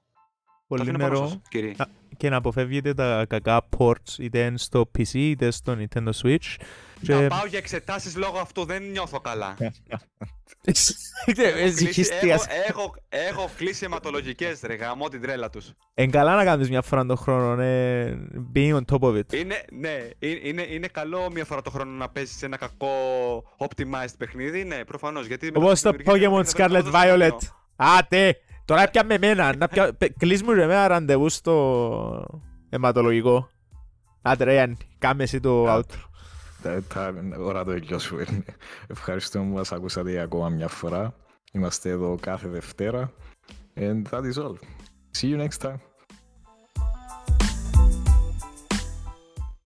Τα 0.69 0.77
Πολύ 0.77 0.83
αφήνω 0.91 0.99
πάνω 0.99 1.15
νερό 1.15 1.29
σας, 1.29 1.39
κύριοι. 1.49 1.75
Α, 1.79 1.85
και 2.17 2.29
να 2.29 2.37
αποφεύγετε 2.37 2.95
τα 2.95 3.25
κακά 3.29 3.69
ports 3.79 4.19
είτε 4.19 4.45
είναι 4.45 4.59
στο 4.59 4.91
PC 4.99 5.13
είτε 5.13 5.51
στο 5.51 5.77
Nintendo 5.79 6.11
Switch. 6.23 6.55
Να 7.01 7.21
Και... 7.21 7.27
πάω 7.27 7.47
για 7.47 7.59
εξετάσεις 7.59 8.17
λόγω 8.17 8.39
αυτού, 8.39 8.65
δεν 8.65 8.83
νιώθω 8.91 9.21
καλά. 9.21 9.57
Έχω 10.65 11.75
Κλείσει- 11.75 12.13
έχω, 12.21 12.45
έχω, 12.69 12.95
έχω 13.09 13.51
κλείσει 13.57 13.85
αιματολογικές 13.85 14.61
ρε, 14.63 14.75
γαμώ 14.75 15.09
την 15.09 15.21
τρέλα 15.21 15.51
τους. 15.51 15.73
Εν 15.95 16.11
καλά 16.11 16.37
να 16.37 16.45
κάνεις 16.45 16.69
μια 16.69 16.83
φορά 16.83 17.07
τον 17.07 17.17
χρόνο, 17.17 17.55
ναι, 17.55 18.05
being 18.55 18.75
on 18.75 18.81
top 18.93 18.99
of 19.01 19.15
it. 19.19 19.33
Είναι, 19.35 19.65
ναι, 19.73 20.09
είναι, 20.19 20.41
είναι, 20.43 20.63
είναι 20.69 20.87
καλό 20.87 21.31
μία 21.31 21.45
φορά 21.45 21.63
το 21.63 21.71
χρόνο 21.71 21.91
να 21.91 22.09
παίζεις 22.09 22.43
ένα 22.43 22.57
κακό 22.57 22.89
optimized 23.57 24.15
παιχνίδι, 24.19 24.65
ναι, 24.65 24.85
προφανώς. 24.85 25.27
Γιατί 25.27 25.47
μετά 25.47 25.59
Όπως 25.59 25.79
σου 25.79 25.85
το 25.85 25.91
δημιουργεί 25.91 26.25
Pokemon 26.27 26.57
ένα 26.59 26.69
Scarlet 26.81 26.85
μεγάλο 26.85 27.13
σημείο. 27.25 27.39
Violet. 27.41 27.47
Άτε, 27.77 28.37
τώρα 28.69 28.83
έπιαμε 28.83 29.15
εμένα. 29.15 29.57
Να 29.57 29.69
πια... 29.69 29.93
πε- 29.95 30.13
Κλείς 30.19 30.43
μου 30.43 30.55
και 30.55 30.61
εμένα 30.61 30.89
ραντεβού 30.89 31.29
στο 31.29 32.25
αιματολογικό. 32.69 33.49
Άντε 34.23 34.45
ρε 34.45 34.53
Γιάννη, 34.53 34.77
κάμε 34.99 35.23
εσύ 35.23 35.41
το 35.41 35.69
Α, 35.71 35.79
outro. 35.79 35.97
Τα- 36.63 36.83
τα- 36.83 37.15
Ώρα 37.39 37.65
το 37.65 37.73
τελειώσουμε. 37.73 38.45
Ευχαριστούμε 38.87 39.49
που 39.49 39.55
μας 39.55 39.73
ακούσατε 39.73 40.11
για 40.11 40.23
ακόμα 40.23 40.49
μια 40.49 40.69
φορά. 40.69 41.15
Είμαστε 41.53 41.91
εδώ 41.91 42.17
κάθε 42.21 42.49
Δευτέρα. 42.49 43.13
And 43.77 44.03
that 44.11 44.23
is 44.23 44.43
all. 44.43 44.55
See 45.21 45.31
you 45.33 45.47
next 45.47 45.61
time. 45.67 45.77